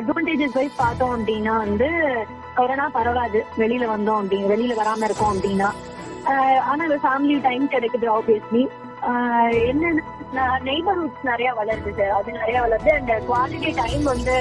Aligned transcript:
Advantages 0.00 0.52
wise 0.52 0.76
பார்த்தோம் 0.76 1.18
அப்படின்னா 1.18 1.56
வந்து 1.56 1.88
கொரோனா 2.54 2.88
பரவாது 2.92 3.44
வெளியில 3.58 3.84
வந்தோம் 3.86 4.20
அப்படின்னு 4.22 4.52
வெளியில 4.52 4.74
வராம 4.76 5.04
இருக்கோம் 5.04 5.34
அப்படின்னா. 5.34 5.68
ஆஹ் 6.24 6.58
ஆனா 6.64 6.84
ஃபேமிலி 6.84 7.40
டைம் 7.40 7.68
கிடைக்குது 7.68 8.08
ஆப்வியஸ்லி 8.10 8.62
என்னன்னா 9.68 10.44
நெய்பர்ஹுட்ஸ் 10.64 11.22
நிறைய 11.22 11.52
வளருது 11.52 11.94
சார் 11.96 12.10
அது 12.10 12.32
நிறைய 12.32 12.60
வளருது 12.60 12.90
அண்ட் 12.90 13.12
குவாலிட்டி 13.28 13.74
டைம் 13.74 14.02
வந்து 14.02 14.36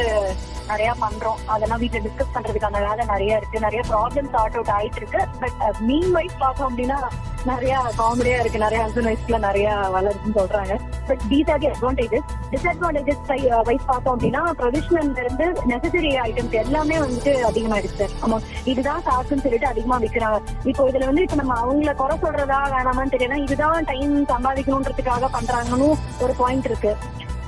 நிறைய 0.72 0.92
பண்றோம். 1.04 1.40
அதெல்லாம் 1.54 1.82
வீட்டுல 1.82 2.02
டிஸ்கஸ் 2.08 2.36
பண்றதுக்கான 2.36 2.82
வேலை 2.88 3.06
நிறைய 3.14 3.40
இருக்கு. 3.42 3.66
நிறைய 3.66 3.82
ப்ராப்ளம் 3.92 4.30
சார்ட் 4.36 4.58
அவுட் 4.60 4.74
ஆயிட்டு 4.78 5.02
இருக்கு 5.02 5.22
பட் 5.42 5.60
மீன் 5.90 6.12
வைஸ் 6.18 6.40
பார்த்தோம் 6.44 6.70
அப்படின்னா 6.70 7.00
நிறைய 7.46 7.74
காமெடியா 7.98 8.38
இருக்கு. 8.44 8.60
நிறைய 8.64 8.80
ஹஸ்பண்ட் 8.86 9.10
வைஸ்ல 9.10 9.38
நிறைய 9.48 9.68
வளருதுன்னு 9.96 10.38
சொல்றாங்க. 10.40 10.74
But 11.10 11.22
these 11.30 11.52
are 11.52 11.62
the 11.64 11.70
advantages 11.74 12.28
disadvantages 12.54 13.64
wise 13.70 13.86
பார்த்தோம் 13.86 14.16
அப்படின்னா 14.16 14.42
ப்ரொவிஷனல்ல 14.62 15.24
இருந்து 15.26 15.46
நெசசரி 15.72 16.12
ஐட்டம்ஸ் 16.28 16.58
எல்லாமே 16.64 16.98
வந்துட்டு 17.04 17.34
அதிகமாயிடுச்சு 17.50 18.00
சார் 18.02 18.16
ஆமா. 18.26 18.40
இதுதான் 18.72 19.02
காசுன்னு 19.10 19.46
சொல்லிட்டு 19.46 19.72
அதிகமா 19.74 19.98
விற்கிறாங்க 20.00 20.40
இப்போ 20.64 20.90
இதுல 20.92 21.06
வந்து 21.06 21.26
இப்ப 21.28 21.38
நம்ம 21.42 21.56
அவங்கள 21.64 21.94
குறை 22.02 22.18
சொல்றதா 22.26 22.60
வேணாமான்னு 22.76 23.14
தெரியல 23.16 23.38
இதுதான் 23.46 23.88
டைம் 23.92 24.16
சம்பாதிக்கணுன்றதுக்காக 24.34 25.30
பண்றாங்கன்னு 25.38 25.90
ஒரு 26.20 26.36
பாயிண்ட் 26.38 26.70
இருக்கு. 26.72 26.94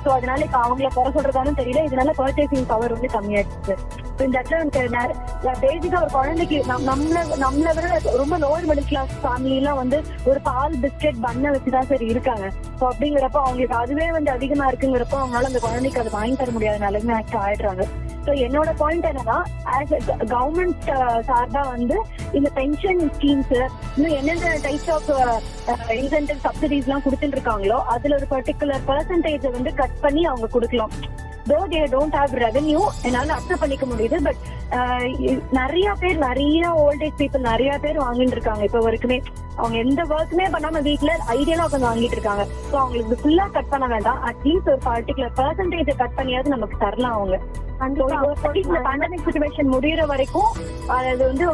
சோ 0.04 0.08
அதனால 0.08 0.44
இப்ப 0.44 0.58
அவங்கள 0.58 0.88
குறை 0.94 1.12
சொல்றதாலும் 1.12 1.58
தெரியல. 1.58 1.80
இதனால 1.88 2.10
பர்ச்சேசிங் 2.18 2.64
பவர் 2.66 2.92
வந்து 2.92 3.08
கம்மியாயிடுச்சு. 3.08 3.74
இந்த 4.18 4.42
இடத்துல 4.42 4.72
எனக்கு 4.72 5.18
பேசிக்கா 5.66 5.96
ஒரு 5.96 6.10
குழந்தைக்கு 6.12 6.64
நம்- 6.68 6.86
நம்மள 6.86 7.18
நம்மள 7.40 7.74
விட 7.74 8.00
ரொம்ப 8.16 8.38
லோவர் 8.38 8.64
மிடில் 8.64 8.86
கிளாஸ் 8.86 9.08
ஃபேமிலி 9.22 9.56
எல்லாம் 9.56 9.76
வந்து 9.76 10.02
ஒரு 10.24 10.40
பால் 10.40 10.78
பிஸ்கெட் 10.78 11.20
பண்ண 11.20 11.50
வச்சுதான் 11.50 11.86
சரி 11.86 12.06
இருக்காங்க. 12.06 12.50
சோ 12.80 12.88
அப்படிங்கிறப்ப 12.90 13.40
அவங்களுக்கு 13.42 13.76
அதுவே 13.76 14.10
வந்து 14.10 14.30
அதிகமா 14.30 14.70
இருக்குங்கிறப்ப 14.70 15.12
அவங்களால 15.12 15.50
அந்த 15.50 15.58
குழந்தைக்கு 15.58 16.00
அதை 16.00 16.12
வாங்கி 16.12 16.36
தர 16.36 16.50
முடியாத 16.50 16.78
நிலைமை 16.78 17.14
ஆக்ட் 17.14 17.34
ஆயிடுறாங்க. 17.34 17.84
சோ 18.24 18.24
என்னோட 18.24 18.76
பாயிண்ட் 18.76 19.06
என்னன்னா 19.06 19.42
ஆஸ் 19.64 19.94
கவர்மெண்ட் 20.18 20.90
சார்பா 21.28 21.68
வந்து 21.68 22.02
இந்த 22.32 22.50
பென்ஷன் 22.54 23.10
ஸ்கீம்ஸ் 23.18 23.68
இன்னும் 23.96 24.16
என்னென்ன 24.16 24.54
டைப்ஸ் 24.62 24.90
ஆஃப் 24.90 25.42
இன்சென்டிவ் 25.88 26.38
சப்சிடிஸ் 26.44 26.82
எல்லாம் 26.82 27.02
கொடுத்துட்டு 27.02 27.36
இருக்காங்களோ 27.36 27.78
அதுல 27.94 28.14
ஒரு 28.14 28.26
பர்டிகுலர் 28.30 28.80
பர்சன்டேஜ் 28.86 29.50
வந்து 29.50 29.74
கட் 29.74 29.91
பண்ணி 30.00 30.24
அவங்க 30.26 30.46
கொடுக்கலாம். 30.46 30.94
Though 31.50 31.58
they 31.70 31.78
don't 31.92 32.16
have 32.18 32.32
revenue 32.46 32.80
என்னால 33.06 33.34
அக்செப்ட் 33.36 33.62
பண்ணிக்க 33.62 33.86
முடியுது 33.86 34.16
பட் 34.26 34.40
uh, 34.76 35.02
நிறைய 35.50 35.94
பேர் 36.00 36.18
நிறைய 36.28 36.70
ஓல்ட் 36.82 37.02
ஏஜ் 37.06 37.18
பீப்புள் 37.20 37.46
நிறைய 37.50 37.78
பேர் 37.78 37.98
வாங்கிட்டு 38.04 38.36
இருக்காங்க. 38.36 38.62
இப்ப 38.68 38.82
வரைக்குமே 38.86 39.18
அவங்க 39.56 39.76
எந்த 39.78 40.02
ஒர்க்குமே 40.16 40.46
பண்ணாம 40.54 40.82
வீட்ல 40.88 41.16
ஐடியலா 41.38 41.66
உட்காந்து 41.66 41.90
வாங்கிட்டு 41.90 42.16
இருக்காங்க. 42.18 42.44
சோ 42.70 42.74
அவங்களுக்கு 42.82 43.18
ஃபுல்லா 43.22 43.46
கட் 43.56 43.72
பண்ண 43.72 43.86
வேண்டாம். 43.86 44.20
அட்லீஸ்ட் 44.30 44.70
ஒரு 44.74 44.80
பர்டிகுலர் 44.90 45.34
பர்சன்டேஜ் 45.40 45.92
கட் 46.02 46.18
பண்ணியாவது 46.20 46.54
நமக்கு 46.56 46.78
தரலாம் 46.78 47.18
அவங்க. 47.18 47.38
பேண்டமிக் 48.86 49.24
சுச்சுவேஷன் 49.26 49.72
முடியற 49.74 50.02
வரைக்கும் 50.06 50.50
அது 50.96 51.24
வந்து 51.30 51.44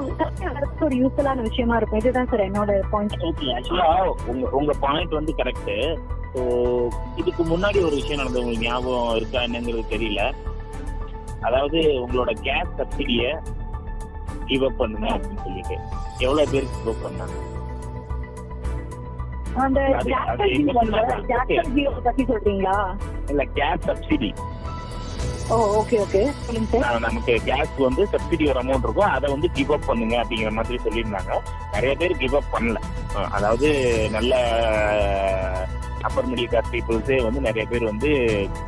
ஒரு 0.86 0.94
யூஸ்ஃபுல்லான 1.00 1.42
விஷயமா 1.48 1.76
இருக்கும். 1.76 2.00
இதுதான் 2.00 2.28
சார் 2.32 2.46
என்னோட 2.48 2.72
பாயிண்ட் 2.90 3.16
ஆக்சுவலா 3.56 3.88
உங்க 4.32 4.44
உங்க 4.58 4.72
பாயிண்ட் 4.84 5.18
வந்து 5.18 5.34
கரெக்ட் 5.40 5.72
ஸோ 6.34 6.40
இதுக்கு 7.16 7.42
முன்னாடி 7.44 7.78
ஒரு 7.86 7.94
விஷயம் 8.00 8.20
நடந்தது 8.20 8.42
உங்களுக்கு 8.42 8.68
ஞாபகம் 8.68 9.16
இருக்கா 9.16 9.40
என்னங்கிறது 9.46 9.92
தெரியல. 9.94 10.22
அதாவது 11.48 11.78
உங்களோட 12.04 12.30
கேஸ் 12.46 12.76
சப்சிடிய 12.78 13.22
கிவ் 14.48 14.64
அப் 14.68 14.80
பண்ணுங்க 14.80 15.06
அப்படின்னு 15.14 15.44
சொல்லிட்டு. 15.46 15.76
எவ்வளவு 16.24 16.50
பேருக்கு 16.52 16.78
கிவ் 16.78 16.92
அப் 16.94 17.04
பண்ணாங்க? 17.06 17.36
அந்த? 19.64 19.80
ஜாக்சன் 21.30 21.72
ஜியோ 21.74 21.90
பத்தி 22.06 22.24
சொல்றீங்களா? 22.24 22.76
இல்ல 23.32 23.44
கேஸ் 23.58 23.86
சப்சிடி 23.88 24.30
நமக்கு 27.00 27.40
கேஸ் 27.44 27.68
வந்து 27.78 28.08
சப்சிடி 28.12 28.48
ஒரு 28.48 28.60
அமௌண்ட் 28.60 28.78
இருக்கும். 28.78 29.10
அதை 29.10 29.30
வந்து 29.30 29.50
கிவ் 29.52 29.72
அப் 29.72 29.86
பண்ணுங்க 29.86 30.16
அப்படிங்கிற 30.16 30.50
மாதிரி 30.50 30.78
சொல்லியிருந்தாங்க. 30.84 31.38
நிறைய 31.72 31.96
பேர் 31.96 32.16
கிவ் 32.16 32.34
அப் 32.34 32.54
பண்ணல. 32.54 32.76
அதாவது 33.30 33.94
நல்ல 34.10 34.36
அப்பர் 36.00 36.28
மிடில் 36.28 36.44
கிளாஸ் 36.44 36.72
பீப்புள்ஸே 36.72 37.22
வந்து 37.22 37.40
நிறைய 37.40 37.68
பேர் 37.68 37.84
வந்து 37.84 38.08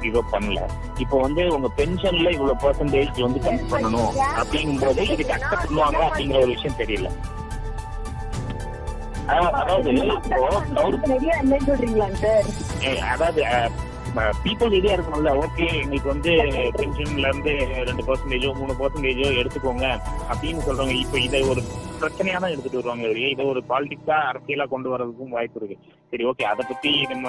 கிவ் 0.00 0.16
அப் 0.16 0.34
பண்ணல. 0.34 0.60
இப்போ 0.96 1.18
வந்து 1.18 1.46
உங்க 1.46 1.68
பென்ஷன்ல 1.76 2.32
இவ்வளவு 2.32 2.54
பெர்சன்டேஜ் 2.54 3.20
வந்து 3.20 3.50
கம்மி 3.50 3.68
பண்ணணும் 3.70 4.12
அப்படிங்கும் 4.36 4.80
போது 4.80 5.08
இதுக்கு 5.08 5.34
அக்செப்ட் 5.34 5.70
பண்ணுவாங்க 5.70 5.96
அப்படிங்கிற 6.12 6.36
ஒரு 6.36 6.46
விஷயம் 6.46 6.76
தெரியல. 6.76 7.10
அதாவது- 12.82 12.96
அதாவது 12.96 13.44
இப்போ 14.10 14.22
பீப்புள் 14.44 14.72
ரெடியா 14.74 14.94
இருக்கணும்ல. 14.96 15.32
ஓகே 15.42 15.66
எங்களுக்கு 15.80 16.08
வந்து 16.12 16.30
பென்ஷன்ல 16.76 17.28
இருந்து 17.28 17.52
ரெண்டு 17.88 18.02
பர்சன்டேஜோ 18.08 18.48
மூணு 18.60 18.72
பர்சன்டேஜோ 18.80 19.28
எடுத்துக்கோங்க 19.40 19.86
அப்படின்னு 20.30 20.64
சொல்றவங்க 20.66 20.94
இப்ப 21.02 21.18
இதை 21.26 21.40
ஒரு 21.52 21.60
பிரச்சனையா 22.00 22.38
தான் 22.42 22.52
எடுத்துட்டு 22.52 22.80
வருவாங்க 22.80 23.04
இல்லையா 23.06 23.28
இதை 23.34 23.44
ஒரு 23.52 23.60
பாலிடிக்ஸா 23.70 24.16
அரசியலா 24.30 24.66
கொண்டு 24.72 24.88
வரதுக்கும் 24.92 25.34
வாய்ப்பு 25.36 25.58
இருக்கு. 25.60 25.76
சரி 26.12 26.24
ஓகே 26.30 26.44
அதை 26.52 26.64
பத்தி 26.70 26.92
நம்ம 27.12 27.26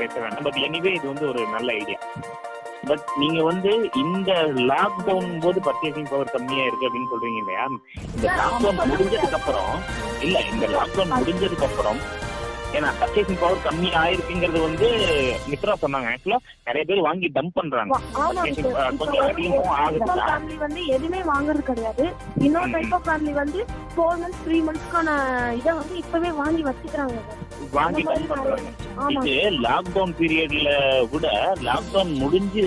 பேச 0.00 0.12
வேண்டாம். 0.22 0.46
பட் 0.48 0.60
எனிவே 0.66 0.92
இது 0.98 1.06
வந்து 1.12 1.26
ஒரு 1.32 1.42
நல்ல 1.56 1.68
ஐடியா 1.80 1.98
பட் 2.88 3.06
நீங்க 3.22 3.40
வந்து 3.42 3.70
இந்த 4.02 4.30
லாக்டவுன் 4.70 5.30
போது 5.42 5.58
பர்ச்சேசிங் 5.66 6.10
பவர் 6.12 6.34
கம்மியா 6.34 6.64
இருக்கு 6.68 6.86
அப்படின்னு 6.88 7.10
சொல்றீங்க 7.12 7.40
இல்லையா? 7.42 7.64
இந்த 8.14 8.26
லாக்டவுன் 8.38 8.80
முடிஞ்சதுக்கு 8.92 9.38
அப்புறம் 9.40 9.72
இல்ல 10.26 10.36
இந்த 10.52 10.66
லாக்டவுன் 10.76 11.14
முடிஞ்சதுக்கு 11.18 11.68
அப்புறம் 11.68 12.00
ஏன்னா 12.76 12.90
பர்ச்சேசிங் 13.00 13.40
பவர் 13.40 13.64
கம்மி 13.66 13.88
ஆயிருக்குங்கிறது 14.00 14.60
வந்து 14.66 14.88
மித்ரா 15.50 15.74
சொன்னாங்க. 15.84 16.08
ஆக்சுவலா 16.12 16.38
நிறைய 16.66 16.84
பேர் 16.90 17.00
வாங்கி 17.08 17.28
டம்ப் 17.36 17.56
பண்றாங்க. 17.58 17.98
ஃபேமிலி 20.30 20.56
வந்து 20.64 20.82
எதுவுமே 20.96 21.20
வாங்குறது 21.32 21.62
கிடையாது. 21.70 22.04
இன்னொரு 22.46 22.70
டைப் 22.76 22.94
ஆஃப் 22.98 23.06
ஃபேமிலி 23.08 23.34
வந்து 23.42 23.60
ஃபோர் 23.94 24.18
மந்த்ஸ் 24.22 24.42
த்ரீ 24.46 24.58
மந்த்ஸ்க்கான 24.68 25.08
இதை 25.60 25.72
வந்து 25.80 25.96
இப்பவே 26.02 26.30
வாங்கி 26.42 26.64
வச்சுக்கிறாங்க. 26.68 27.18
வாங்கி 27.72 28.02
இது 29.30 29.34
லாக்டவுன் 29.64 30.14
பீரியட்ல 30.18 30.70
கூட 31.12 31.26
லாக்டவுன் 31.62 32.12
முடிஞ்சு 32.18 32.64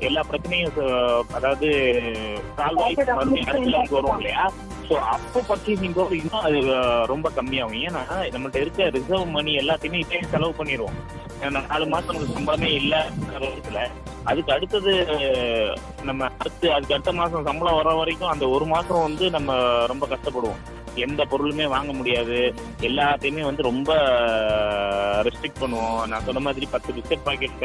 எல்லா 0.00 0.22
பிரச்சனையும் 0.30 0.78
அதாவது 1.34 1.68
சால்வ் 2.58 2.82
ஆகி 2.82 2.96
மறுபடியும் 3.10 3.94
வரும் 3.96 4.18
இல்லையா? 4.18 4.44
ஸோ 4.88 4.96
அப்போ 5.12 5.38
பர்ச்சேசிங் 5.48 5.94
பவர் 5.94 6.18
இன்னும் 6.18 6.44
அது 6.44 6.58
ரொம்ப 7.06 7.30
கம்மியாகும். 7.36 7.80
ஏன்னா 7.86 8.02
நம்மள்ட்ட 8.34 8.60
இருக்க 8.60 8.90
ரிசர்வ் 8.90 9.34
மணி 9.36 9.52
எல்லாத்தையுமே 9.58 10.02
இப்பயே 10.02 10.22
செலவு 10.30 10.52
பண்ணிடுவோம் 10.58 10.98
நாலு 11.68 11.86
மாசம் 11.86 12.12
நமக்கு 12.12 12.36
சம்பளமே 12.36 12.68
இல்லை 12.80 13.00
வருஷத்துல 13.34 13.80
அதுக்கு 14.24 14.52
அடுத்தது 14.52 14.92
நம்ம 16.04 16.28
அடுத்து 16.38 16.66
அதுக்கு 16.72 16.94
அடுத்த 16.94 17.12
மாசம் 17.12 17.44
சம்பளம் 17.44 17.78
வர 17.80 17.90
வரைக்கும் 17.94 18.32
அந்த 18.32 18.46
ஒரு 18.48 18.64
மாசம் 18.66 19.04
வந்து 19.04 19.24
நம்ம 19.30 19.50
ரொம்ப 19.86 20.04
கஷ்டப்படுவோம். 20.06 20.62
எந்த 21.04 21.22
பொருளுமே 21.30 21.66
வாங்க 21.74 21.92
முடியாது. 21.98 22.38
எல்லாத்தையுமே 22.88 23.42
வந்து 23.48 23.62
ரொம்ப 23.68 23.90
ரெஸ்ட்ரிக்ட் 25.28 25.62
பண்ணுவோம். 25.62 26.00
நான் 26.10 26.26
சொன்ன 26.28 26.42
மாதிரி 26.46 26.68
பத்து 26.74 26.92
பிஸ்கட் 26.96 27.26
பாக்கெட் 27.28 27.64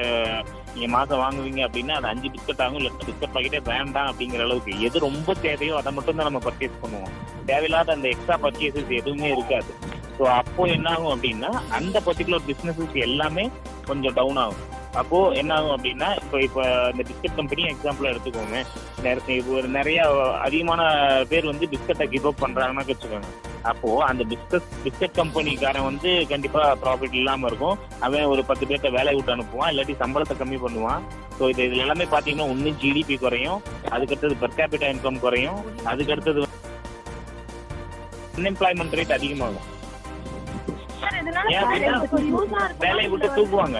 நீங்க 0.74 0.90
மாசம் 0.98 1.22
வாங்குவீங்க 1.24 1.62
அப்படின்னா 1.68 1.96
அது 2.00 2.10
அஞ்சு 2.12 2.32
பிஸ்கட் 2.36 2.64
ஆகும் 2.66 2.80
இல்லை 2.82 2.92
பிஸ்கட் 3.10 3.36
பாக்கெட்டே 3.36 3.62
வேண்டாம் 3.72 4.10
அப்படிங்கிற 4.12 4.44
அளவுக்கு. 4.48 4.74
எது 4.88 5.06
ரொம்ப 5.08 5.34
தேவையோ 5.48 5.76
அதை 5.82 5.94
மட்டும் 5.98 6.20
தான் 6.20 6.30
நம்ம 6.30 6.42
பர்ச்சேஸ் 6.48 6.82
பண்ணுவோம். 6.84 7.16
தேவையில்லாத 7.52 7.94
அந்த 7.98 8.08
எக்ஸ்ட்ரா 8.14 8.38
பர்ச்சேசஸ் 8.46 8.92
எதுவுமே 9.02 9.30
இருக்காது. 9.36 9.72
ஸோ 10.18 10.24
அப்போ 10.42 10.64
என்ன 10.76 10.88
ஆகும் 10.96 11.14
அப்படின்னா 11.16 11.52
அந்த 11.80 11.98
பர்டிகுலர் 12.08 12.48
பிசினஸஸ் 12.52 12.96
எல்லாமே 13.08 13.46
கொஞ்சம் 13.90 14.18
டவுன் 14.20 14.42
ஆகும். 14.46 14.66
அப்போ 15.00 15.18
என்ன 15.42 15.52
ஆகும் 15.58 15.74
அப்படின்னா 15.76 16.08
இப்போ 16.22 16.38
இப்போ 16.48 16.64
இந்த 16.92 17.04
பிஸ்கட் 17.10 17.38
கம்பெனி 17.38 17.62
எக்ஸாம்பிளா 17.74 18.10
எடுத்துக்கோங்க. 18.14 18.58
இப்போ 19.38 19.52
ஒரு 19.60 19.68
நிறைய 19.78 20.00
அதிகமான 20.48 20.82
பேர் 21.32 21.50
வந்து 21.52 21.66
பிஸ்கட்டை 21.74 22.06
கிவ் 22.14 22.28
அப் 22.30 22.44
பண்றாங்கன்னா 22.44 22.84
வச்சுக்கோங்க. 22.90 23.30
அப்போ 23.72 23.90
அந்த 24.10 24.24
பிஸ்கட் 24.32 24.70
பிஸ்கட் 24.84 25.16
கம்பெனிக்காரன் 25.22 25.88
வந்து 25.90 26.12
கண்டிப்பா 26.32 26.62
ப்ராஃபிட் 26.84 27.18
இல்லாம 27.22 27.48
இருக்கும். 27.52 27.80
அவன் 28.06 28.30
ஒரு 28.34 28.44
பத்து 28.50 28.68
பேர்த்த 28.70 28.92
வேலையை 28.98 29.16
விட்டு 29.18 29.36
அனுப்புவான் 29.36 29.72
இல்லாட்டி 29.74 29.96
சம்பளத்தை 30.04 30.38
கம்மி 30.42 30.60
பண்ணுவான். 30.66 31.02
ஸோ 31.38 31.50
இது 31.54 31.62
இதுல 31.68 31.86
எல்லாமே 31.86 32.08
பாத்தீங்கன்னா 32.16 32.50
ஒன்னு 32.54 32.72
ஜிடிபி 32.84 33.18
குறையும் 33.26 33.60
அதுக்கடுத்தது 33.96 34.42
பெர் 34.44 34.58
கேபிட்டா 34.60 34.90
இன்கம் 34.96 35.24
குறையும் 35.26 35.60
அதுக்கடுத்தது 35.94 36.48
அன்எம்ப்ளாய்மெண்ட் 38.38 38.98
ரேட் 39.00 39.18
அதிகமாகும். 39.20 39.68
வேலையை 42.86 43.10
விட்டு 43.12 43.28
தூக்குவாங்க. 43.40 43.80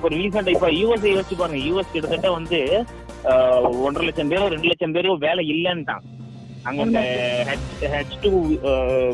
இப்போ 0.00 0.10
ரீசெண்டா 0.14 0.52
இப்ப 0.54 0.68
யூஎஸ் 0.76 1.02
யோசிச்சு 1.08 1.36
பாருங்க. 1.40 1.58
யூஎஸ் 1.68 1.92
கிட்டத்தட்ட 1.94 2.28
வந்து 2.36 2.58
ஆஹ், 3.30 3.64
ஒன்றரை 3.86 4.04
லட்சம் 4.06 4.30
பேரும் 4.32 4.52
ரெண்டு 4.52 4.68
லட்சம் 4.70 4.94
பேரும் 4.96 5.18
வேலை 5.24 5.42
இல்லைன்ட்டான். 5.54 6.04
அங்க 6.68 6.80
இந்த 6.86 7.00
ஹெச் 7.92 8.14
டூ 8.22 8.30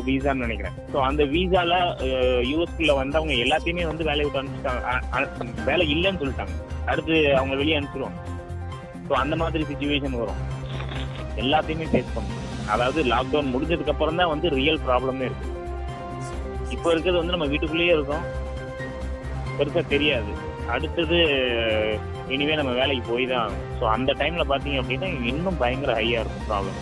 விசான்னு 0.05 0.45
நினைக்கிறேன். 0.45 0.75
ஸோ 0.93 0.97
அந்த 1.07 1.23
விசால 1.33 1.73
யூஎஸ்குள்ள 2.51 2.93
வந்தவங்க 2.99 3.33
எல்லாத்தையுமே 3.45 3.83
வந்து 3.89 4.07
வேலையை 4.09 4.25
விட்டு 4.27 4.41
அனுப்பிச்சிட்டாங்க. 4.41 5.35
வேலை 5.69 5.85
இல்லைன்னு 5.95 6.21
சொல்லிட்டாங்க. 6.23 6.55
அடுத்து 6.91 7.15
அவங்க 7.39 7.55
வெளியே 7.55 7.77
அனுப்பிச்சிருவாங்க. 7.79 8.19
ஸோ 9.09 9.13
அந்த 9.23 9.35
மாதிரி 9.43 9.69
சுச்சுவேஷன் 9.71 10.19
வரும். 10.23 10.41
எல்லாத்தையுமே 11.43 11.87
ஃபேஸ் 11.91 12.15
பண்ணணும் 12.15 12.43
அதாவது 12.75 13.01
லாக்டவுன் 13.13 13.53
முடிஞ்சதுக்கு 13.55 13.95
அப்புறம் 13.95 14.19
தான் 14.21 14.33
வந்து 14.33 14.47
ரியல் 14.57 14.83
ப்ராப்ளமே 14.87 15.27
இருக்கு. 15.29 15.49
இப்போ 16.71 16.87
இருக்கிறது 16.93 17.21
வந்து 17.21 17.35
நம்ம 17.37 17.49
வீட்டுக்குள்ளேயே 17.53 17.95
இருக்கோம். 17.97 18.25
பெருசா 19.59 19.83
தெரியாது. 19.87 20.31
அடுத்தது 20.75 21.17
இனிமே 22.29 22.55
நம்ம 22.55 22.71
வேலைக்கு 22.73 23.03
போய் 23.09 23.25
தான் 23.27 23.49
ஸோ 23.79 23.83
அந்த 23.93 24.11
டைம்ல 24.19 24.45
பாத்தீங்க 24.49 24.79
அப்படின்னா 24.81 25.09
இன்னும் 25.31 25.61
பயங்கர 25.61 25.93
ஹையா 25.99 26.21
இருக்கும் 26.21 26.47
ப்ராப்ளம் 26.49 26.77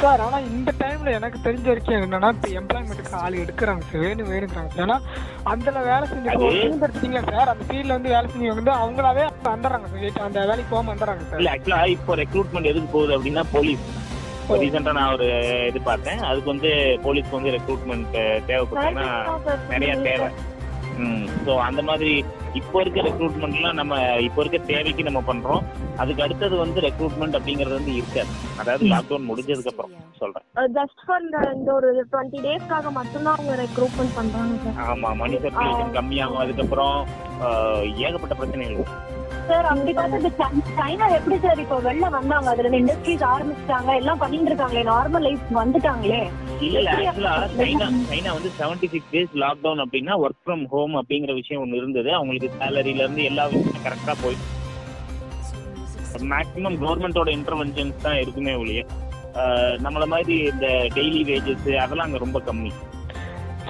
சார் 0.00 0.22
ஆனா 0.24 0.38
இந்த 0.48 0.70
டைம்ல 0.80 1.10
எனக்கு 1.18 1.38
தெரிஞ்ச 1.44 1.66
வரைக்கும் 1.68 1.96
என்னன்னா 1.98 2.30
இப்போ 2.34 2.48
எம்ப்ளாய்மெண்ட்டுக்கு 2.60 3.14
ஆள் 3.20 3.38
எடுக்கிறாங்க 3.42 3.84
சார். 3.84 4.02
வேணும் 4.02 4.28
வேணுங்கிறாங்க 4.32 4.70
சார். 4.70 4.82
ஏன்னா 4.84 4.96
அதுல 5.52 5.82
வேலை 5.86 6.04
செஞ்சு 6.10 6.34
எடுத்தீங்க 6.86 7.20
சார். 7.28 7.50
அந்த 7.52 7.64
ஃபீல்ட்ல 7.68 7.96
வந்து 7.96 8.12
வேலை 8.14 8.26
செஞ்சவங்க 8.32 8.60
வந்து 8.60 8.74
அவங்களாவே 8.80 9.24
வந்துடுறாங்க 9.48 9.88
சார். 9.94 10.26
அந்த 10.26 10.40
வேலைக்கு 10.42 10.72
போகாம 10.74 10.90
வந்துடுறாங்க 10.92 11.24
சார். 11.30 11.40
இல்ல 11.42 11.54
ஆக்சுவலா 11.54 11.80
இப்போ 11.94 12.16
ரெக்ரூட்மெண்ட் 12.22 12.70
எதுக்கு 12.72 12.90
போகுது 12.96 13.16
அப்படின்னா 13.16 13.44
போலீஸ் 13.54 13.86
ரீசெண்டா 14.62 14.92
நான் 14.98 15.14
ஒரு 15.14 15.26
இது 15.70 15.80
பார்த்தேன். 15.88 16.20
அதுக்கு 16.28 16.52
வந்து 16.52 16.70
போலீஸ்க்கு 17.06 17.38
வந்து 17.38 17.54
ரெக்ரூட்மெண்ட் 17.56 18.12
தேவைப்படுதுன்னா 18.50 19.08
நிறைய 19.72 19.94
தேவை. 20.06 20.28
ஸோ 21.46 21.52
அந்த 21.66 21.80
மாதிரி 21.88 22.12
இப்போ 22.60 22.76
இருக்க 22.82 23.00
ரெக்ரூட்மெண்ட்லாம் 23.08 23.78
நம்ம 23.80 23.96
இப்போ 24.26 24.40
இருக்க 24.42 24.58
தேவைக்கு 24.70 25.02
நம்ம 25.08 25.20
பண்றோம். 25.30 25.62
அதுக்கு 26.02 26.24
அடுத்தது 26.26 26.56
வந்து 26.62 26.78
ரெக்ரூட்மெண்ட் 26.86 27.36
அப்படிங்கறது 27.38 27.78
வந்து 27.78 27.92
இருக்காது. 28.00 28.30
அதாவது 28.60 28.84
லாக்டவுன் 28.92 29.28
முடிஞ்சதுக்கு 29.30 29.72
அப்புறம் 29.72 29.94
சொல்றேன். 30.20 30.46
ஜஸ்ட் 30.78 31.02
ஃபார் 31.06 31.24
இந்த 31.58 31.70
ஒரு 31.78 31.90
டுவெண்ட்டி 32.12 32.40
டேஸ்க்காக 32.46 32.92
மட்டும்தான் 32.98 33.36
அவங்க 33.38 33.54
ரெக்ரூட்மெண்ட் 33.64 34.16
பண்றாங்க 34.18 34.74
ஆமா 34.92 35.10
மணி 35.22 35.38
சர்க்குலேஷன் 35.44 35.96
கம்மியாகும். 35.98 36.42
அதுக்கப்புறம் 36.44 36.96
ஏகப்பட்ட 38.06 38.34
பிரச்சனைகள் 38.40 38.90
சார் 39.50 39.66
அப்படி 39.70 39.92
பார்த்து 39.98 40.30
சைனா 40.78 41.06
எப்படி 41.18 41.36
சார் 41.44 41.60
இப்போ 41.64 41.76
வெளில 41.86 42.06
வந்தாங்க? 42.16 42.46
அதுல 42.52 42.64
இருந்து 42.64 42.80
இண்டஸ்ட்ரீஸ் 42.82 43.24
ஆரம்பிச்சிட்டாங்க. 43.32 43.90
எல்லாம் 44.00 44.20
பண்ணிட்டு 44.22 44.50
இருக்காங்களே 44.50 44.84
நார்மல் 44.92 45.26
லைஃப் 45.28 45.46
வந்துட்டாங்களே. 45.60 46.20
இல்ல 46.66 46.78
இல்ல 46.80 46.92
ஆக்சுவலா 46.96 47.34
சைனா 47.58 47.88
சைனா 48.10 48.30
வந்து 48.38 48.52
செவன்டி 48.60 48.88
சிக்ஸ் 48.94 49.12
டேஸ் 49.14 49.34
லாக்டவுன் 49.44 49.82
அப்படின்னா 49.84 50.16
ஒர்க் 50.24 50.42
ஃப்ரம் 50.44 50.64
ஹோம் 50.74 50.96
அப்படிங்கிற 51.00 51.34
விஷயம் 51.40 51.62
ஒன்று 51.64 51.80
இருந்தது. 51.82 52.12
அவங்களுக்கு 52.18 52.50
சேலரில 52.60 53.04
இருந்து 53.04 53.24
எல்லா 53.30 53.46
விஷயமும் 53.52 53.84
கரெக்டா 53.88 54.16
போய் 54.24 54.38
மேக்ஸிமம் 56.32 56.78
கவர்மெண்டோட 56.82 57.30
இன்டர்வென்ஷன்ஸ் 57.38 58.04
தான் 58.06 58.20
இருக்குமே 58.22 58.54
ஒழிய. 58.62 58.82
நம்மள 59.84 60.04
மாதிரி 60.12 60.36
இந்த 60.52 60.66
டெய்லி 60.94 61.20
வேஜஸ் 61.30 61.66
அதெல்லாம் 61.82 62.06
அங்க 62.08 62.18
ரொம்ப 62.22 62.38
கம்மி. 62.46 62.70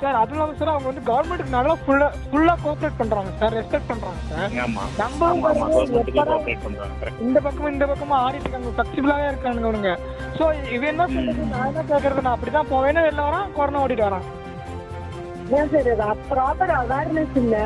சார் 0.01 0.17
அதுவும் 0.17 0.37
இல்லாம 0.37 0.57
சார் 0.59 0.71
அவங்க 0.71 0.89
வந்து 0.89 1.03
கவர்மெண்ட்டுக்கு 1.09 1.55
நல்லா 1.55 1.75
ஃபுல்லா 1.81 2.09
ஃபுல்லா 2.25 2.55
கோஆப்ரேட் 2.63 2.99
பண்றாங்க 2.99 3.31
சார் 3.41 3.55
ரெஸ்பெக்ட் 3.57 3.91
பண்றாங்க 3.91 4.21
சார் 4.29 4.55
ஆமா. 4.61 4.83
நம்ம. 4.99 5.31
இந்த 7.21 7.39
பக்கமும் 7.41 7.73
இந்த 7.73 7.87
பக்கமும் 7.87 8.19
ஆடிட்டு 8.19 8.47
இருக்காங்க 8.47 8.73
ஃபிளெக்சிபிளாவே 8.75 9.27
இருக்கானுங்க 9.29 9.69
அவனுங்க 9.69 9.93
ஸோ 10.39 10.45
இவன் 10.75 10.91
என்ன 10.93 11.07
சொல்றது? 11.09 11.45
நான் 11.53 11.69
என்ன 11.71 11.85
கேட்கறது 11.91 12.25
நான் 12.27 12.37
அப்படிதான் 12.37 12.71
போவேன்னு 12.71 13.07
வெளில 13.07 13.27
வரான் 13.29 13.55
கொரோனா 13.57 13.83
ஓடிட்டு 13.85 14.09
வரான். 14.09 14.27
ஏன் 15.53 15.71
சார் 15.75 15.91
ப்ராப்பர் 16.31 16.75
அவேர்னஸ் 16.79 17.37
இல்ல. 17.37 17.57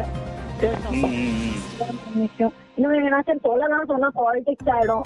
விஷயம் 2.16 2.52
இன்னும் 2.76 2.92
என்ன? 2.98 3.18
சார் 3.20 3.40
சொல்லலாம் 3.44 3.88
சொன்னா 3.90 4.08
பாலிடிக்ஸ் 4.16 4.70
ஆயிடும் 4.74 5.04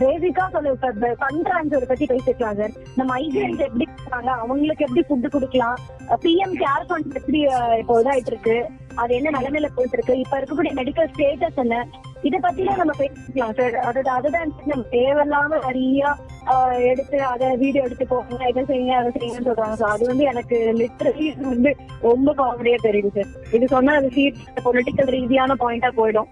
பேசிக்கா 0.00 0.44
சொல்ல 0.54 0.72
இப்ப 0.74 0.88
ஃபண்ட் 1.20 1.44
ட்ரான்ஸ்ஃபர் 1.46 1.86
பத்தி 1.86 2.06
பேசிக்கலாம் 2.10 2.58
சார் 2.60 2.74
இந்த 2.88 3.04
மைக்ரேன்ஸ் 3.10 3.62
எப்படி 3.66 3.86
இருக்காங்க 3.92 4.30
அவங்களுக்கு 4.38 4.86
எப்படி 4.86 5.04
ஃபுட் 5.06 5.28
கொடுக்கலாம் 5.32 5.78
பிஎம் 6.24 6.56
கேர் 6.60 6.86
ஃபண்ட் 6.88 7.16
எப்படி 7.20 7.40
இப்போ 7.80 7.96
இதாயிட்டு 8.02 8.32
இருக்கு 8.34 8.56
அது 8.96 9.12
என்ன 9.14 9.32
நிலைமையில 9.36 9.70
போயிட்டு 9.74 9.96
இருக்கு 9.98 10.16
இப்ப 10.18 10.34
இருக்கக்கூடிய 10.38 10.72
மெடிக்கல் 10.78 11.10
ஸ்டேட்டஸ் 11.12 11.60
என்ன 11.64 11.78
இதை 12.22 12.38
பத்திலாம் 12.40 12.80
நம்ம 12.82 12.94
பேசிக்கலாம் 13.00 13.56
சார் 13.58 13.76
அது 13.88 14.02
அதுதான் 14.16 14.52
நம்ம 14.66 14.84
தேவையில்லாம 14.94 15.60
நிறைய 15.66 16.02
எடுத்து 16.78 17.22
அதை 17.22 17.56
வீடியோ 17.56 17.84
எடுத்து 17.84 18.06
போங்க 18.06 18.48
இதை 18.48 18.64
செய்யுங்க 18.64 18.90
அதை 18.90 19.10
செய்யுங்கன்னு 19.10 19.48
சொல்றாங்க. 19.48 19.72
சார் 19.72 19.90
அது 19.90 20.06
வந்து 20.06 20.24
எனக்கு 20.24 20.56
லிட்டரலி 20.76 21.40
வந்து 21.40 21.76
ரொம்ப 22.00 22.34
காமெடியா 22.34 22.74
தெரியுது 22.82 23.08
சார் 23.08 23.54
இது 23.54 23.68
சொன்னா 23.68 23.94
அது 23.94 24.10
சீட் 24.10 24.34
பொலிட்டிக்கல் 24.64 25.10
ரீதியான 25.10 25.54
பாயிண்டா 25.54 25.90
போயிடும். 25.96 26.26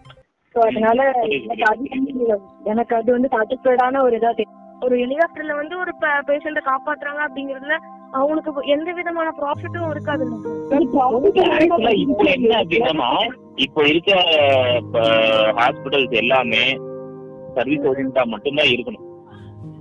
சோ 0.54 0.58
அதனால 0.58 1.02
எனக்கு 1.10 1.64
அது 1.64 1.82
வந்து- 1.82 2.40
எனக்கு 2.64 2.96
அது 2.96 3.12
வந்து 3.12 3.28
சாட்டிஸ்ஃபைடான 3.32 4.02
ஒரு 4.02 4.16
இதா 4.16 4.30
தெரியும் 4.30 4.80
ஒரு 4.80 4.96
ஹெலிகாப்டர்ல 4.96 5.54
வந்து 5.54 5.78
ஒரு 5.78 5.92
பேஷண்ட 6.26 6.60
காப்பாத்துறாங்க 6.66 7.20
அப்படிங்கறதுல 7.26 7.76
அவங்களுக்கு 8.10 8.66
எந்த 8.66 8.92
விதமான 8.92 9.32
ப்ராஃபிட்டும் 9.40 9.90
இருக்காது 9.90 10.24
ஆக்சுவலா 10.70 11.90
இப்போ 11.90 12.24
என்ன 12.24 12.54
அப்படின்னா 12.56 13.08
இப்போ 13.54 13.88
இருக்க 13.88 14.12
ஹாஸ்பிட்டல்ஸ் 15.56 16.10
எல்லாமே 16.10 16.64
சர்வீஸ் 17.54 17.80
ஓரியன்டா 17.80 18.24
மட்டும்தான் 18.24 18.66
இருக்கணும். 18.66 19.02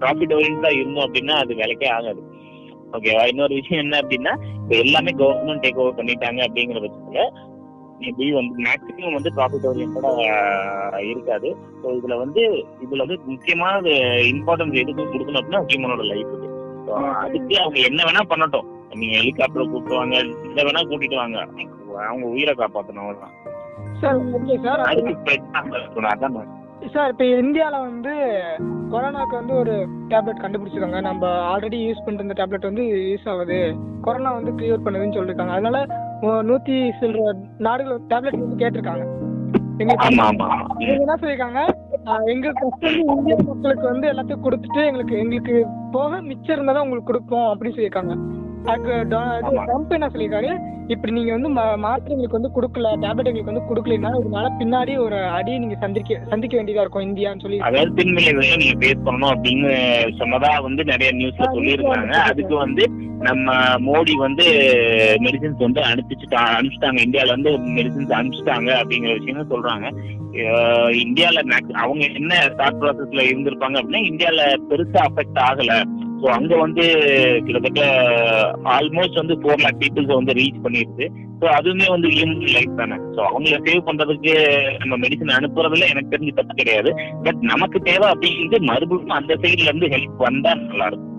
ப்ராஃபிட் 0.02 0.36
ஓரியன்டா 0.38 0.72
இருந்தோம் 0.80 1.06
அப்படின்னா 1.08 1.36
அது 1.44 1.54
வேலைக்கே 1.62 1.90
ஆகாது. 1.98 2.22
ஓகேவா 2.96 3.24
இன்னொரு 3.32 3.54
விஷயம் 3.60 3.84
என்ன 3.86 3.96
அப்படின்னா 4.04 4.34
இப்போ 4.60 4.76
எல்லாமே 4.84 5.12
கவர்மெண்ட் 5.22 5.64
டேக் 5.66 5.82
ஓவர் 5.84 5.98
பண்ணிட்டாங்க 6.00 6.42
அப்படிங்கிற 6.48 6.82
பட்சத்துல 6.86 7.24
மேபி 8.00 8.26
வந்து 8.38 8.64
மேக்ஸிமம் 8.66 9.18
வந்து 9.18 9.32
ப்ராஃபிட் 9.38 9.68
ஓரியன்டா 9.70 10.12
இருக்காது. 11.12 11.50
ஸோ 11.82 11.88
இதுல 12.00 12.16
வந்து 12.24 12.42
இதுல 12.86 13.04
வந்து 13.06 13.18
முக்கியமான 13.34 13.84
இம்பார்ட்டன்ஸ் 14.34 14.82
எதுக்கு 14.84 15.06
கொடுக்கணும் 15.14 15.42
அப்படின்னா 15.42 15.64
ஹியூமனோட 15.70 16.06
லைஃபுக்கு 16.12 16.50
ஸோ 16.88 16.96
அதுக்கு 17.24 17.56
அவங்க 17.62 17.80
என்ன 17.90 18.02
வேணா 18.08 18.24
பண்ணட்டும். 18.32 18.68
நீங்க 19.00 19.16
ஹெலிகாப்டர் 19.20 19.72
கூப்பிட்டு 19.72 20.00
வாங்க? 20.00 20.18
இதை 20.50 20.62
வேணா 20.68 20.82
கூட்டிட்டு 20.90 21.18
வாங்க. 21.22 21.38
அவங்க 22.10 22.26
உயிரை 22.34 22.54
காப்பாத்தணும் 22.60 23.04
அவ்வளவுதான். 23.04 23.34
சார் 24.02 24.20
ஓகே 24.38 24.56
சார் 24.66 24.84
அதுக்கு 24.92 25.14
பிரச்சனை. 25.26 26.10
அதான் 26.14 26.38
சார் 26.94 27.12
இப்போ 27.12 27.26
இந்தியாவில் 27.44 27.86
வந்து 27.90 28.14
கொரோனாக்கு 28.92 29.36
வந்து 29.40 29.54
ஒரு 29.62 29.74
டேப்லெட் 30.12 30.42
கண்டுபிடிச்சிருக்காங்க. 30.44 31.00
நம்ம 31.08 31.30
ஆல்ரெடி 31.52 31.78
யூஸ் 31.86 32.02
பண்ணிட்டு 32.04 32.24
இருந்த 32.24 32.38
டேப்லெட் 32.40 32.68
வந்து 32.70 32.84
யூஸ் 33.12 33.28
ஆகுது. 33.34 33.60
கொரோனா 34.06 34.32
வந்து 34.38 34.52
கிளியர் 34.58 34.84
பண்ணுதுன்னு 34.86 35.16
சொல்லியிருக்காங்க 35.18 35.56
அதனால 35.58 35.80
நூத்தி 36.50 36.76
சில்லற 37.00 37.34
நாடுகள் 37.68 38.00
டேப்லெட் 38.12 38.44
வந்து 38.44 38.62
கேட்டிருக்காங்க. 38.64 39.06
எங்களுக்கு 39.82 40.08
என்ன 41.04 41.16
சொல்லியிருக்காங்க 41.22 41.62
எங்களுக்கு 42.34 42.66
இந்திய 43.16 43.36
மக்களுக்கு 43.50 43.86
வந்து 43.92 44.08
எல்லாத்தையும் 44.12 44.46
கொடுத்துட்டு 44.46 44.82
எங்களுக்கு 44.90 45.16
எங்களுக்கு 45.24 45.56
போக 45.96 46.22
மிச்சம் 46.30 46.56
இருந்தால் 46.56 46.78
தான் 46.78 46.86
உங்களுக்கு 46.86 47.12
கொடுப்போம் 47.12 47.48
அப்படின்னு 47.52 47.76
சொல்லியிருக்காங்க 47.78 48.16
ட்ரம்ப் 48.66 49.96
என்ன 49.98 50.08
சொல்லியிருக்காரு? 50.14 50.52
இப்படி 50.94 51.12
நீங்க 51.14 51.32
வந்து 51.36 51.50
மாத்திரை 51.84 52.14
எங்களுக்கு 52.16 52.38
வந்து 52.38 52.52
கொடுக்கல 52.56 52.90
டேப்லெட் 53.04 53.30
எங்களுக்கு 53.30 53.52
வந்து 53.52 53.70
கொடுக்கலன்னா 53.70 54.10
இதனால 54.20 54.50
பின்னாடி 54.60 54.94
ஒரு 55.06 55.18
அடியை 55.38 55.58
நீங்க 55.62 55.78
சந்திக்க 55.84 56.20
சந்திக்க 56.34 56.54
வேண்டியதா 56.58 56.84
இருக்கும் 56.84 57.08
இந்தியான்னு 57.08 57.44
சொல்லி. 57.46 57.60
அதாவது 57.68 57.96
பின்விளைவுகளை 58.00 58.58
நீங்க 58.64 58.78
பேஸ் 58.84 59.06
பண்ணணும் 59.08 59.34
அப்படின்னு 59.34 59.72
சொன்னதா 60.20 60.52
வந்து 60.68 60.84
நிறைய 60.92 61.10
நியூஸ்ல 61.20 61.50
சொல்லியிருக்காங்க 61.56 62.16
அதுக்கு 62.32 62.56
வந்து 62.66 62.86
நம்ம 63.28 63.54
மோடி 63.88 64.14
வந்து 64.26 64.46
மெடிசின்ஸ் 65.26 65.66
வந்து 65.66 65.82
அனுப்பிச்சுட்டா 65.92 66.42
அனுப்பிச்சிட்டாங்க. 66.58 67.00
இந்தியால 67.08 67.34
இருந்து 67.34 67.54
மெடிசின்ஸ் 67.78 68.18
அனுப்பிச்சிட்டாங்க 68.20 68.72
அப்படிங்கிற 68.82 69.14
விஷயம் 69.20 69.54
சொல்றாங்க. 69.54 69.88
இந்தியால 71.04 71.42
அவங்க 71.84 72.04
என்ன 72.20 72.34
தாட் 72.60 72.82
ப்ராசஸ்ல 72.82 73.22
இருந்திருப்பாங்க 73.30 73.78
அப்படின்னா 73.80 74.04
இந்தியால 74.12 74.42
பெருசா 74.70 75.02
அஃபெக்ட் 75.10 75.40
ஆகல. 75.50 75.74
ஸோ 76.26 76.30
அங்க 76.36 76.54
வந்து 76.62 76.84
கிட்டத்தட்ட 77.46 77.82
ஆல்மோஸ்ட் 78.76 79.20
வந்து 79.20 79.36
ஃபோர் 79.42 79.62
லேக் 79.64 79.78
பீப்புள்ஸ் 79.82 80.14
வந்து 80.20 80.34
ரீச் 80.40 80.64
பண்ணிடுது 80.64 81.06
ஸோ 81.42 81.46
அதுவுமே 81.58 81.88
வந்து 81.94 82.08
ஹியூமன் 82.14 82.54
லைஃப் 82.56 82.80
தானே. 82.80 82.98
ஸோ 83.16 83.20
அவங்கள 83.30 83.58
சேவ் 83.68 83.82
பண்றதுக்கு 83.88 84.34
நம்ம 84.82 84.98
மெடிசன் 85.04 85.36
அனுப்புறதுல 85.38 85.90
எனக்கு 85.94 86.14
தெரிஞ்சு 86.14 86.34
தப்பு 86.40 86.54
கிடையாது. 86.62 86.92
பட் 87.26 87.42
நமக்கு 87.52 87.80
தேவை 87.90 88.08
அப்படிங்கிறது 88.14 88.70
மறுபடியும் 88.72 89.18
அந்த 89.20 89.36
சைடுல 89.44 89.70
இருந்து 89.72 89.92
ஹெல்ப் 89.94 90.24
வந்தா 90.28 90.54
நல்லா 90.62 90.88
இருக்கும். 90.92 91.12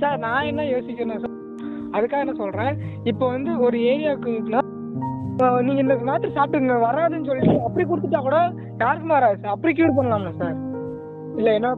சார் 0.00 0.18
நான் 0.26 0.48
என்ன 0.50 0.64
யோசிக்கிறேன் 0.74 1.22
சார் 1.24 1.36
அதுக்காக 1.96 2.24
என்ன 2.24 2.36
சொல்றேன்? 2.42 2.74
இப்போ 3.12 3.24
வந்து 3.36 3.52
ஒரு 3.66 3.78
ஏரியாவுக்குன்னா 3.92 4.62
நீங்க 5.66 5.80
இந்த 5.84 5.96
மாத்திரை 6.08 6.32
சாப்பிட்டுங்க 6.36 6.78
வராதுன்னு 6.88 7.28
சொல்லிட்டு 7.30 7.56
அப்படி 7.66 7.84
கொடுத்துட்டா 7.84 8.22
கூட 8.28 8.38
யாருக்குமே 8.82 9.16
வராது 9.18 9.38
சார் 9.42 9.54
அப்படி 9.56 9.72
கியூர் 9.78 9.98
பண்ணலாமா 9.98 10.32
சார் 10.40 10.56
இல்ல 11.38 11.50
என்ன 11.56 11.68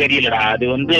தெரியலடா. 0.00 0.40
அது 0.54 0.64
வந்து 0.74 0.96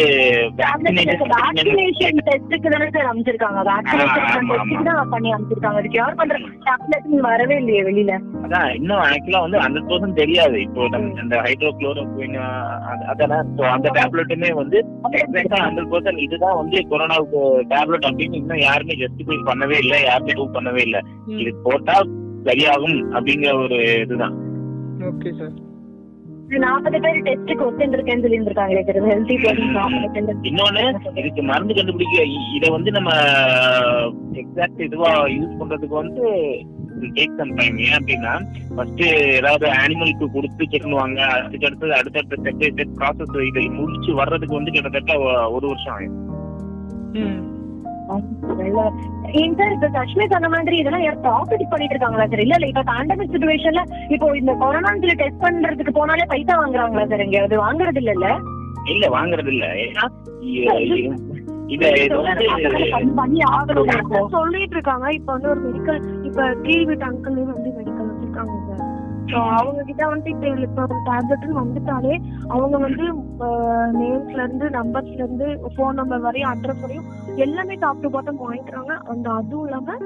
வேக்சினேஷன் 0.60 2.20
டெஸ்ட்டுக்கு 2.28 2.68
தானே 2.74 2.88
சார் 2.96 3.08
அமைச்சிருக்காங்க 3.12 3.62
வேக்சினேஷன் 3.70 4.86
தான் 4.88 5.10
பண்ணி 5.14 5.30
அமைச்சிருக்காங்க 5.36 6.12
பண்ற 6.20 6.36
டேப்லெட் 6.68 7.26
வரவே 7.28 7.56
இல்லையே 7.62 7.82
வெளியில. 7.88 8.12
அதான் 8.44 8.68
இன்னும் 8.78 9.02
ஆக்சுவலா 9.08 9.42
வந்து 9.46 9.60
ஹண்ட்ரட் 9.64 9.88
பர்சன்ட் 9.90 10.20
தெரியாது. 10.22 10.56
இப்போ 10.66 10.88
நம்ம 10.94 11.22
இந்த 11.24 11.36
ஹைட்ரோக்ளோரோக்வின் 11.46 12.38
அதெல்லாம் 13.12 13.50
அந்த 13.74 13.88
டேப்லெட்டுமே 13.98 14.52
வந்து 14.60 14.78
எக்ஸாக்டா 15.22 15.60
ஹண்ட்ரட் 15.66 15.90
பர்சன்ட் 15.94 16.24
இதுதான் 16.26 16.58
வந்து 16.60 16.86
கொரோனாவுக்கு 16.92 17.42
டேப்லெட் 17.74 18.08
அப்படின்னு 18.10 18.40
இன்னும் 18.42 18.64
யாருமே 18.68 19.00
ஜஸ்டிஃபை 19.04 19.38
பண்ணவே 19.50 19.78
இல்லை 19.84 20.00
யாருமே 20.10 20.34
பண்ணவே 20.58 20.82
இல்லை. 20.88 21.02
இது 21.42 21.52
போட்டா 21.66 21.96
சரியாகும் 22.48 22.98
அப்படிங்கிற 23.16 23.52
ஒரு 23.64 23.76
இதுதான். 24.04 24.34
ஓகே 25.02 25.32
சார் 25.38 25.54
நாற்பது 26.58 26.98
பேர் 27.00 27.24
டெஸ்ட்டுக்கு 27.26 27.66
ஒத்துருக்கேன்னு 27.66 28.24
சொல்லி 28.24 28.38
இருக்காங்களே 28.40 28.82
சார் 28.82 28.98
ஹெல்த்தி 29.06 29.36
பர்சன் 29.36 30.46
இன்னொன்னு 30.50 30.84
இதுக்கு 31.16 31.42
மருந்து 31.42 31.74
கண்டுபிடிக்க 31.74 32.24
இத 32.56 32.70
வந்து 32.70 32.90
நம்ம 32.90 33.12
எக்ஸாக்ட் 34.34 34.82
இதுவா 34.82 35.12
யூஸ் 35.30 35.58
பண்றதுக்கு 35.60 35.96
வந்து 35.96 36.26
டேக் 37.14 37.38
சம் 37.38 37.54
டைம் 37.54 37.78
ஏன் 37.78 37.96
அப்படின்னா 37.96 38.34
ஃபர்ஸ்ட் 38.76 39.02
ஏதாவது 39.38 39.66
அனிமலுக்கு 39.78 40.28
கொடுத்து 40.28 40.68
சொல்லுவாங்க 40.76 41.20
அதுக்கு 41.38 41.66
அடுத்தது 41.66 41.94
அடுத்தடுத்த 41.94 42.38
ஸ்டெப் 42.42 42.62
ஸ்டெப் 42.68 42.94
ப்ராசஸ் 43.00 43.40
இதை 43.46 43.66
முடிச்சு 43.70 44.12
வர்றதுக்கு 44.12 44.54
வந்து 44.54 44.76
கிட்டத்தட்ட 44.76 45.16
ஒரு 45.48 45.66
வருஷம் 45.66 45.94
ஆகும் 45.96 47.52
இந்த 49.42 49.62
இப்ப 49.74 49.88
கஷ்மீர் 49.94 50.32
சொன்ன 50.32 50.48
மாதிரி 50.48 50.76
இதெல்லாம் 50.78 51.04
யாரும் 51.04 51.24
ப்ராஃபிட் 51.24 51.70
பண்ணிட்டு 51.70 51.94
இருக்காங்களா 51.94 52.26
சார் 52.26 52.42
இல்ல 52.44 52.56
இல்ல 52.56 52.66
இப்ப 52.66 52.84
பேண்டமிக் 52.90 53.34
சுச்சுவேஷன்ல 53.34 53.82
இப்போ 54.10 54.28
இந்த 54.36 54.54
கொரோனான்னு 54.60 55.02
சொல்லி 55.02 55.18
டெஸ்ட் 55.22 55.44
பண்றதுக்கு 55.44 55.94
போனாலே 55.94 56.26
பைசா 56.32 56.56
வாங்குறாங்களா 56.60 57.06
சார் 57.12 57.24
இங்க 57.26 57.40
அது 57.42 57.58
வாங்குறது 57.62 58.00
இல்ல 58.04 58.28
இல்ல 58.86 59.06
வாங்குறது 59.14 59.50
இல்ல 59.52 59.66
பண்ணி 63.14 63.40
ஆகணும் 63.50 63.90
இப்போ. 63.94 64.18
சொல்லிட்டு 64.34 64.76
இருக்காங்க 64.76 65.06
இப்ப 65.12 65.30
வந்து 65.32 65.48
ஒரு 65.48 65.60
மெடிக்கல் 65.66 65.98
இப்ப 66.24 66.48
கீழ் 66.62 66.84
வீட்டு 66.84 67.06
அங்கிள் 67.06 67.38
வந்து 67.52 67.70
அவங்க 69.58 69.82
கிட்ட 69.82 70.06
வந்து 70.06 70.28
இப்ப 70.30 70.48
இப்ப 70.64 70.82
ஒரு 70.82 70.96
டேப்லெட்னு 71.06 71.60
வந்துட்டாலே 71.60 72.14
அவங்க 72.48 72.76
வந்து 72.78 73.04
நேம்ஸ்ல 73.98 74.40
இருந்து 74.42 74.66
நம்பர்ஸ்ல 74.70 75.18
இருந்து 75.18 75.46
ஃபோன் 75.74 75.98
நம்பர் 76.00 76.20
வரையும் 76.20 76.50
அட்ரஸ் 76.50 76.82
வரையும் 76.82 77.08
எல்லாமே 77.36 77.74
டாப் 77.74 78.02
டு 78.02 78.10
பாட்டம் 78.10 78.42
வாங்கிக்கிறாங்க. 78.44 78.92
அந்த 79.12 79.26
அதுவும் 79.30 79.66
இல்லாம 79.66 79.96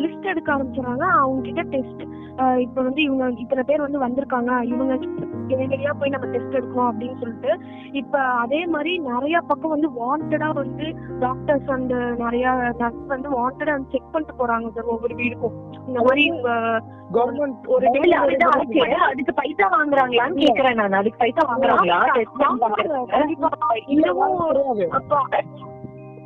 லிஸ்ட் 0.00 0.26
எடுக்க 0.26 0.48
ஆரம்பிச்சாங்க 0.54 1.04
அவங்க 1.20 1.40
கிட்ட 1.42 1.62
டெஸ்ட் 1.74 2.02
இப்ப 2.60 2.78
வந்து 2.82 3.02
இவங்க 3.02 3.24
இத்தனை 3.44 3.62
பேர் 3.62 3.86
வந்து 3.86 4.04
வந்திருக்காங்க. 4.06 4.52
இவங்க 4.64 4.92
நேரடியா 5.54 5.90
போய் 5.92 6.08
நம்ம 6.08 6.26
டெஸ்ட் 6.26 6.56
எடுக்கணும் 6.56 6.90
அப்படின்னு 6.90 7.20
சொல்லிட்டு 7.20 7.52
இப்ப 7.92 8.18
அதே 8.36 8.66
மாதிரி 8.66 8.98
நிறைய 8.98 9.40
பக்கம் 9.40 9.70
வந்து 9.70 9.88
வாண்டடா 9.98 10.52
வந்து 10.54 10.86
டாக்டர்ஸ் 11.20 11.64
வந்து 11.64 11.94
நிறைய 12.16 12.46
நர்ஸ் 12.78 13.06
வந்து 13.06 13.28
வாண்டடா 13.30 13.78
செக் 13.90 14.12
பண்ணிட்டு 14.12 14.38
போறாங்க 14.38 14.72
சார் 14.72 14.84
ஒவ்வொரு 14.86 15.14
வீடுக்கும். 15.14 15.56
இந்த 15.86 16.00
மாதிரி 16.02 16.30
உங்க 16.30 16.50
கவர்மெண்ட் 17.12 17.66
ஒரு 17.66 17.86
அதுக்கு 19.06 19.32
பைசா 19.32 19.68
வாங்குறாங்களான்னு 19.76 20.38
கேக்குறேன் 20.38 20.74
நான். 20.74 20.92
அதுக்கு 20.92 21.18
பைசா 21.18 21.42
வாங்குறாங்களா? 21.48 22.00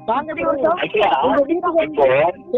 எங்க 0.06 0.32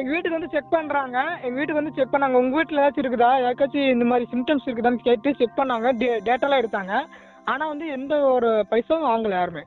வீட்டுக்கு 0.04 0.30
வந்து 0.30 0.48
செக் 0.48 0.70
பண்றாங்க. 0.70 1.18
எங்க 1.42 1.56
வீட்டுக்கு 1.56 1.82
வந்து 1.82 1.92
செக் 1.94 2.12
பண்ணாங்க. 2.12 2.32
உங்க 2.32 2.62
வீட்டுல 2.62 2.82
ஏதாச்சும் 2.84 3.04
இருக்குதா? 3.04 3.30
யாருக்காச்சும் 3.44 3.90
இந்த 3.90 4.04
மாதிரி 4.04 4.28
சிம்டம்ஸ் 4.32 4.66
இருக்குதான்னு 4.66 4.94
கேட்டு 4.94 5.34
செக் 5.34 5.56
பண்ணாங்க. 5.56 5.92
டேட்டாலாம் 6.28 6.64
எடுத்தாங்க. 6.64 7.04
ஆனா 7.44 7.68
வந்து 7.68 7.86
எந்த 7.88 8.20
ஒரு 8.20 8.66
பைசாவும் 8.70 9.08
வாங்கல 9.10 9.28
யாருமே. 9.28 9.62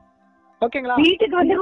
ஓகேங்களா? 0.60 0.94
வீட்டுக்கு 0.94 1.36
வந்து. 1.36 1.54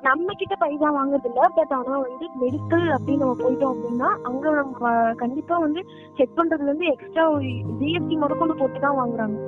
நம்ம 0.00 0.32
கிட்ட 0.34 0.54
பைசா 0.54 0.88
வாங்குறது 0.96 1.24
இல்ல 1.24 1.48
பட் 1.54 1.72
ஆனா 1.72 1.98
வந்து 1.98 2.26
மெடிக்கல் 2.40 2.86
அப்படின்னு 2.96 3.18
நம்ம 3.18 3.36
போயிட்டோம் 3.42 3.74
அப்படின்னா 3.74 4.10
அங்க 4.22 4.50
நம்ம 4.50 5.12
கண்டிப்பா 5.14 5.58
வந்து 5.58 5.84
செக் 6.16 6.36
பண்றதுல 6.36 6.62
இருந்து 6.62 6.86
எக்ஸ்ட்ரா 6.86 7.30
ஜிஎஸ்டி 7.30 8.18
முதற்கொண்டு 8.18 8.56
போட்டு 8.56 8.80
தான் 8.80 8.98
வாங்குறாங்க. 8.98 9.38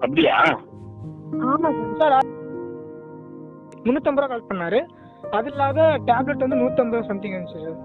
அப்படியா? 0.00 0.58
ஆமா 1.46 1.70
சார் 1.70 1.96
சார் 2.02 2.32
முந்நூற்றம்பது 3.86 4.22
ரூபா 4.22 4.32
கால் 4.32 4.48
பண்ணாரு. 4.48 4.78
அது 5.32 5.48
இல்லாத 5.52 5.78
டேப்லெட் 6.08 6.44
வந்து 6.44 6.60
நூற்றம்பது 6.60 7.08
சம்திங் 7.08 7.34
இருந்துச்சு 7.34 7.60
சார் 7.60 7.78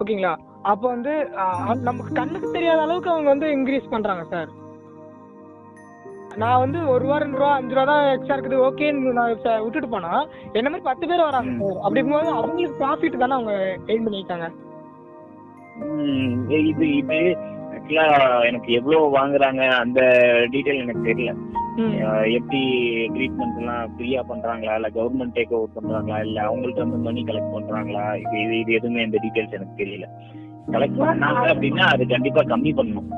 ஓகேங்களா? 0.00 0.32
அப்போ 0.70 0.86
வந்து 0.88 1.12
நமக்கு 1.86 2.12
கண்ணுக்கு 2.14 2.48
தெரியாத 2.52 2.80
அளவுக்கு 2.82 3.12
அவங்க 3.12 3.28
வந்து 3.32 3.48
இன்க்ரீஸ் 3.56 3.92
பண்ணுறாங்க 3.92 4.24
சார் 4.32 4.50
நான் 6.36 6.60
வந்து 6.60 6.78
ஒரு 6.90 7.00
ரூபா 7.04 7.16
ரெண்டு 7.18 7.38
ரூபா 7.38 7.52
அஞ்சு 7.54 7.74
ரூபா 7.76 7.84
தான் 7.90 8.08
எக்ஸ்ட்ரா 8.10 8.36
இருக்குது 8.36 8.58
ஓகேன்னு 8.66 9.14
நான் 9.14 9.30
விட்டுட்டு 9.64 9.88
போனா 9.88 10.12
என்ன 10.52 10.66
மாதிரி 10.66 10.88
பத்து 10.88 11.04
பேர் 11.10 11.24
வராங்க 11.24 11.52
சார் 11.60 11.80
அப்படி 11.80 12.00
இருக்கும்போது 12.00 12.30
அவங்களுக்கு 12.36 12.78
ப்ராஃபிட் 12.80 13.22
தானே 13.22 13.38
அவங்க 13.38 13.54
எய்ம் 13.88 14.06
பண்ணியிருக்காங்க 14.06 14.48
ம், 15.86 16.36
இது 16.62 16.86
இது 16.94 17.18
ஆக்சுவலா 17.74 18.06
எனக்கு 18.48 18.70
எவ்வளவு 18.78 19.14
வாங்குறாங்க 19.16 19.62
அந்த 19.80 20.00
டீடைல் 20.52 20.82
எனக்கு 20.82 21.02
தெரியல. 21.04 21.32
எப்படி 22.36 22.60
ட்ரீட்மெண்ட் 23.14 23.58
எல்லாம் 23.60 23.90
ஃப்ரீயா 23.92 24.20
பண்றாங்களா? 24.30 24.74
இல்ல 24.78 24.88
கவர்மெண்ட் 24.96 25.34
டேக் 25.36 25.54
ஓவர் 25.58 25.76
பண்றாங்களா? 25.76 26.18
இல்ல 26.26 26.38
அவங்கள்ட்ட 26.48 26.84
வந்து 26.86 26.98
மணி 27.06 27.22
கலெக்ட் 27.28 27.54
பண்றாங்களா? 27.56 28.04
இது 28.22 28.34
இது 28.44 28.54
இது 28.62 28.72
எதுவுமே 28.78 29.04
இந்த 29.08 29.18
டீடைல்ஸ் 29.24 29.56
எனக்கு 29.58 29.80
தெரியல. 29.82 30.06
கலெக்ட் 30.74 31.00
பண்ணாங்க 31.02 31.44
அப்படின்னா 31.52 31.84
அது 31.94 32.02
கண்டிப்பா 32.06 32.42
கம்மி 32.52 32.72
பண்ணணும் 32.78 33.08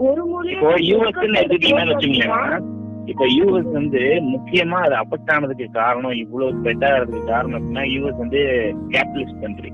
ஒரு 0.00 0.22
இப்போ 0.52 0.70
யூஎஸ்ன்னு 0.90 1.40
எடுத்துட்டீங்கன்னு 1.40 1.94
வச்சுங்களேன் 1.94 2.64
இப்போ 3.12 3.24
யூஎஸ் 3.36 3.70
வந்து 3.76 4.00
முக்கியமா 4.32 4.78
அது 4.86 4.94
அஃபெக்ட் 5.02 5.32
ஆனதுக்கு 5.34 5.66
காரணம் 5.78 6.16
இவ்வளவு 6.22 6.56
ஸ்ப்ரெட் 6.58 6.84
ஆகிறதுக்கு 6.88 7.30
காரணம் 7.32 7.58
அப்படின்னா 7.58 7.84
யூஎஸ் 7.94 8.22
வந்து 8.24 8.40
கேபிட்டலிஸ்ட் 8.94 9.42
கண்ட்ரி 9.44 9.70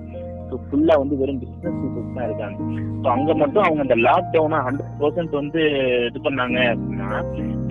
ஃபுல்லா 0.67 0.95
வந்து 1.03 1.19
வெறும் 1.21 1.41
பிசினஸ் 1.43 1.79
பீப்புள்ஸ் 1.81 2.15
தான் 2.17 2.29
இருக்காங்க. 2.29 2.59
ஸோ 3.03 3.09
அங்க 3.17 3.35
மட்டும் 3.43 3.65
அவங்க 3.65 3.81
அந்த 3.87 3.97
லாக்டவுனை 4.09 4.59
ஹண்ட்ரட் 4.67 4.95
பர்சன்ட் 5.01 5.35
வந்து 5.41 5.63
இது 6.09 6.21
பண்ணாங்க 6.29 6.59
அப்படின்னா 6.75 7.11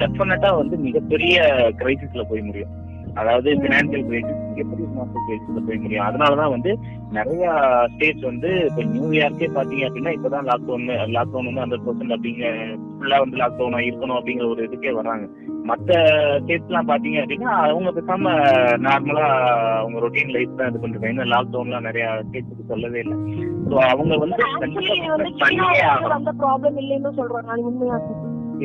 டெஃபினட்டா 0.01 0.51
வந்து 0.61 0.77
மிகப்பெரிய 0.87 1.37
கிரைசிஸ்ல 1.81 2.23
போய் 2.31 2.47
முடியும். 2.49 2.73
அதாவது 3.21 3.49
பினான்சியல் 3.63 4.05
கிரைசிஸ் 4.07 4.41
மிகப்பெரிய 4.49 4.87
பினான்சியல் 4.89 5.25
கிரைசிஸ்ல 5.27 5.61
போய் 5.67 5.81
முடியும். 5.83 6.05
அதனாலதான் 6.07 6.53
வந்து 6.55 6.71
நிறைய 7.17 7.43
ஸ்டேட்ஸ் 7.93 8.29
வந்து 8.31 8.49
இப்போ 8.67 8.83
நியூயார்க்கே 8.93 9.49
பாத்தீங்க 9.57 9.85
அப்படின்னா 9.87 10.13
இப்பதான் 10.17 10.47
லாக்டவுன் 10.51 10.87
லாக்டவுன் 11.17 11.49
வந்து 11.49 11.63
ஹண்ட்ரட் 11.63 11.85
பர்சன்ட் 11.87 12.15
அப்படிங்க 12.15 12.45
ஃபுல்லா 12.97 13.19
வந்து 13.23 13.41
லாக்டவுனா 13.43 13.81
இருக்கணும் 13.89 14.19
அப்படிங்கிற 14.19 14.47
ஒரு 14.53 14.67
இதுக்கே 14.67 14.93
வர்றாங்க 14.99 15.27
மத்த 15.69 15.91
ஸ்டேட்ஸ் 16.41 16.69
எல்லாம் 16.69 16.89
பாத்தீங்க 16.89 17.17
அப்படின்னா 17.21 17.51
அவங்க 17.67 17.89
பேசாம 17.97 18.33
நார்மலா 18.85 19.25
அவங்க 19.81 19.97
ரொட்டீன் 20.05 20.33
லைஃப் 20.35 20.57
தான் 20.59 20.69
இது 20.71 20.81
பண்றாங்க 20.83 21.11
ஏன்னா 21.11 21.25
லாக்டவுன்லாம் 21.33 21.87
நிறைய 21.89 22.07
ஸ்டேட்ஸுக்கு 22.27 22.71
சொல்லவே 22.71 22.99
இல்லை. 23.05 23.17
ஸோ 23.69 23.77
அவங்க 23.91 24.17
வந்து 24.23 24.37
ப்ராப்ளம் 26.41 26.79
இல்லைன்னு 26.83 27.11
சொல்றாங்க. 27.19 27.49
அது 27.55 27.67
உண்மையா? 27.71 27.97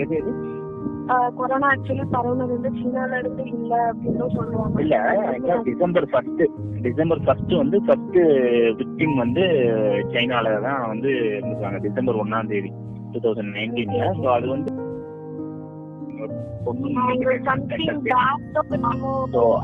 எது 0.03 0.15
எது? 0.21 0.33
கொரோனா 1.39 1.69
ஆக்சுவலி 1.73 2.05
பரவுனது 2.13 2.53
வந்து 2.57 2.71
சீனால 2.77 3.19
இருந்து 3.21 3.45
இல்ல 3.57 3.73
அப்படின்னு 3.89 4.29
சொல்றாங்க. 4.37 4.83
இல்ல 4.85 5.57
டிசம்பர் 5.71 6.07
ஃபர்ஸ்ட் 6.13 6.43
டிசம்பர் 6.87 7.23
ஃபர்ஸ்ட் 7.27 7.55
வந்து 7.63 7.79
ஃபர்ஸ்ட் 7.87 8.19
விக்டிம் 8.81 9.17
வந்து 9.23 9.45
சைனால 10.15 10.55
தான் 10.69 10.81
வந்து 10.93 11.11
இருந்திருக்காங்க. 11.35 11.81
டிசம்பர் 11.89 12.21
ஒன்னாம் 12.25 12.51
தேதி 12.53 12.71
டூ 13.15 13.21
தௌசண்ட் 13.27 13.55
நைன்டீன்ல 13.59 14.05
ஸோ 14.21 14.29
அது 14.37 14.49
வந்து 14.55 14.71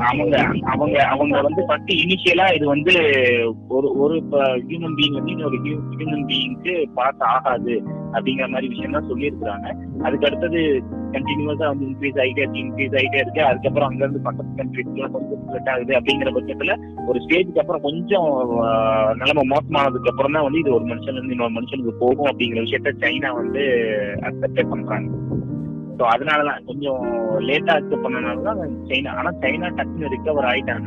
அவங்க 0.09 0.37
அவங்க 0.73 0.97
அவங்க 1.13 1.41
வந்து 1.41 1.63
ஃபர்ஸ்ட் 1.69 1.93
இனிஷியலா 2.05 2.55
இது 2.55 2.67
வந்து 2.67 2.95
ஒரு 3.69 3.99
ஒரு 3.99 4.17
ஹியூமன் 4.69 4.97
பீயிங் 4.99 5.17
வந்து 5.19 5.33
இன்னொரு 5.33 5.59
ஹியூமன் 5.67 6.27
பீயிங்க்கு 6.31 6.75
பாஸ் 6.95 7.25
ஆகாது 7.33 7.77
அப்படிங்கிற 8.13 8.47
மாதிரி 8.49 8.69
விஷயம் 8.69 8.93
தான் 8.93 9.09
சொல்லியிருக்கிறாங்க. 9.11 9.67
அதுக்கு 10.03 10.27
அடுத்தது 10.27 10.61
கண்டினியூஸா 11.13 11.67
வந்து 11.67 11.87
இன்க்ரீஸ் 11.87 12.21
ஆகிட்டே 12.23 12.43
இருக்கு 12.43 12.63
இன்க்ரீஸ் 12.65 12.97
ஆகிட்டே 12.99 13.21
இருக்கு. 13.23 13.43
அதுக்கப்புறம் 13.43 13.89
அங்க 13.89 14.03
இருந்து 14.05 14.21
பக்கத்து 14.21 14.59
கண்ட்ரிஸ்லாம் 14.63 15.15
கொஞ்சம் 15.17 15.43
ஸ்ப்ரெட் 15.45 15.71
ஆகுது 15.73 15.93
அப்படிங்கிற 15.99 16.33
பட்சத்துல 16.37 16.77
ஒரு 17.07 17.21
ஸ்டேஜுக்கு 17.25 17.59
அப்புறம் 17.59 17.83
கொஞ்சம் 17.83 18.31
நிலைமை 19.15 19.45
மோசமானதுக்கு 19.49 20.13
அப்புறம் 20.13 20.33
தான் 20.33 20.43
வந்து 20.43 20.59
இது 20.59 20.75
ஒரு 20.75 20.85
மனுஷன்ல 20.85 21.19
இருந்து 21.21 21.37
இன்னொரு 21.37 21.57
மனுஷனுக்கு 21.61 21.95
போகும் 21.99 22.31
அப்படிங்கிற 22.33 22.65
விஷயத்த 22.67 22.95
சைனா 23.05 23.33
வந்து 23.35 23.65
அக்செப்ட் 24.21 24.71
பண்றாங்க. 24.71 25.11
ஸோ 25.99 26.05
அதனாலதான் 26.13 26.65
கொஞ்சம் 26.67 27.01
லேட்டா 27.49 27.73
அக்செப்ட் 27.77 28.05
பண்ணனால 28.05 28.45
தான் 28.49 28.61
சைனா 28.89 29.13
ஆனா 29.19 29.31
சைனா 29.43 29.69
டக்குன்னு 29.79 30.13
ரிகவர் 30.15 30.51
ஆயிட்டாங்க. 30.51 30.87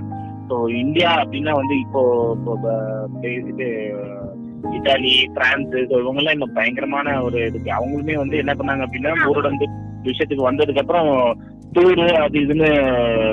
ஸோ 0.50 0.56
இந்தியா 0.82 1.10
அப்படின்னா 1.22 1.53
வந்து 1.60 1.75
இப்போ 1.84 2.01
இது 3.51 3.68
இத்தாலி 4.77 5.13
பிரான்ஸ் 5.36 5.75
ஸோ 5.89 5.96
இவங்கெல்லாம் 6.03 6.36
இன்னும் 6.38 6.58
பயங்கரமான 6.58 7.15
ஒரு 7.24 7.39
இதுக்கு 7.50 7.72
அவங்களுமே 7.77 8.15
வந்து 8.15 8.36
என்ன 8.38 8.53
பண்ணாங்க 8.60 8.86
அப்படின்னா 8.86 9.13
ஊரடங்கு 9.30 9.68
விஷயத்துக்கு 10.06 10.50
வந்ததுக்கு 10.50 10.84
அப்புறம் 10.84 11.10
டூரு 11.75 12.06
அது 12.22 12.38
இதுன்னு 12.46 12.70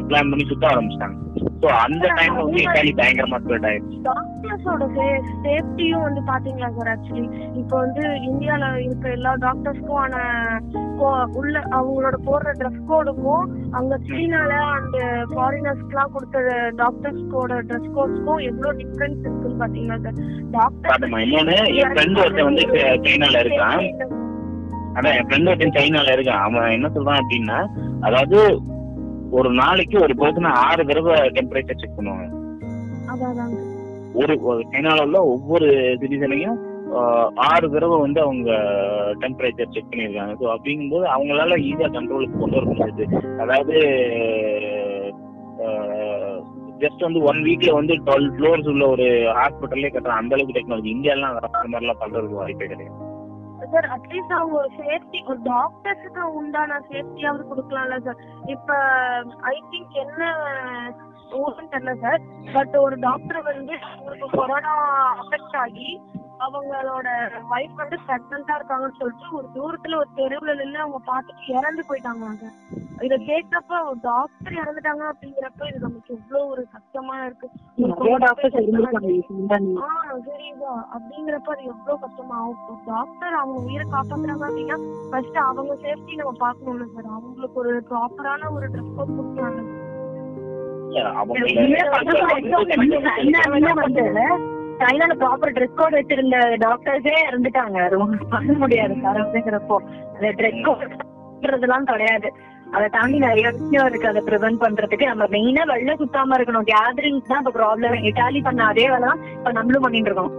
பிளான் 0.08 0.30
பண்ணி 0.30 0.44
சுத்த 0.44 0.66
ஆரம்பிச்சிட்டாங்க. 0.66 1.16
ஸோ 1.62 1.68
அந்த 1.84 2.04
டைம்ல 2.16 2.42
வந்து 2.42 2.60
இத்தாலி 2.60 2.90
பயங்கரமா 2.94 3.38
ஸ்ப்ரெட் 3.38 3.66
ஆயிடுச்சு. 3.66 3.96
டாக்டர்ஸோட 4.04 4.84
சேஃப்டியும் 5.44 6.02
வந்து 6.02 6.20
பாத்தீங்களா 6.26 6.68
சார் 6.76 6.90
ஆக்சுவலி 6.92 7.24
இப்போ 7.54 7.76
வந்து 7.76 8.02
இந்தியால 8.28 8.68
இருக்க 8.78 9.08
எல்லா 9.10 9.32
டாக்டர்ஸ்க்கும் 9.40 10.00
ஆன 10.00 10.20
உள்ள 11.34 11.56
அவங்களோட 11.72 12.16
போடுற 12.24 12.52
ட்ரெஸ் 12.56 12.78
கோடுக்கும் 12.88 13.44
அங்க 13.72 13.98
சீனால 14.06 14.52
அந்த 14.76 14.98
ஃபாரினர்ஸ்க்குலாம் 15.32 16.12
கொடுத்த 16.12 16.38
டாக்டர்ஸ்க்கோட 16.76 17.52
ட்ரெஸ் 17.68 17.90
கோட்ஸ்க்கும் 17.94 18.42
எவ்வளவு 18.46 18.78
டிஃபரன்ஸ் 18.80 19.20
இருக்குன்னு 19.20 19.60
பாத்தீங்களா 19.60 19.98
சார் 20.00 20.18
டாக்டர் 20.50 21.06
இன்னொன்னு 21.20 21.56
என் 21.76 21.92
ஃப்ரெண்ட் 21.92 22.20
ஒருத்தன் 22.20 22.44
வந்து 22.44 22.66
சை- 22.74 22.98
சைனால 23.04 23.36
இருக்கான். 23.44 23.84
அதான் 24.96 25.14
என் 25.14 25.28
ஃப்ரெண்ட் 25.28 25.48
ஒருத்தன் 25.48 25.76
சைனால 25.76 26.08
இருக்கான். 26.12 26.42
அவன் 26.46 26.70
என்ன 26.70 26.88
சொல்றான் 26.88 27.20
அப்படின்னா 27.20 27.58
அதாவது 28.00 28.40
ஒரு 29.36 29.48
நாளைக்கு 29.60 29.96
ஒரு 30.04 30.14
பர்சன் 30.20 30.48
ஆறு 30.66 30.82
தடவை 30.88 31.14
டெம்பரேச்சர் 31.36 31.80
செக் 31.80 31.96
பண்ணுவாங்க. 31.98 32.26
ஒரு 34.20 34.34
சைனால 34.72 35.20
ஒவ்வொரு 35.32 35.68
சிட்டிசனையும் 36.00 36.58
ஆறு 37.48 37.66
தடவை 37.72 37.96
வந்து 38.04 38.20
அவங்க 38.26 38.50
டெம்பரேச்சர் 39.22 39.74
செக் 39.74 39.90
பண்ணியிருக்காங்க. 39.90 40.34
ஸோ 40.40 40.46
அப்படிங்கும்போது 40.54 41.06
அவங்களால 41.14 41.58
ஈஸியா 41.68 41.88
கண்ட்ரோலுக்கு 41.96 42.40
கொண்டு 42.42 42.58
வர 42.58 42.66
முடியாது. 42.70 43.04
அதாவது 43.42 43.76
ஜஸ்ட் 46.82 47.06
வந்து 47.06 47.20
ஒன் 47.30 47.40
வீக்ல 47.48 47.70
வந்து 47.78 47.94
டுவெல் 48.06 48.30
ஃப்ளோர்ஸ் 48.34 48.70
உள்ள 48.72 48.86
ஒரு 48.94 49.06
ஹாஸ்பிட்டல்லே 49.38 49.92
கட்டுறாங்க. 49.92 50.22
அந்த 50.22 50.34
அளவுக்கு 50.36 50.58
டெக்னாலஜி 50.58 50.90
இந்தியாலாம் 50.96 51.36
அந்த 51.36 51.68
மாதிரிலாம் 51.74 52.02
பண்றதுக்கு 52.04 52.40
வாய்ப்பே 52.40 52.68
கிடையாது. 52.72 52.96
சார் 53.72 53.88
அட்லீஸ்ட் 53.94 54.36
அவங்க 54.36 54.56
ஒரு 54.56 54.70
சேஃப்டி 54.78 55.20
ஒரு 55.26 55.40
டாக்டர்ஸுக்கு 55.48 56.24
உண்டான 56.38 56.80
சேஃப்டியாவது 56.90 57.44
கொடுக்கலாம்ல 57.50 57.98
சார் 58.00 58.20
இப்ப 58.46 58.76
ஐ 59.48 59.56
திங்க் 59.72 59.96
என்ன 59.96 60.22
ஊருன்னு 61.38 61.72
தெரியல 61.72 61.94
சார் 62.00 62.20
பட் 62.52 62.76
ஒரு 62.76 62.96
டாக்டர் 63.00 63.40
வந்து 63.42 63.74
அவங்களுக்கு 63.86 64.28
கொரோனா 64.36 64.74
அஃபெக்ட் 65.16 65.56
ஆகி 65.56 65.88
அவங்களோட 66.44 67.08
ஒய்ஃப் 67.50 67.80
வந்து 67.80 67.96
பிரெக்னண்டா 68.06 68.54
இருக்காங்கன்னு 68.58 68.98
சொல்லிட்டு 68.98 69.28
ஒரு 69.36 69.46
தூரத்துல 69.54 69.98
ஒரு 69.98 70.10
தெருவுல 70.18 70.54
நின்று 70.54 70.78
அவங்க 70.78 71.00
பார்த்துட்டு 71.08 71.52
இறந்து 71.52 71.82
போயிட்டாங்க 71.88 72.48
இத 73.06 73.16
கேட்டப்ப 73.26 73.72
ஒரு 73.84 73.98
டாக்டர் 74.04 74.58
இறந்துட்டாங்க 74.60 75.02
அப்படிங்கிறப்ப 75.10 75.68
இது 75.68 75.80
நமக்கு 75.84 76.10
எவ்வளவு 76.14 76.50
ஒரு 76.52 76.62
கஷ்டமா 76.72 77.16
இருக்கு. 77.24 77.48
சரிதா. 80.26 80.72
அப்படிங்கிறப்ப 80.94 81.48
அது 81.52 81.64
எவ்வளவு 81.66 81.98
கஷ்டமா 82.04 82.36
ஆகும். 82.40 82.80
டாக்டர் 82.88 83.36
அவங்க 83.40 83.58
உயிரை 83.66 83.86
காப்பாத்துறாங்க 83.88 84.46
அப்படின்னா 84.48 84.78
ஃபர்ஸ்ட் 85.10 85.38
அவங்க 85.44 85.74
சேஃப்டி 85.84 86.16
நம்ம 86.16 86.34
பார்க்கணும்ல 86.40 86.86
சார் 86.94 87.10
அவங்களுக்கு 87.14 87.60
ஒரு 87.64 87.74
ப்ராப்பரான 87.90 88.50
ஒரு 88.56 88.68
ட்ரெஸ் 88.68 88.94
கோட் 88.96 89.14
வந்து 89.18 89.64
சைனால 94.80 95.12
ப்ராப்பர் 95.22 95.54
ட்ரெஸ் 95.56 95.78
கோட் 95.78 95.96
வச்சிருந்த 95.98 96.36
டாக்டர்ஸே 96.64 97.14
இறந்துட்டாங்க. 97.28 97.78
ஒண்ணும் 98.02 98.30
பண்ண 98.34 98.52
முடியாது 98.62 98.94
சார் 99.04 99.22
அப்படிங்கிறப்போ. 99.22 99.78
அந்த 100.14 100.30
ட்ரெஸ் 100.40 100.60
கோட்ன்றதெல்லாம் 100.68 101.88
கிடையாது. 101.92 102.30
அதை 102.76 102.86
தாண்டி 102.96 103.18
நிறைய 103.26 103.46
விஷயம் 103.58 103.88
இருக்கு. 103.90 104.10
அதை 104.10 104.20
ப்ரிவென்ட் 104.28 104.62
பண்றதுக்கு 104.64 105.10
நம்ம 105.10 105.26
மெயினா 105.34 105.62
வெளில 105.72 105.92
சுத்தாம 106.02 106.36
இருக்கணும். 106.38 106.68
கேதரிங்ஸ் 106.72 107.30
தான் 107.30 107.42
இப்ப 107.42 107.52
ப்ராப்ளம் 107.58 108.04
இட்டாலி 108.10 108.40
பண்ண 108.48 108.66
அதே 108.72 108.86
வேலை 108.92 109.06
தான் 109.10 109.22
இப்ப 109.38 109.52
நம்மளும் 109.58 109.84
பண்ணிட்டு 109.86 110.10
இருக்கோம். 110.10 110.34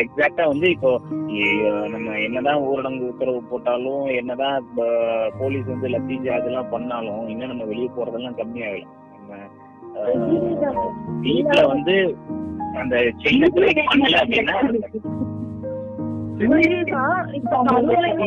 எக்ஸாக்டா 0.00 0.44
வந்து 0.52 0.66
இப்போ 0.74 0.90
நம்ம 1.92 2.16
என்னதான் 2.24 2.64
ஊரடங்கு 2.70 3.04
உத்தரவு 3.12 3.38
போட்டாலும் 3.50 4.02
என்னதான் 4.20 4.56
போலீஸ் 5.38 5.70
வந்து 5.72 5.88
லத்தீஜ் 5.94 6.28
அதெல்லாம் 6.38 6.72
பண்ணாலும் 6.74 7.22
இன்னும் 7.32 7.52
நம்ம 7.52 7.66
வெளியே 7.70 7.90
போறதெல்லாம் 7.96 8.36
கம்மியாகலாம் 8.40 8.96
நம்ம 9.14 9.38
வீட்ல 11.24 11.60
வந்து 11.72 11.96
அந்த 12.76 12.96
செயின் 13.22 13.52
பிரேக் 13.52 13.80
பண்ணல 13.86 14.18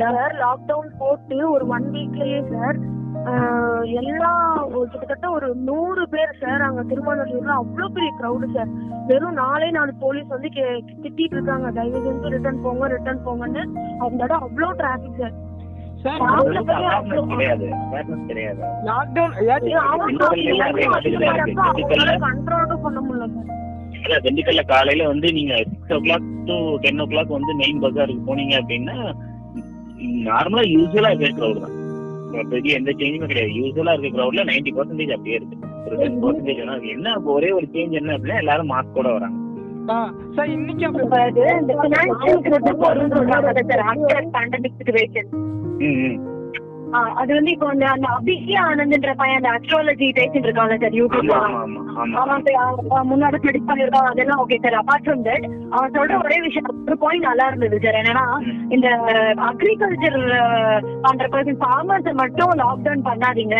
சார் 0.07 0.33
லாக்டவுன் 0.39 0.91
போட்டு 0.97 1.49
ஒரு 1.49 1.67
ஒன் 1.67 1.87
வீக்லயே 1.91 2.41
சார் 2.49 2.77
எல்லா 3.93 4.31
ஒரு 4.69 4.87
கிட்டத்தட்ட 4.89 5.29
ஒரு 5.29 5.55
நூறு 5.61 6.07
பேர் 6.07 6.37
சார் 6.39 6.61
அங்க 6.61 6.83
திருமணூர்ல 6.83 7.53
அவ்வளவு 7.53 7.91
பெரிய 7.91 8.11
கிரௌடு 8.19 8.47
சார் 8.53 8.71
வெறும் 9.07 9.33
நாலே 9.33 9.71
நாலு 9.71 9.93
போலீஸ் 9.99 10.27
வந்து 10.27 10.49
கே- 10.49 10.67
திட்டிட்டு 10.95 11.35
இருக்காங்க. 11.35 11.71
தயவு 11.71 11.99
செஞ்சு 11.99 12.29
ரிட்டர்ன் 12.29 12.61
போங்க 12.61 12.87
ரிட்டர்ன் 12.87 13.25
போங்கன்னு. 13.25 13.63
அந்த 13.99 14.23
இடம் 14.23 14.41
அவ்வளவு 14.41 14.75
டிராபிக் 14.75 15.19
சார் 15.19 15.35
கண்ட்ரோலும் 22.25 22.81
பண்ண 22.81 22.99
முடியல 23.01 23.27
சார் 23.35 23.61
இல்ல 24.03 24.19
திண்டுக்கல்ல 24.19 24.61
காலையில 24.61 25.07
வந்து 25.07 25.31
நீங்க 25.31 25.53
six 25.57 25.93
o'clock 25.97 26.45
to 26.45 26.77
ten 26.77 27.01
o'clock 27.05 27.27
வந்து 27.27 27.55
மெயின் 27.55 27.81
பஜாருக்கு 27.81 28.27
போனீங்க 28.27 28.55
அப்படின்னா 28.61 28.95
நார்மலா 30.25 30.63
யூஸ்வலா 30.69 31.09
இருக்க 31.09 31.37
க்ரௌட் 31.39 31.59
தான். 31.59 31.75
பெரிய 32.49 32.75
எந்த 32.75 32.91
சேஞ்சுமே 32.91 33.25
கிடையாது. 33.25 33.53
யூஸ்வலா 33.53 33.93
இருக்க 33.93 34.17
க்ரௌட்ல 34.17 34.43
நைன்டி 34.43 34.71
பர்சன்டேஜ் 34.75 35.11
அப்படியே 35.11 35.35
இருக்கு. 35.35 35.57
ஒரு 35.85 35.95
டென் 35.97 36.21
பர்சன்டேஜ் 36.23 36.89
என்ன 36.91 37.13
இப்ப 37.17 37.33
ஒரே 37.33 37.51
ஒரு 37.51 37.67
சேஞ்ச் 37.73 37.91
என்ன 37.91 38.17
அப்படின்னா 38.17 38.37
எல்லாரும் 38.37 38.71
மாஸ்கோட 38.71 39.13
வராங்க. 39.13 39.37
ஆ 39.89 40.13
சார் 40.35 40.49
இன்னைக்கு 40.49 40.85
அப்படி 40.85 41.07
இந்த 41.61 41.73
அது 47.21 47.31
வந்து 47.37 47.51
இப்போ 47.55 47.67
அந்த 47.73 47.85
அந்த 47.93 48.07
அபிஷே 48.17 48.57
ஆனந்த்ன்ற 48.69 49.11
பையன் 49.21 49.39
அந்த 49.39 49.51
அஸ்ட்ராலஜி 49.57 50.07
பேசிட்டு 50.19 50.47
இருக்காங்க 50.47 50.75
சார் 50.83 50.97
யூடியூப்ல. 50.99 51.37
அவன் 52.21 53.09
முன்னாடி 53.11 53.37
ப்ரெடிக்ட் 53.43 53.69
பண்ணிருக்கான் 53.69 54.09
அதெல்லாம் 54.11 54.41
okay 54.43 54.59
sir. 54.65 54.77
Apart 54.81 55.05
from 55.05 55.23
that 55.29 55.45
அவன் 55.75 55.95
சொல்ற 55.97 56.17
ஒரே 56.25 56.37
விஷயம் 56.47 56.69
ஒரு 56.87 56.97
பாயிண்ட் 57.03 57.29
நல்லா 57.29 57.47
இருந்தது 57.51 57.79
சார். 57.85 57.99
என்னன்னா. 58.01 58.25
இந்த 58.77 58.87
அக்ரிகல்ச்சர் 59.51 60.19
பண்ற 61.07 61.27
பர்சன் 61.35 61.61
ஃபார்மர்ஸ் 61.63 62.19
மட்டும் 62.23 62.53
லாக்டவுன் 62.63 63.07
பண்ணாதீங்க. 63.09 63.57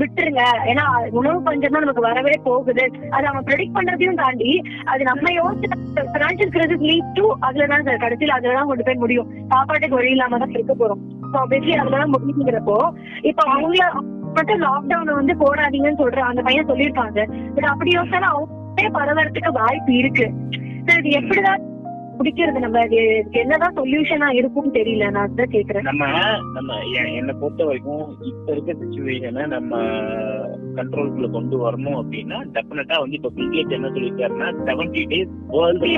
விட்டுருங்க. 0.00 0.44
ஏன்னா 0.70 0.84
உணவு 1.18 1.38
பஞ்சம் 1.46 1.74
தான் 1.74 1.84
நமக்கு 1.84 2.08
வரவே 2.08 2.36
போகுது. 2.46 2.84
அது 3.16 3.26
அவன் 3.30 3.46
ப்ரெடிக்ட் 3.48 3.76
பண்றதையும் 3.76 4.20
தாண்டி 4.22 4.52
அது 4.92 5.02
நம்ம 5.10 5.32
யோசிச்சு 5.40 5.68
பினான்சியல் 6.14 6.54
கிரைசிஸ் 6.56 6.86
லீட் 6.90 7.12
டு 7.18 7.26
அதுல 7.48 7.68
தான் 7.72 7.86
சார் 7.88 8.02
கடைசியில் 8.06 8.36
அதுல 8.38 8.56
தான் 8.58 8.70
கொண்டு 8.70 8.86
போய் 8.88 9.02
முடியும். 9.04 9.30
சாப்பாட்டுக்கு 9.52 10.00
வழி 10.00 10.14
இல்லாம 10.16 10.40
தான் 10.44 10.56
இருக்க 10.58 10.74
போறோம். 10.82 11.04
ஆப்வியஸ்லி 11.38 11.72
அதுல 11.72 11.96
தான் 11.96 12.12
முடியுங்கிறப்போ 12.12 12.76
அவங்கள 13.48 13.84
மட்டும் 14.32 14.60
லாக்டவுன் 14.60 15.14
வந்து 15.14 15.34
போடாதீங்கன்னு 15.34 16.02
சொல்ற 16.02 16.18
அந்த 16.20 16.42
பையன் 16.42 16.68
சொல்லியிருப்பாங்க 16.68 17.20
பட் 17.54 17.64
அப்படி 17.64 17.96
யோசிச்சா 17.96 18.30
அவங்களே 18.30 18.88
பரவறதுக்கு 18.92 19.52
வாய்ப்பு 19.52 19.94
இருக்கு. 19.94 20.26
சார் 20.84 20.98
இது 20.98 21.10
எப்படிதான் 21.10 21.62
பிடிக்கிறது. 22.18 22.58
நம்ம 22.64 22.80
என்னதான் 23.42 23.76
சொல்யூஷனா 23.78 24.28
இருக்கும்னு 24.38 24.72
தெரியல. 24.78 25.06
நான் 25.14 25.26
அதான் 25.28 25.54
கேக்குறேன். 25.54 25.86
நம்ம 25.90 26.04
நம்ம 26.56 26.78
என்னை 27.20 27.34
பொறுத்த 27.40 27.64
வரைக்கும் 27.68 28.04
இப்ப 28.30 28.46
இருக்க 28.54 28.72
சுச்சுவேஷனை 28.82 29.44
நம்ம 29.54 29.82
கண்ட்ரோல்குள்ள 30.78 31.28
கொண்டு 31.36 31.56
வரணும் 31.64 31.98
அப்படின்னா 32.00 32.38
டெஃபினட்டா 32.56 32.96
வந்து 33.02 33.18
இப்ப 33.18 33.32
பில்கேட் 33.38 33.76
என்ன 33.78 33.90
சொல்லியிருக்காருன்னா 33.96 34.48
seventy 34.68 35.02
days 35.12 35.34
world 35.56 35.90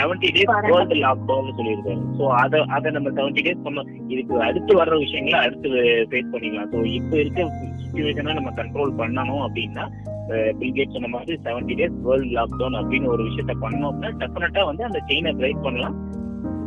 seventy 0.00 0.30
days 0.36 0.52
world 0.72 0.98
lockdown 1.06 1.56
சொல்லியிருக்காரு. 1.60 2.02
ஸோ 2.18 2.26
அதை 2.42 2.60
அதை 2.78 2.90
நம்ம 2.98 3.14
செவன்டி 3.20 3.44
டேஸ் 3.48 3.64
பண்ணோம் 3.68 3.90
இதுக்கு 4.14 4.34
அடுத்து 4.48 4.80
வர்ற 4.82 4.96
விஷயங்களை 5.04 5.38
அடுத்து 5.46 5.70
ஃபேஸ் 6.10 6.32
பண்ணிக்கலாம். 6.34 6.70
ஸோ 6.74 6.84
இப்போ 6.98 7.16
இருக்க 7.22 7.48
சுச்சுவேஷனை 7.80 8.34
நம்ம 8.40 8.52
கண்ட்ரோல் 8.60 8.98
பண்ணணும் 9.00 9.44
அப்படின்னா 9.46 9.86
பில்கேட் 10.28 10.92
சொன்ன 10.92 11.08
மாதிரி 11.08 11.38
செவன்டி 11.44 11.74
டேஸ் 11.74 11.98
வேர்ல்டு 12.02 12.36
லாக்டவுன் 12.36 12.78
அப்படின்னு 12.80 13.06
ஒரு 13.06 13.22
விஷயத்த 13.28 13.54
பண்ணோம்னா 13.60 14.10
டெஃபினட்டா 14.22 14.64
வந்து 14.64 14.84
அந்த 14.84 15.00
செயினை 15.08 15.32
பிரேக் 15.32 15.64
பண்ணலாம் 15.64 15.96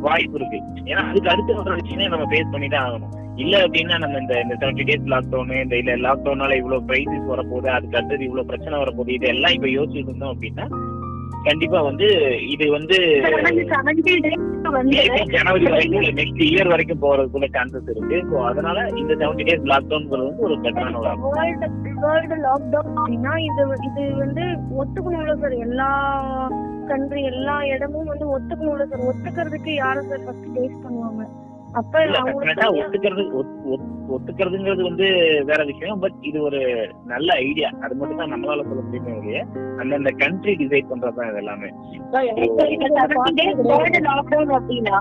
வாய்ப்பு 0.02 0.38
இருக்கு. 0.40 0.60
ஏன்னா 0.86 1.02
அதுக்கு 1.10 1.30
அடுத்து 1.30 1.56
வர 1.56 1.74
விஷயம் 1.76 2.12
நம்ம 2.12 2.26
ஃபேஸ் 2.26 2.52
பண்ணி 2.52 2.68
தான் 2.68 2.86
ஆகணும். 2.90 3.16
இல்ல 3.36 3.58
அப்படின்னா 3.66 3.98
நம்ம 3.98 4.18
இந்த 4.20 4.42
இந்த 4.42 4.56
செவன்டி 4.62 4.84
டேஸ் 4.84 5.12
லாக்டவுன் 5.14 5.52
இந்த 5.64 5.78
இல்ல 5.78 5.96
லாக்டவுனால 5.96 6.56
இவ்வளவு 6.56 6.86
பிரைசஸ் 6.86 7.28
வரப்போகுது 7.28 7.68
அதுக்கு 7.68 7.98
அடுத்தது 7.98 8.24
இவ்வளவு 8.24 8.48
பிரச்சனை 8.48 8.80
வரப்போகுது 8.80 9.12
இதெல்லாம் 9.12 9.52
இப்ப 9.52 9.68
யோசிச்சுட்டு 9.68 10.10
இருந்தோம் 10.10 10.34
அப்படின்னா 10.36 10.68
கண்டிப்பா 11.46 11.80
வந்து 11.82 12.08
இது 12.54 12.66
வந்து 12.72 12.98
ஜனவரி 15.32 15.66
வரைக்கும் 15.68 16.08
நெக்ஸ்ட் 16.20 16.42
இயர் 16.48 16.72
வரைக்கும் 16.72 17.02
போறதுக்குள்ள 17.04 17.48
சான்சஸ் 17.54 17.90
இருக்கு. 17.90 18.18
ஸோ 18.30 18.38
அதனால 18.50 18.80
இந்த 18.98 19.14
செவன்டி 19.22 19.46
டேஸ் 19.50 19.70
லாக்டவுன்ங்கிறது 19.72 20.28
வந்து 20.28 20.46
ஒரு 20.48 20.58
பெட்டரான 20.66 21.00
ஒரு 21.00 21.08
வேர்ல்டு 22.04 22.38
லாக்டவுன் 22.46 22.96
அப்படின்னா 22.96 23.34
இது 23.48 23.62
இது 23.90 24.04
வந்து 24.18 24.44
ஒத்துக்கணும்ல 24.78 25.36
சார் 25.42 25.56
எல்லா 25.66 25.90
கண்ட்ரி 26.92 27.22
எல்லா 27.32 27.56
இடமும் 27.74 28.10
வந்து 28.12 28.28
ஒத்துக்கணும்ல 28.36 28.88
சார் 28.88 29.08
ஒத்துக்கிறதுக்கு 29.10 29.74
யாரும் 29.76 30.10
சார் 30.12 30.26
ஃபர்ஸ்ட் 30.26 30.50
பேஸ் 30.56 30.82
பண்ணுவாங்க? 30.84 31.24
ஒத்துக்கிறது 32.78 33.24
ஒத்- 33.34 33.58
ஒத்- 33.66 33.88
ஒத்துக்கிறதுங்கிறது 34.10 34.84
வந்து 34.84 35.08
வேற 35.44 35.64
விஷயம் 35.64 36.00
பட் 36.00 36.16
இது 36.22 36.42
ஒரு 36.42 36.60
நல்ல 37.06 37.34
ஐடியா 37.42 37.70
அது 37.82 37.96
மட்டும் 37.96 38.22
தான் 38.22 38.32
நம்மளால 38.32 38.64
சொல்ல 38.64 38.82
முடியுமே 38.82 39.12
இல்லையா 39.16 39.44
அந்தந்த 39.78 40.12
கண்ட்ரி 40.18 40.54
டிசைட் 40.56 40.90
பண்றதுதான் 40.92 41.30
இது 41.30 41.42
எல்லாமே. 41.42 41.70
லாக்டவுன் 44.08 44.56
அப்படின்னா 44.58 45.00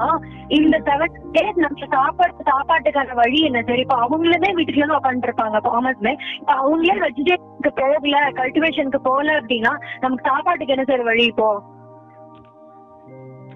இந்த 0.57 0.77
செவன்டி 0.87 1.23
டேஸ் 1.37 1.63
நம்ம 1.65 1.89
சாப்பாடு 1.93 2.49
சாப்பாட்டுக்கான 2.49 3.15
வழி 3.15 3.41
என்ன 3.43 3.63
சார் 3.63 3.79
இப்ப 3.79 3.97
அவங்களே 4.05 4.51
வீட்டுல 4.53 4.77
இருந்து 4.77 4.99
உட்காந்துருப்பாங்க 4.99 5.61
ஃபார்மர்ஸ்மே 5.65 6.13
இப்ப 6.39 6.53
அவங்களே 6.59 6.97
வெஜிடேஷனுக்கு 7.01 7.73
போகல 7.81 8.21
கல்டிவேஷனுக்கு 8.39 9.03
போகல 9.03 9.39
அப்படின்னா 9.41 9.73
நமக்கு 10.01 10.29
சாப்பாட்டுக்கு 10.29 10.77
என்ன 10.77 10.85
சார் 10.85 11.05
வழி 11.05 11.27
இப்போ? 11.27 11.49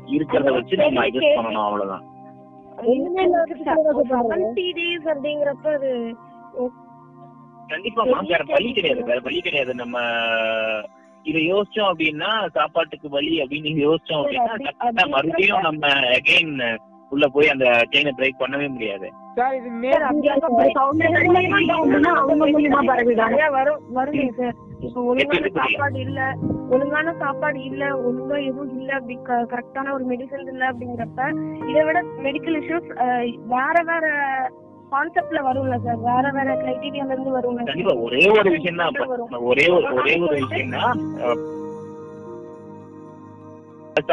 இருக்கிறத 0.09 0.51
வச்சு 0.53 0.75
நம்ம 0.79 1.05
அட்ஜஸ்ட் 1.05 1.39
பண்ணணும் 1.39 1.67
அவ்வளவுதான். 1.67 2.07
டேஸ் 4.73 5.07
அப்படிங்கிறப்ப 5.07 5.73
அது 5.73 5.91
கண்டிப்பா 7.69 8.03
வேற 8.03 8.45
வழி 8.49 8.73
கிடையாது 8.73 9.05
வேற 9.05 9.21
வழி 9.21 9.41
கிடையாது. 9.41 9.75
நம்ம 9.75 9.99
இதை 11.23 11.53
யோசிச்சோம் 11.53 11.91
அப்படின்னா 11.93 12.49
சாப்பாட்டுக்கு 12.49 13.09
வழி 13.09 13.43
அப்படின்னு 13.43 13.61
நீங்க 13.61 13.83
யோசிச்சோம் 13.87 14.23
அப்படின்னா 14.23 15.07
மறுபடியும் 15.09 15.61
நம்ம 15.61 15.87
அகைன் 15.89 16.79
உள்ள 17.09 17.29
போய் 17.29 17.49
அந்த 17.49 17.85
செயினை 17.91 18.13
பிரேக் 18.17 18.41
பண்ணவே 18.41 18.69
முடியாது. 18.69 19.09
சார் 19.37 19.55
இது 19.59 19.69
மே 19.83 19.91
சார், 19.93 20.05
அப்படி 20.07 20.29
இருக்கப்ப 20.29 20.63
அவங்க 22.13 22.35
மூலியமா 22.43 22.81
பரவுதாங்க 22.89 23.31
நிறைய 23.31 23.47
வரும் 23.55 23.81
வருங்க 23.97 24.25
சார் 24.39 24.57
இப்போ 24.85 25.01
ஒழுங்கான? 25.11 25.51
சாப்பாடு 25.59 25.99
இல்ல 26.05 26.21
ஒழுங்கான 26.73 27.13
சாப்பாடு 27.21 27.61
இல்ல 27.69 27.83
ஒழுங்கா 28.03 28.37
எதுவும் 28.49 28.73
இல்ல 28.79 28.91
அப்படி 28.99 29.15
கரெக்டான 29.51 29.93
ஒரு 29.97 30.05
மெடிசன் 30.11 30.51
இல்ல 30.53 30.65
அப்படிங்கிறப்ப 30.71 31.29
இதை 31.71 31.85
விட 31.89 31.99
மெடிக்கல் 32.27 32.59
இஷ்யூஸ் 32.61 32.89
வேற 33.55 33.77
வேற 33.91 34.05
கான்செப்ட்ல 34.93 35.41
வரும்ல 35.45 35.77
சார் 35.85 36.01
வேற 36.09 36.25
வேற 36.33 36.49
கிரைட்டீரியால 36.63 37.15
இருந்து 37.15 37.37
வரும்ல 37.37 37.67
கண்டிப்பா 37.71 37.95
ஒரே 38.07 38.25
ஒரு 38.35 38.51
விஷயம் 38.57 38.81
தான் 38.83 38.99
ஒரே 39.51 39.67
ஒரு 39.77 39.87
ஒரே 39.99 40.15
ஒரு 40.25 40.37
விஷயம் 40.43 40.75
தான் 40.77 41.01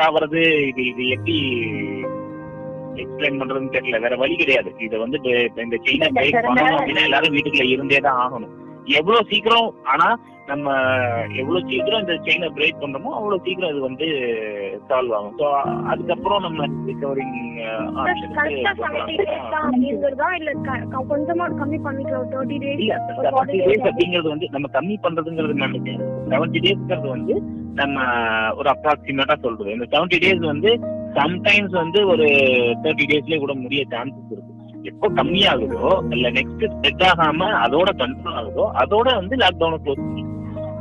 ஆவறது 0.03 0.41
இது 0.69 0.81
இது 0.89 1.03
எப்படி 1.15 1.35
எக்ஸ்பிளைன் 3.03 3.39
பண்றதுன்னு 3.41 3.75
தெரியல. 3.77 3.99
வேற 4.05 4.15
வழி 4.23 4.35
கிடையாது. 4.41 4.71
இதை 4.87 4.99
வந்து 5.03 5.19
இந்த 5.67 5.77
செயினை 5.85 6.09
பிரேக் 6.17 6.41
பண்ணணும் 6.47 6.79
அப்படின்னா 6.79 7.05
எல்லாரும் 7.09 7.35
வீட்டுக்குள்ள 7.37 7.67
இருந்தே 7.75 8.01
தான் 8.07 8.19
ஆகணும். 8.25 8.55
எவ்வளவு 8.99 9.29
சீக்கிரம் 9.31 9.69
ஆனா 9.93 10.09
நம்ம 10.49 10.67
எவ்வளவு 11.41 11.67
சீக்கிரம் 11.71 12.01
இந்த 12.03 12.13
செயினை 12.27 12.47
பிரேக் 12.55 12.79
பண்றோமோ 12.83 13.09
அவ்வளவு 13.17 13.43
சீக்கிரம் 13.45 13.71
அது 13.71 13.81
வந்து 13.87 14.05
சால்வ் 14.89 15.13
ஆகும். 15.17 15.35
ஸோ 15.39 15.47
அதுக்கப்புறம் 15.91 16.41
நம்ம 16.45 16.67
ரிகவரிங் 16.87 17.35
தான் 19.53 19.67
அப்படிங்கிறதா? 19.69 20.29
வந்து 24.33 24.47
நம்ம 24.55 24.69
கம்மி 24.77 24.95
பண்றதுங்கிறது 25.05 25.61
நினைச்சேன் 25.65 26.01
செவன்டி 26.31 26.59
டேஸ்ங்கிறது 26.65 27.09
வந்து 27.15 27.35
நம்ம 27.81 27.99
ஒரு 28.59 28.69
அப்ராக்சிமேட்டா 28.75 29.35
சொல்றது. 29.45 29.69
இந்த 29.77 29.87
செவன்டி 29.93 30.19
டேஸ் 30.23 30.43
வந்து 30.53 30.71
சம்டைம்ஸ் 31.15 31.75
வந்து 31.81 31.99
ஒரு 32.07 32.25
தேர்ட்டி 32.83 33.05
டேஸ்லயே 33.11 33.39
கூட 33.39 33.53
முடிய 33.55 33.81
சான்சஸ் 33.91 34.31
இருக்கு. 34.31 34.55
எப்போ 34.83 35.07
கம்மியாகுதோ 35.17 35.85
இல்ல 36.09 36.27
நெக்ஸ்ட் 36.29 36.65
ஸ்ப்ரெட் 36.73 37.03
ஆகாம 37.09 37.49
அதோட 37.63 37.89
கண்ட்ரோல் 38.01 38.37
ஆகுதோ 38.41 38.65
அதோட 38.83 39.07
வந்து 39.15 39.35
லாக்டவுனை 39.35 39.79
க்ளோஸ் 39.85 40.03
பண்ணி 40.03 40.23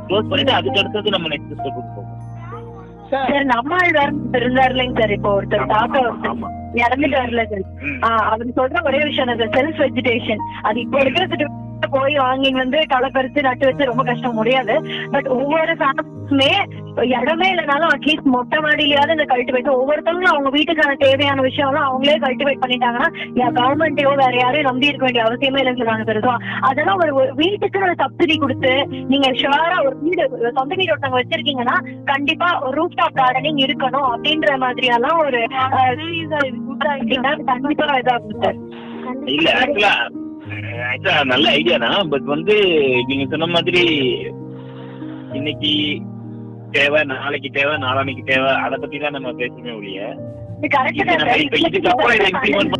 க்ளோஸ் 0.07 0.29
பண்ணிட்டு 0.29 0.53
அதுக்கு 0.53 0.81
அடுத்தது 0.81 1.15
நம்ம 1.15 1.29
நெக்ஸ்ட் 1.33 1.57
ஸ்டெப்புக்கு 1.57 1.91
போகும் 1.97 2.15
சார். 3.11 3.45
நம்மாழ்வார் 3.51 4.15
இருந்தார் 4.39 4.73
இல்லைங்க 4.73 4.99
சார் 4.99 5.13
இப்போ 5.15 5.29
ஒருத்தர் 5.37 5.71
தாத்தா. 5.73 6.01
இறந்துட்டாருல 6.81 7.43
சார். 7.51 7.63
அவர் 8.31 8.57
சொல்ற 8.59 8.81
ஒரே 8.89 8.99
விஷயம் 9.05 9.53
செல்ஃப் 9.55 9.79
வெஜிடேஷன் 9.83 10.43
அது 10.61 10.77
இப்போ 10.85 10.99
இருக்கிற 10.99 11.47
போய் 11.89 12.15
வாங்கி 12.17 12.51
வந்து 12.53 12.85
களை 12.87 13.09
பறிச்சு 13.13 13.41
நட்டு 13.41 13.65
வச்சு 13.65 13.85
ரொம்ப 13.85 14.03
கஷ்டம். 14.03 14.35
முடியாது. 14.35 14.75
பட் 15.11 15.27
ஒவ்வொரு 15.27 15.73
ஃபேமிலியுமே 15.73 16.51
இடமே 17.15 17.47
இல்லைனாலும் 17.51 17.91
அட்லீஸ்ட் 17.93 18.29
மொட்டை 18.29 18.57
மாடியிலயாவது 18.59 19.11
இந்த 19.11 19.25
கல்டிவேட் 19.25 19.69
ஒவ்வொருத்தவங்களும் 19.69 20.31
அவங்க 20.31 20.49
வீட்டுக்கான 20.49 20.95
தேவையான 20.97 21.41
விஷயம்லாம் 21.41 21.87
அவங்களே 21.89 22.17
கல்டிவேட் 22.17 22.61
பண்ணிட்டாங்கன்னா 22.63 23.07
கவர்மெண்ட்டையோ 23.59 24.15
வேற 24.15 24.33
யாரையும் 24.39 24.69
நம்பி 24.69 24.87
இருக்க 24.87 25.05
வேண்டிய 25.05 25.25
அவசியமே 25.25 25.61
இல்லைன்னு 25.61 25.81
சொல்றாங்க 25.81 26.07
So, 26.19 26.33
அதெல்லாம் 26.61 26.97
ஒரு 26.97 27.33
வீட்டுக்கு 27.35 27.79
ஒரு 27.79 27.95
சப்சிடி 27.99 28.37
கொடுத்து 28.37 28.71
நீங்க 29.07 29.27
ஷுவரா 29.33 29.77
ஒரு 29.85 29.95
வீடு 30.01 30.23
சொந்த 30.53 30.75
வீடு 30.75 30.91
ஒருத்தவங்க 30.91 31.19
வச்சிருக்கீங்கன்னா 31.19 31.77
கண்டிப்பா 32.05 32.49
ஒரு 32.61 32.73
ரூப் 32.81 32.95
டாப் 32.95 33.19
கார்டனிங் 33.19 33.57
இருக்கணும் 33.57 34.09
அப்படின்ற 34.09 34.57
மாதிரியெல்லாம் 34.57 35.19
ஒரு 35.19 35.41
கண்டிப்பா 37.45 37.97
இதாகும் 37.99 38.41
சார் 38.43 38.59
இல்ல 39.25 39.49
ஆக்சுவலா 39.53 39.93
நல்ல 41.23 41.45
ஐடியா 41.51 41.77
தான். 41.77 42.09
பட் 42.09 42.23
வந்து 42.25 42.55
நீங்க 43.07 43.25
சொன்ன 43.31 43.47
மாதிரி 43.47 43.83
இன்னைக்கு 45.33 45.71
தேவை 46.71 46.99
நாளைக்கு 47.05 47.49
தேவை 47.51 47.75
நாளானைக்கு 47.77 48.23
தேவை 48.23 48.49
அதை 48.57 48.77
பத்தி 48.77 48.97
தான் 48.97 49.15
நம்ம 49.17 49.31
பேசணுமே 49.33 49.73
ஒழிய 49.75 50.01
இதுக்கப்புறம் 51.67 52.15
இதை 52.15 52.27
இம்ப்ளிமெண்ட் 52.31 52.75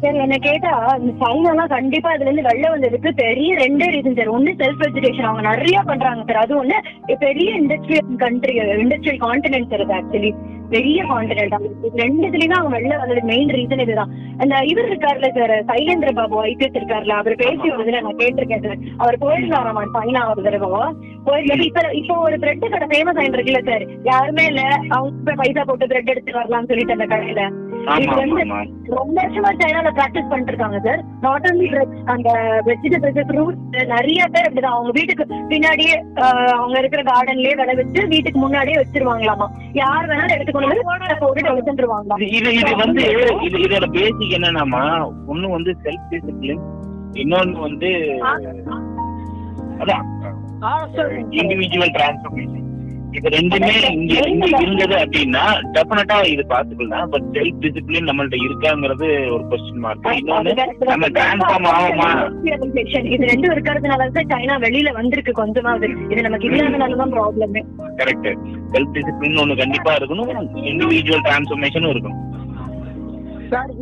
சார் 0.00 0.18
என்ன 0.24 0.36
கேட்டா 0.46 0.72
இந்த 1.00 1.12
சைனாலாம் 1.20 1.70
கண்டிப்பா 1.74 2.08
இதுல 2.14 2.26
இருந்து 2.28 2.46
வெளில 2.48 2.66
வந்ததுக்கு 2.72 3.10
பெரிய 3.22 3.50
ரெண்டே 3.62 3.86
ரீசன் 3.94 4.18
சார். 4.18 4.34
ஒண்ணு 4.36 4.50
செல்ஃப் 4.62 4.84
எஜுகேஷன் 4.88 5.28
அவங்க 5.28 5.44
நிறைய 5.50 5.78
பண்றாங்க 5.90 6.24
சார். 6.28 6.42
அது 6.42 6.52
ஒண்ணு 6.62 6.78
பெரிய 7.24 7.50
industrial 7.60 8.20
country 8.24 8.54
industrial 8.82 9.22
continent 9.26 9.72
sir 9.72 9.84
இது 9.86 9.96
ஆக்சுவலி 10.00 10.32
பெரிய 10.74 11.00
கான்டினென்ட் 11.10 11.54
ரெண்டு 12.02 12.22
இதுலயும் 12.28 12.56
அவங்க 12.58 12.72
வெளில 12.76 12.94
வந்தது 13.00 13.20
மெயின் 13.30 13.52
ரீசன் 13.56 13.82
இதுதான். 13.84 14.12
அந்த 14.42 14.54
இவர் 14.70 14.88
இருக்காருல்ல 14.90 15.28
சார் 15.36 15.54
சைலேந்திர 15.70 16.12
பாபு 16.18 16.36
ஐபிஎஸ் 16.50 16.78
இருக்காருல 16.80 17.16
அவர் 17.20 17.40
பேசி 17.42 17.68
வந்து 17.80 17.94
நான் 17.96 18.20
கேட்டிருக்கேன் 18.22 18.64
சார். 18.66 18.80
அவர் 18.96 19.18
போயிருந்தாராமா 19.24 19.84
சைனா 19.96 20.22
ஒரு 20.32 20.42
தடவை. 20.48 20.82
போயிருந்தது 21.28 21.66
இப்ப 21.70 21.84
இப்போ 22.00 22.16
ஒரு 22.26 22.38
பிரெட் 22.44 22.66
கடை 22.74 22.88
ஃபேமஸ் 22.92 23.20
ஆயிட்டு 23.22 23.38
இருக்குல்ல 23.38 23.62
சார். 23.70 23.86
யாருமே 24.10 24.46
இல்ல 24.52 24.62
அவங்க 24.98 25.36
பைசா 25.42 25.64
போட்டு 25.70 25.90
பிரெட் 25.94 26.12
எடுத்து 26.14 26.38
வரலாம்னு 26.40 26.70
சொல்லிட்டு 26.72 26.96
அந்த 26.98 27.08
கடையில. 27.14 27.44
ரொம்ப 27.86 29.16
வருஷமா 29.16 29.50
சைனால 29.58 29.90
பிராக்டிஸ் 29.96 30.28
பண்ணிட்டு 30.28 30.52
இருக்காங்க 30.52 30.78
சார் 30.84 31.00
நாட் 31.20 31.46
ஒன்லி 31.48 31.68
அந்த 32.06 32.28
வெஜிடபிள்ஸ் 32.66 33.28
ஃப்ரூட்ஸ் 33.28 33.62
நிறைய 33.92 34.20
பேர் 34.26 34.46
அப்படிதான். 34.48 34.76
அவங்க 34.76 34.92
வீட்டுக்கு 34.96 35.24
பின்னாடியே 35.50 35.94
ஆஹ், 36.22 36.52
அவங்க 36.56 36.76
இருக்கிற 36.80 37.02
கார்டன்லயே 37.02 37.54
விளை 37.56 37.74
வச்சு 37.74 38.00
வீட்டுக்கு 38.08 38.38
முன்னாடியே 38.38 38.78
வச்சிருவாங்களாமா? 38.78 39.48
யார் 39.74 40.08
வேணாலும் 40.08 40.36
எடுத்துக்கொண்டு 40.36 40.70
வந்து 40.70 40.86
போட்டு 41.22 42.24
இது 42.28 42.36
இது 42.40 42.52
இது 42.62 42.74
வந்து 42.82 43.04
இது 43.46 43.58
இதோட 43.66 43.88
பேசிக் 43.94 44.36
என்னன்னாமா 44.36 44.82
ஒண்ணு 45.28 45.46
வந்து 45.50 45.72
செல்ஃப் 45.84 46.08
டிசிப்ளின் 46.12 46.64
இன்னொன்னு 47.16 47.58
வந்து 47.60 47.90
அதான் 49.80 50.04
இண்டிவிஜுவல் 51.38 51.94
டிரான்ஸ்ஃபர்மேஷன் 51.94 52.62
இது 53.14 53.28
ரெண்டுமே 53.34 53.70
இங்க 53.90 54.14
இங்க 54.30 54.46
இருந்தது 54.62 54.94
அப்படின்னா 55.02 55.42
டெஃபினட்டா 55.74 56.16
இது 56.32 56.42
பாசிபிள் 56.52 56.90
தான். 56.94 57.08
பட் 57.12 57.26
செல்ஃப் 57.36 57.60
டிசிப்ளின் 57.64 58.08
நம்மள்ட்ட 58.10 58.36
இருக்காங்கிறது 58.46 59.06
ஒரு 59.34 59.44
கொஸ்டின் 59.50 59.82
மார்க் 59.84 60.08
இன்னொன்னு 60.20 60.52
நம்ம 60.90 61.08
டிரான்ஸ்ஃபார்ம் 61.16 61.68
ஆகுமா. 61.72 62.08
இது 63.14 63.30
ரெண்டும் 63.32 63.52
இருக்கிறதுனால 63.54 64.08
தான் 64.18 64.30
சைனா 64.32 64.56
வெளியில 64.66 64.92
வந்திருக்கு 64.92 65.34
கொஞ்சமாவது. 65.42 65.90
இது 66.12 66.26
நமக்கு 66.28 66.48
இல்லாதனாலதான் 66.50 67.14
ப்ராப்ளமே 67.16 67.62
கரெக்ட் 68.00 68.30
செல்ஃப் 68.74 68.94
டிசிப்ளின் 68.96 69.40
ஒண்ணு 69.44 69.60
கண்டிப்பா 69.62 69.94
இருக்கணும். 69.98 70.32
இண்டிவிஜுவல் 70.70 71.26
டிரான்ஸ்ஃபர்மேஷனும் 71.28 71.92
இருக்கணும். 71.94 72.22
சார் 73.50 73.72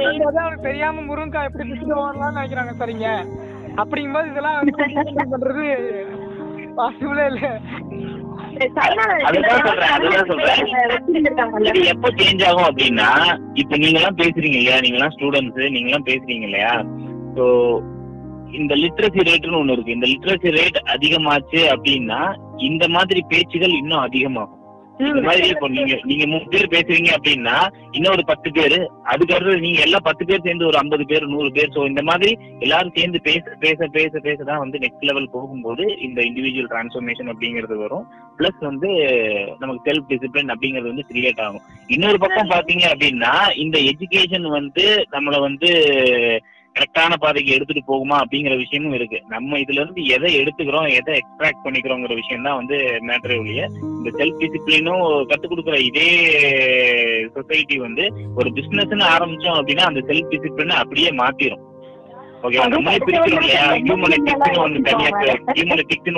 மெயின் 0.00 0.24
அவங்களுக்கு 0.32 0.66
தெரியாம 0.66 1.02
முருங்கக்காய் 1.10 1.48
எப்படி 1.48 1.64
வரலாம்னு 2.00 2.38
நினைக்கிறாங்க 2.38 2.74
சார் 2.80 2.94
இங்க. 2.96 3.08
அப்படிங்கும்போது 3.80 4.30
இதெல்லாம் 4.30 4.56
வந்து 4.58 4.72
பண்றது 5.32 5.64
பாசிபிளே 6.78 7.24
இல்ல. 7.32 7.40
இது 11.68 11.82
எப்போ 11.92 12.08
சேஞ்ச் 12.18 12.42
ஆகும் 12.48 12.68
அப்படின்னா 12.70 13.08
இப்ப 13.54 13.76
நீங்க 13.76 13.98
எல்லாம் 14.00 14.18
பேசுறீங்க 14.22 14.58
இல்லையா? 14.60 14.80
நீங்க 14.80 14.98
எல்லாம் 14.98 15.14
ஸ்டூடெண்ட்ஸ் 15.16 15.72
நீங்க 15.74 15.88
எல்லாம் 15.90 16.08
பேசுறீங்க 16.10 16.46
இல்லையா? 16.50 16.72
சோ 17.36 17.44
இந்த 18.60 18.74
லிட்ரஸி 18.74 19.26
ரேட்னு 19.28 19.60
ஒண்ணு 19.60 19.74
இருக்கு. 19.76 19.96
இந்த 19.96 20.06
லிட்ரஸி 20.06 20.50
ரேட் 20.58 20.78
அதிகமாச்சு 20.94 21.60
அப்படின்னா 21.74 22.20
இந்த 22.68 22.88
மாதிரி 22.88 23.20
பேச்சுகள் 23.28 23.78
இன்னும் 23.80 24.04
அதிகமாகும். 24.06 24.59
இந்த 25.08 25.20
மாதிரி 25.26 25.46
இப்போ 25.52 25.68
நீங்க 25.74 25.94
நீங்க 26.10 26.24
மூணு 26.32 26.46
பேர் 26.52 26.72
பேசுறீங்க 26.74 27.10
அப்படின்னா 27.16 27.56
இன்னும் 27.96 28.14
ஒரு 28.16 28.24
பத்து 28.30 28.48
பேர் 28.58 28.76
அதுக்கு 29.12 29.34
அடுத்தது 29.34 29.64
நீங்க 29.66 29.80
எல்லாம் 29.86 30.06
பத்து 30.08 30.24
பேர் 30.28 30.44
சேர்ந்து 30.46 30.68
ஒரு 30.70 30.78
ஐம்பது 30.82 31.04
பேர் 31.10 31.26
நூறு 31.34 31.50
பேர். 31.56 31.72
சோ 31.76 31.82
இந்த 31.90 32.02
மாதிரி 32.10 32.32
எல்லாரும் 32.66 32.94
சேர்ந்து 32.98 33.20
பேச 33.28 33.56
பேச 33.64 33.88
பேச 33.96 34.20
பேச 34.26 34.38
தான் 34.50 34.62
வந்து 34.64 34.82
நெக்ஸ்ட் 34.84 35.08
லெவல் 35.10 35.32
போகும்போது 35.36 35.86
இந்த 36.06 36.20
இண்டிவிஜுவல் 36.28 36.70
டிரான்ஸ்ஃபர்மேஷன் 36.72 37.32
அப்படிங்கிறது 37.32 37.78
வரும். 37.84 38.06
பிளஸ் 38.38 38.60
வந்து 38.70 38.90
நமக்கு 39.58 39.84
செல்ஃப் 39.88 40.08
டிசிப்ளின் 40.12 40.52
அப்படிங்கிறது 40.54 40.92
வந்து 40.92 41.08
கிரியேட் 41.10 41.42
ஆகும். 41.46 41.66
இன்னொரு 41.96 42.20
பக்கம் 42.24 42.52
பாத்தீங்க 42.54 42.86
அப்படின்னா 42.94 43.34
இந்த 43.64 43.78
எஜுகேஷன் 43.92 44.48
வந்து 44.58 44.86
நம்மள 45.16 45.38
வந்து 45.48 45.70
கரெக்டான 46.76 47.16
பாதைக்கு 47.18 47.54
எடுத்துட்டு 47.54 47.82
போகுமா 47.90 48.16
அப்படிங்கிற 48.22 48.56
விஷயமும் 48.56 48.92
இருக்கு. 48.92 49.22
நம்ம 49.28 49.58
இதுல 49.58 49.80
இருந்து 49.82 50.04
எதை 50.04 50.30
எடுத்துக்கிறோம் 50.42 50.88
எதை 50.98 51.14
எக்ஸ்ட்ராக்ட் 51.20 51.64
பண்ணிக்கிறோங்கிற 51.64 52.14
விஷயம் 52.14 52.42
தான் 52.42 52.56
வந்து 52.56 52.76
மேட்டரே 53.08 53.38
ஒழிய 53.38 53.64
இந்த 53.96 54.10
செல்ஃப் 54.10 54.40
டிசிப்ளினும் 54.42 55.02
கத்துக் 55.30 55.52
கொடுக்குற 55.52 55.78
இதே 55.78 56.10
சொசைட்டி 57.34 57.78
வந்து 57.78 58.06
ஒரு 58.36 58.50
பிசினஸ்னு 58.50 59.10
ஆரம்பிச்சோம் 59.16 59.58
அப்படின்னா 59.60 59.86
அந்த 59.90 60.00
செல்ஃப் 60.00 60.30
டிசிப்ளினை 60.34 60.76
அப்படியே 60.82 61.10
மாத்திரும். 61.10 61.64
ஓகேவா 62.42 62.66
நம்மளே 62.68 62.98
பிரிக்கிறோம் 63.06 63.40
இல்லையா? 63.40 63.64
ஒண்ணு 64.64 64.82
தனியா 64.82 65.10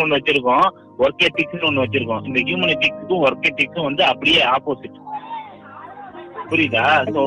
ஒண்ணு 0.04 0.16
வச்சிருக்கோம். 0.18 0.66
ஒர்க் 0.98 1.24
எத்திக்ஸ்னு 1.28 1.68
ஒண்ணு 1.68 1.84
வச்சிருக்கோம். 1.84 2.24
இந்த 2.26 2.40
ஹியூமன் 2.40 2.72
எத்திக்ஸுக்கும் 2.74 3.24
ஒர்க் 3.26 3.48
எத்திக்ஸும் 3.50 3.88
வந்து 3.88 4.04
அப்படியே 4.04 4.42
ஆப்போசிட் 4.56 4.98
புரியுதா? 6.52 6.84
சோ 7.14 7.22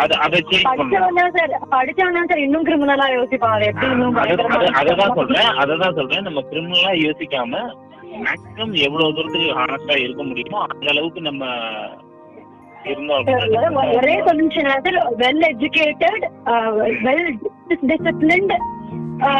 அது 0.00 0.14
அதை 0.24 0.38
சேஞ்ச் 0.48 0.66
பண்ணணும் 0.70 0.90
படிச்சவன் 0.90 1.20
தான் 1.20 1.34
சார் 1.36 1.52
படிச்சவன் 1.74 2.16
தான் 2.18 2.30
சார் 2.30 2.42
இன்னும் 2.44 2.66
கிரிமினலா 2.68 3.06
பயங்கரமா 3.44 4.24
அததான் 4.72 5.16
சொல்றேன். 5.20 5.52
அததான் 5.62 5.96
சொல்றேன். 5.98 6.26
நம்ம 6.28 6.42
கிரிமினலா 6.50 6.92
யோசிக்காம 7.02 7.62
மேக்ஸிமம் 8.22 8.74
எவ்வளவு 8.86 9.14
தூரத்துக்கு 9.16 9.56
ஹானஸ்டா 9.58 9.96
இருக்க 10.00 10.22
முடியுமோ 10.24 10.58
அந்த 10.66 10.86
அளவுக்கு 10.92 11.20
நம்ம 11.22 11.44
ஒரே 13.96 14.14
solution 14.26 14.68
well 15.22 15.44
educated 15.50 16.24
well 17.04 17.26
disciplined 17.90 18.54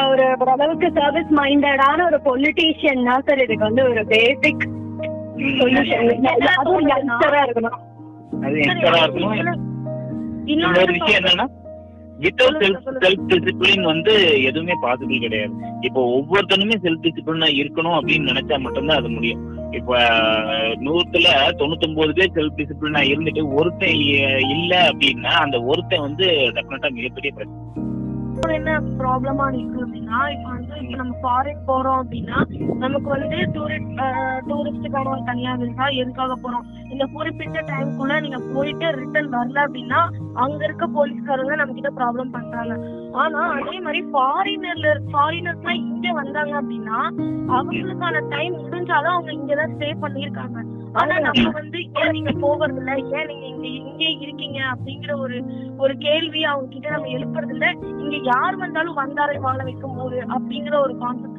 ஒரு 0.05 0.25
ஓரளவுக்கு 0.41 0.89
சர்வீஸ் 0.99 1.31
மைண்டடான 1.39 2.05
ஒரு 2.09 2.19
பொலிட்டீஷியன் 2.27 3.07
தான் 3.09 3.25
சார் 3.29 3.43
இதுக்கு 3.45 3.69
வந்து 3.69 3.85
ஒரு 3.91 4.03
பேசிக் 4.13 4.65
சொல்யூஷன் 5.61 6.11
அதுவும் 6.55 6.89
யங்ஸ்டரா 6.91 7.41
இருக்கணும். 7.47 7.79
அது 8.45 8.59
எக்ஸ்ட்ரா 8.61 9.01
இருக்கணும் 9.05 9.65
இன்னொரு 10.53 10.93
விஷயம் 10.93 11.19
என்னன்னா 11.21 11.47
வித்தவுட் 12.25 12.59
செல்ஃப் 12.63 12.89
செல்ஃப் 13.03 13.29
டிசிப்ளின் 13.29 13.85
வந்து 13.91 14.15
எதுவுமே 14.49 14.75
பாசிபிள் 14.83 15.23
கிடையாது. 15.25 15.55
இப்போ 15.81 16.01
ஒவ்வொருத்தனுமே 16.17 16.77
செல்ஃப் 16.83 17.05
டிசிப்ளினா 17.05 17.49
இருக்கணும் 17.61 17.97
அப்படின்னு 17.99 18.31
நினைச்சா 18.33 18.57
மட்டும்தான் 18.61 19.01
அது 19.01 19.09
முடியும். 19.09 19.43
இப்ப 19.71 19.99
நூத்துல 20.87 21.27
தொண்ணூத்தொன்பது 21.61 22.13
பேர் 22.19 22.35
செல்ஃப் 22.39 22.59
டிசிப்ளினா 22.59 23.03
இருந்துட்டு 23.13 23.45
ஒருத்தன் 23.59 23.97
இல்ல 24.57 24.73
அப்படின்னா 24.91 25.33
அந்த 25.45 25.59
ஒருத்தன் 25.63 26.01
வந்து 26.01 26.27
டெஃபினட்டா 26.57 26.91
மிகப்பெரிய 26.99 27.33
பிரச்சனை. 27.37 27.67
அப்புறம் 28.41 28.59
என்ன 28.59 28.75
ப்ராப்ளமா 28.99 29.47
இருக்கு 29.55 29.81
அப்படின்னா 29.85 30.19
இப்போ 30.31 30.49
வந்து 30.51 30.77
இப்போ 30.83 30.97
நம்ம 30.97 31.15
ஃபாரின் 31.23 31.67
போறோம் 31.67 31.99
அப்படின்னா 32.03 32.39
நமக்கு 32.79 33.09
வந்து 33.09 33.39
டூரிஸ்ட் 33.55 34.01
டூரிஸ்டுக்கான 34.49 35.11
ஒரு 35.11 35.23
தனியா 35.25 35.55
விசா 35.55 35.87
எதுக்காக 35.89 36.37
போறோம்? 36.45 36.65
இந்த 36.91 37.05
குறிப்பிட்ட 37.07 37.61
டைம்குள்ள 37.61 38.21
நீங்க 38.21 38.39
போயிட்டு 38.55 38.91
ரிட்டர்ன் 38.93 39.31
வரல 39.35 39.59
அப்படின்னா 39.67 40.01
அங்க 40.35 40.65
இருக்க 40.65 40.87
போலீஸ்காரங்க 40.87 41.55
நம்ம 41.57 41.73
கிட்ட 41.73 41.93
ப்ராப்ளம் 41.99 42.31
பண்றாங்க. 42.31 42.75
ஆனா 43.13 43.43
அதே 43.59 43.81
மாதிரி 43.81 44.03
ஃபாரினர்ல 44.13 44.95
ஃபாரினர்ஸ்லாம் 45.13 45.83
இங்க 45.85 46.13
வந்தாங்க 46.13 46.55
அப்படின்னா 46.63 46.99
அவங்களுக்கான 47.59 48.27
டைம் 48.29 48.57
முடிஞ்சாலும் 48.65 49.15
அவங்க 49.17 49.33
இங்கதான் 49.33 49.75
ஸ்டே 49.77 49.91
பண்ணியிருக்காங்க. 50.03 50.59
ஆனா 50.95 51.19
நம்ம 51.19 51.51
வந்து 51.51 51.79
ஏன் 52.01 52.13
நீங்க 52.13 52.33
போகிறது 52.41 52.81
இல்ல 52.81 52.93
ஏன் 53.19 53.29
நீங்க 53.31 53.47
இங்க 53.49 53.67
இங்கே 53.81 54.09
இருக்கீங்க 54.21 54.59
அப்படிங்கிற 54.73 55.13
ஒரு 55.19 55.37
ஒரு 55.79 55.99
கேள்வி 55.99 56.45
அவங்க 56.45 56.69
கிட்ட 56.69 56.89
நம்ம 56.91 57.09
எழுப்புறது 57.09 57.55
இல்ல 57.55 57.67
இங்க 58.03 58.17
யார் 58.31 58.57
வந்தாலும் 58.57 58.95
வந்தாரை 58.95 59.37
வாழ 59.39 59.59
வைக்கும் 59.63 59.99
போது 59.99 60.19
அப்படிங்கிற 60.29 60.77
ஒரு 60.81 60.97
கான்செப்ட் 60.99 61.39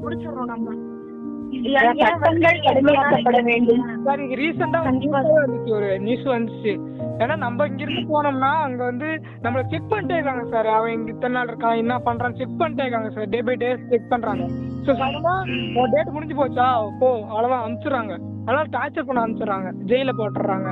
முடிச்சிடறோம் 0.00 0.46
நம்ம. 0.46 0.70
ஒரு 5.74 5.88
நியூஸ் 5.98 6.26
வந்துச்சு 6.26 6.72
ஏன்னா 7.22 7.34
நம்ம 7.36 7.66
இங்க 7.66 7.82
இருந்து 7.82 8.02
போனோம்னா 8.08 8.50
அங்க 8.64 8.84
வந்து 8.84 9.08
நம்மள 9.44 9.62
செக் 9.70 9.90
பண்ணிட்டே 9.92 10.16
இருக்காங்க 10.16 10.44
சார். 10.50 10.66
அவன் 10.66 10.92
இங்க 10.92 11.10
இத்தனை 11.10 11.34
நாள் 11.34 11.48
இருக்கான் 11.48 11.76
என்ன 11.76 12.00
பண்றான் 12.00 12.36
செக் 12.36 12.60
பண்ணிட்டே 12.60 12.82
இருக்காங்க 12.82 13.10
sir. 13.10 13.28
Day 13.28 13.40
by 13.42 13.56
day 13.56 13.76
check 13.90 14.10
பண்றாங்க. 14.10 14.46
ஸோ 14.86 14.92
சடனா 14.94 15.34
டேட் 15.94 16.12
முடிஞ்சு 16.12 16.34
போச்சா? 16.34 16.68
போ 17.00 17.10
அவ்வளவுதான் 17.30 17.64
அனுப்பிச்சிடுறாங்க. 17.64 18.16
அதனால 18.44 18.64
டார்ச்சர் 18.72 19.06
பண்ண 19.06 19.22
அனுப்பிச்சிடுறாங்க 19.22 19.68
ஜெயில 19.90 20.12
போட்டுறாங்க 20.16 20.68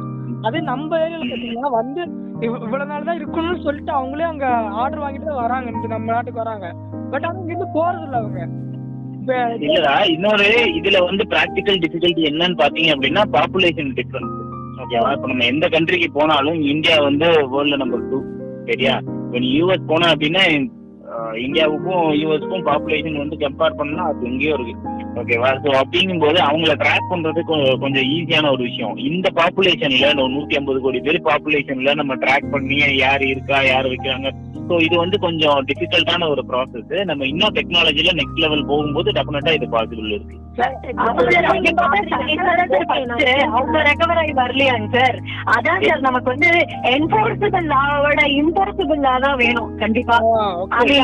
அதே 0.47 0.61
நம்ம 0.67 0.99
ஏரியால 0.99 1.25
பாத்தீங்கன்னா 1.27 1.71
வந்து 1.77 2.03
இவ்- 2.45 2.61
இவ்வளவு 2.63 2.91
நாள் 2.91 3.05
தான் 3.05 3.19
இருக்கணும்னு 3.19 3.63
சொல்லிட்டு 3.63 3.93
அவங்களே 3.93 4.27
அங்க 4.29 4.47
ஆர்டர் 4.81 5.03
வாங்கிட்டு 5.03 5.29
தான் 5.29 5.43
வராங்க. 5.43 5.69
நம்ம 5.93 6.13
நாட்டுக்கு 6.13 6.43
வராங்க. 6.43 6.69
பட் 7.13 7.25
ஆனா 7.25 7.39
இங்க 7.39 7.53
இருந்து 7.53 7.69
போறது 7.75 8.05
இல்ல 8.07 8.17
அவங்க. 8.17 8.41
இப்ப 9.17 9.35
இல்லடா 9.67 9.95
இன்னொரு 10.13 10.47
இதுல 10.79 11.01
வந்து 11.05 11.25
பிராக்டிக்கல் 11.31 11.81
டிஃபிகல்ட்டி 11.83 12.23
என்னன்னு 12.31 12.57
பாத்தீங்க 12.57 12.91
அப்படின்னா 12.95 13.23
பாப்புலேஷன் 13.35 13.93
டிஃபரன்ஸ் 13.99 14.33
ஓகேவா 14.83 15.11
இப்ப 15.17 15.29
நம்ம 15.29 15.45
எந்த 15.51 15.67
கண்ட்ரிக்கு 15.69 16.09
போனாலும் 16.13 16.59
இந்தியா 16.73 16.97
வந்து 17.03 17.27
வேர்ல்ட்ல 17.53 17.79
நம்பர் 17.83 18.09
டூ 18.09 18.19
சரியா? 18.69 18.95
இப்ப 19.23 19.39
நீ 19.39 19.51
யூஎஸ் 19.59 19.89
போன 19.89 20.09
அப்படின்னா 20.13 20.43
இந்தியாவுக்கும் 21.47 22.05
யூஎஸ்க்கும் 22.21 22.67
பாப்புலேஷன் 22.71 23.21
வந்து 23.23 23.37
கம்பேர் 23.37 23.79
பண்ணா 23.81 24.05
அது 24.05 24.27
எங்கேயோ 24.31 24.55
இருக்கு. 24.55 24.91
ஓகேவா 25.21 25.51
ஸோ 25.65 25.71
அப்படிங்கும்போது 25.81 26.39
அவங்கள 26.49 26.75
ட்ராக் 26.83 27.11
பண்றது 27.11 27.41
கொஞ்சம் 27.85 28.07
ஈஸியான 28.17 28.51
ஒரு 28.51 28.63
விஷயம். 28.63 28.97
இந்த 28.97 29.31
பாப்புலேஷன்ல 29.41 30.13
நூத்தி 30.35 30.55
ஐம்பது 30.61 30.81
கோடி 30.81 31.01
பேர் 31.01 31.27
பாப்புலேஷன்ல 31.31 31.95
நம்ம 31.95 32.15
ட்ராக் 32.15 32.53
பண்ணி 32.53 32.79
யார் 32.97 33.23
இருக்கா 33.23 33.61
யார் 33.73 33.91
வைக்கிறாங்க? 33.95 34.31
ஸோ 34.69 34.75
இது 34.81 34.97
வந்து 34.97 35.19
கொஞ்சம் 35.19 35.59
டிஃபிகல்ட்டான 35.69 36.29
ஒரு 36.29 36.43
ப்ராசஸ் 36.51 36.93
நம்ம 37.05 37.27
இன்னும் 37.27 37.55
டெக்னாலஜில 37.55 38.15
நெக்ஸ்ட் 38.21 38.43
லெவல் 38.45 38.67
போகும்போது 38.67 39.11
டெஃபினட்டா 39.13 39.53
இது 39.53 39.67
பாசிபிள் 39.67 40.15
இருக்கு. 40.17 40.37
அதான் 45.55 45.83
சார் 45.85 46.01
நமக்கு 46.01 46.29
வந்து 46.35 46.51
என்போர்சபிள் 46.83 47.67
லாவோட 47.73 48.21
இம்போசிபிள் 48.41 49.01
லா 49.01 49.19
தான் 49.19 49.37
வேணும். 49.37 49.79
கண்டிப்பா. 49.79 50.17
அது 50.69 50.95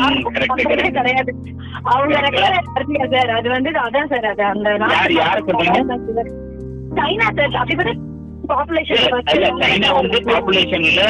கிடையாது. 0.97 1.31
அவங்க 1.93 2.13
சார் 3.13 3.31
அது 3.37 3.47
வந்து 3.49 3.71
அதான் 3.85 4.11
சார் 4.13 4.27
அது 4.33 4.43
அந்த 4.43 4.69
சைனா 6.99 7.27
சார் 7.37 7.55
வந்து 9.99 10.19
பாப்புலேஷன்ல 10.29 11.01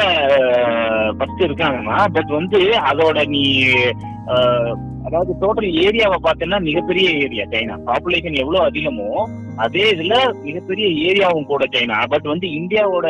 ஃபர்ஸ்ட் 1.17 1.45
இருக்காங்கம்மா. 1.48 1.98
பட் 2.15 2.32
வந்து 2.39 2.60
அதோட 2.91 3.17
நீ 3.28 3.43
அதாவது 5.08 5.32
டோட்டல் 5.41 5.69
ஏரியாவை 5.84 6.17
பார்த்தீங்கன்னா 6.24 6.60
மிகப்பெரிய 6.62 7.10
ஏரியா 7.26 7.45
சைனா. 7.54 7.76
பாப்புலேஷன் 7.89 8.39
எவ்வளவு 8.41 8.67
அதிகமோ 8.69 9.08
அதே 9.56 9.86
இதுல 9.93 10.15
மிகப்பெரிய 10.43 10.88
ஏரியாவும் 11.08 11.48
கூட 11.52 11.63
சைனா. 11.76 11.98
பட் 12.08 12.28
வந்து 12.34 12.48
இந்தியாவோட 12.60 13.08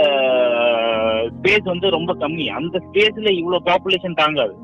ஸ்பேஸ் 1.36 1.66
வந்து 1.74 1.90
ரொம்ப 1.90 2.14
கம்மி. 2.14 2.46
அந்த 2.60 2.76
ஸ்பேஸ்ல 2.86 3.30
இவ்வளவு 3.42 3.68
பாப்புலேஷன் 3.70 4.20
தாங்காது. 4.22 4.56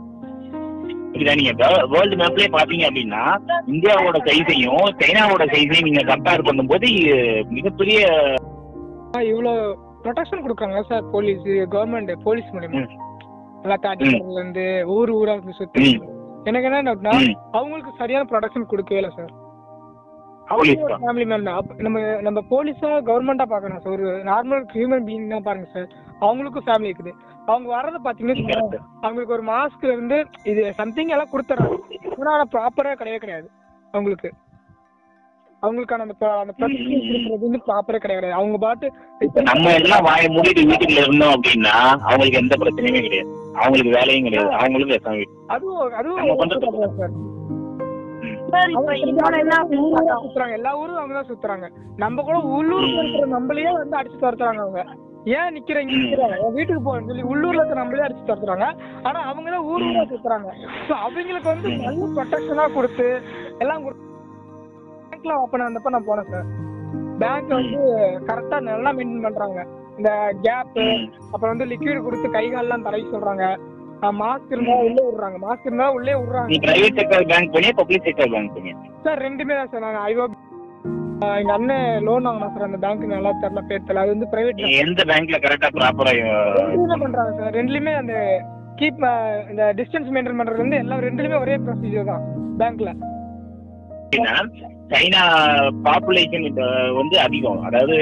புரியுதா 1.15 1.35
நீங்க 1.39 1.53
வேர்ல்டு 1.91 2.15
மேப்லயே 2.21 2.47
பாத்தீங்க 2.55 2.85
அப்படின்னா 2.87 3.21
இந்தியாவோட 3.73 4.17
சைஸையும் 4.27 4.87
சைனாவோட 5.01 5.43
சைஸையும் 5.53 5.87
நீங்க 5.89 6.03
கம்பேர் 6.09 6.47
பண்ணும்போது 6.47 6.87
இது 6.95 7.15
மிகப்பெரிய 7.57 7.99
இவ்வளோ 9.29 9.53
ப்ரொடெக்ஷன் 10.03 10.43
கொடுக்குறாங்க 10.43 10.81
சார் 10.89 11.05
போலீஸ் 11.13 11.45
கவர்மெண்ட் 11.73 12.11
போலீஸ் 12.25 12.49
மூலியமா. 12.55 12.81
எல்லா 13.63 13.77
அடிக்கிறதுல 13.91 14.39
இருந்து 14.39 14.65
ஊர் 14.95 15.11
ஊரா 15.15 15.33
வந்து 15.37 15.53
சுத்தி. 15.59 15.85
எனக்கு 16.49 16.67
என்ன 16.69 16.81
டவுட்னா. 16.87 17.13
அவங்களுக்கு 17.57 17.91
சரியான 18.01 18.27
ப்ரொடெக்ஷன் 18.31 18.71
கொடுக்கவே 18.71 18.99
இல்லை 19.01 19.11
சார் 19.15 19.31
ஒரு 20.55 20.73
ஃபேமிலி 21.03 21.25
மேன் 21.29 21.47
நம்ம 21.85 21.97
நம்ம 22.21 22.39
போலீஸா 22.51 22.89
கவர்மெண்டா 23.07 23.45
பார்க்கணும் 23.53 23.81
சார் 23.83 23.95
ஒரு 23.97 24.09
நார்மல் 24.27 24.65
ஹியூமன் 24.75 25.07
பீயிங் 25.07 25.33
தான் 25.33 25.47
பாருங்க 25.47 25.67
சார் 25.73 25.87
அவங்களுக்கும் 26.21 26.67
ஃபேமிலி 26.67 26.91
இருக்குது. 26.91 27.13
அவங்க 27.45 27.67
வர்றதை 27.75 27.99
Correct. 28.47 28.75
அவங்களுக்கு 29.01 29.33
ஒரு 29.33 29.43
மாஸ்க்ல 29.43 29.91
இருந்து 29.91 30.17
இது 30.43 30.73
சம்திங் 30.73 31.13
எல்லாம் 31.15 31.31
கொடுத்துறாங்க 31.33 31.75
ஆனால் 32.31 32.49
ப்ராப்பரா 32.55 32.93
கிடையவே 33.01 33.19
கிடையாது. 33.23 33.47
அவங்களுக்கு. 33.93 34.29
அவங்களுக்கான 35.63 36.05
அந்த 36.05 36.15
கொடுக்குறது 36.19 37.45
வந்து 37.45 37.61
ப்ராப்பரா 37.67 37.97
கிடையாது. 37.97 38.31
அவங்க 38.39 38.57
பாட்டு 38.57 38.87
இப்ப 39.19 39.41
நம்ம 39.41 39.73
எல்லாம் 39.73 40.03
வாய 40.07 40.25
மூடிட்டு 40.35 40.65
வீட்டுக்குள்ள 40.69 41.03
இருந்தோம் 41.05 41.33
அப்படின்னா 41.35 41.75
அவங்களுக்கு 42.07 42.41
எந்த 42.43 42.55
பிரச்சனையுமே 42.63 43.01
கிடையாது. 43.05 43.29
அவங்களுக்கு 43.61 43.95
வேலையும் 43.97 44.27
கிடையாது. 44.27 44.49
வீடு 45.15 45.31
அதுவும் 45.55 45.95
அதுவும் 45.99 46.97
சார். 46.99 47.15
எல்லா 50.57 50.71
ஊரும் 50.81 50.99
அவங்க 50.99 51.13
தான் 51.13 51.29
சுத்துறாங்க. 51.31 51.67
நம்ம 51.95 52.23
கூட 52.23 52.37
இருக்கிற 52.99 53.25
நம்மளையே 53.37 53.71
வந்து 53.81 53.97
அடிச்சு 53.99 54.21
துரத்துறாங்க 54.21 54.61
அவங்க. 54.65 54.83
ஏன் 55.33 55.53
நிக்கிற 55.55 55.77
இங்க 55.83 55.95
நிக்கிறாங்க? 55.99 56.35
என் 56.41 56.55
வீட்டுக்கு 56.57 56.81
போறேன்னு 56.87 57.09
சொல்லி 57.09 57.23
உள்ளூர்ல 57.29 57.61
இருக்கிற 57.61 57.79
நம்மளே 57.81 58.05
அடிச்சு 58.05 58.27
துரத்துறாங்க 58.27 58.65
ஆனா 59.07 59.19
அவங்க 59.29 59.47
தான் 59.53 59.67
ஊர் 59.71 59.85
ஊரா 59.87 60.03
சுத்துறாங்க 60.11 60.49
ஸோ 60.87 60.93
அவங்களுக்கு 61.05 61.49
வந்து 61.53 61.69
நல்ல 61.85 62.09
ப்ரொடெக்ஷனா 62.17 62.65
கொடுத்து 62.75 63.07
எல்லாம் 63.63 63.85
பேங்க்ல 65.05 65.39
ஓப்பன் 65.43 65.67
வந்தப்ப 65.67 65.93
நான் 65.95 66.09
போனேன் 66.09 66.29
சார் 66.33 66.47
பேங்க் 67.21 67.55
வந்து 67.57 67.81
கரெக்டா 68.29 68.57
நல்லா 68.67 68.89
மெயின்டைன் 68.95 69.25
பண்றாங்க. 69.27 69.59
இந்த 69.99 70.09
கேப் 70.45 70.77
அப்புறம் 71.33 71.51
வந்து 71.53 71.67
லிக்விட் 71.71 72.05
கொடுத்து 72.05 72.29
கை 72.33 72.45
கால்லாம் 72.49 72.85
தடவி 72.87 73.05
சொல்றாங்க. 73.13 73.45
மாஸ்க் 74.21 74.51
இருந்தா 74.55 74.73
உள்ளே 74.87 75.03
விடுறாங்க. 75.05 75.37
மாஸ்க் 75.43 75.67
இருந்தா 75.69 75.85
உள்ளே 75.97 76.15
விடுறாங்க. 76.19 76.57
பிரைவேட் 76.65 76.97
செக்டர் 76.99 77.23
பேங்க் 77.31 77.53
பண்ணியா 77.53 77.73
பப்ளிக் 77.79 78.07
செக்டர் 78.07 78.31
பேங்க் 78.33 78.53
பண்ணியா 78.55 78.75
சார் 79.05 79.21
ரெண்டுமே 79.27 79.55
தான் 79.59 79.71
சார் 79.73 79.85
நான் 79.85 80.01
ஐஓ 80.09 80.25
எங்க 81.35 81.51
அண்ணன் 81.53 82.03
லோன் 82.03 82.27
வாங்கினா 82.27 82.49
சார் 82.53 82.67
அந்த 82.67 82.77
பேங்க் 82.77 83.03
நல்லா 83.07 83.31
தெரியல 83.35 83.61
பேர் 83.67 83.83
தெரியல 83.83 84.03
அது 84.03 84.13
வந்து 84.15 84.29
பிரைவேட் 84.31 84.61
எந்த 84.81 85.01
பேங்க்ல 85.03 85.37
கரெக்டா 85.39 85.69
ப்ராப்பரா 85.75 86.13
ரெண்டுமே 86.67 86.97
பண்றாங்க 87.03 87.33
சார் 87.39 87.55
ரெண்டுலயுமே 87.55 87.93
அந்த 87.93 88.15
கீப் 88.75 89.03
இந்த 89.51 89.65
டிஸ்டன்ஸ் 89.77 90.09
மெயின்டைன் 90.09 90.39
பண்றது 90.39 90.63
வந்து 90.63 90.79
எல்லாம் 90.79 91.03
ரெண்டுலயுமே 91.03 91.41
ஒரே 91.41 91.57
ப்ரொசீஜர் 91.65 92.09
தான் 92.11 92.25
பேங்க்ல 92.57 92.91
சைனா 94.91 95.21
பாப்புலேஷன் 95.85 96.43
வந்து 96.97 97.15
அதிகம். 97.19 97.61
அதாவது 97.63 97.95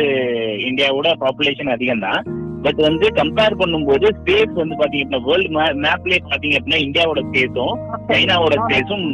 இந்தியாவோட 0.67 1.10
பாப்புலேஷன் 1.19 1.71
அதிகம் 1.71 1.99
தான் 1.99 2.19
பட் 2.62 2.82
வந்து 2.82 3.08
கம்பேர் 3.12 3.60
பண்ணும்போது 3.60 4.08
ஸ்பேஸ் 4.17 4.54
வந்து 4.54 4.76
பாத்தீங்கன்னா 4.82 5.19
வேர்ல்டு 5.26 5.49
மேப்லயே 5.86 6.19
பாத்தீங்க 6.26 6.58
அப்படின்னா 6.60 6.82
இந்தியாவோட 6.86 7.21
ஸ்பேஸும் 7.28 7.73
சைனாவோட 8.10 8.58
ஸ்பேஸும் 8.63 9.06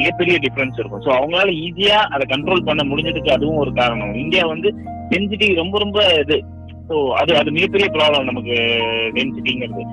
மிகப்பெரிய 0.00 0.36
டிஃபரன்ஸ் 0.44 0.78
இருக்கும். 0.80 1.04
ஸோ 1.06 1.10
அவங்களால 1.18 1.52
ஈஸியா 1.66 1.98
அதை 2.14 2.24
கண்ட்ரோல் 2.34 2.66
பண்ண 2.68 2.82
முடிஞ்சதுக்கு 2.90 3.36
அதுவும் 3.36 3.62
ஒரு 3.62 3.72
காரணம். 3.72 4.14
இந்தியா 4.24 4.44
வந்து 4.46 4.70
டென்சிட்டி 5.12 5.48
ரொம்ப 5.54 5.78
ரொம்ப 5.78 5.98
இது. 6.22 6.38
ஸோ 6.88 6.96
அது 7.20 7.32
அது 7.40 7.50
மிகப்பெரிய 7.50 7.86
ப்ராப்ளம் 7.94 8.28
நமக்கு 8.30 8.56
டென்சிட்டிங்கிறது 9.16 9.84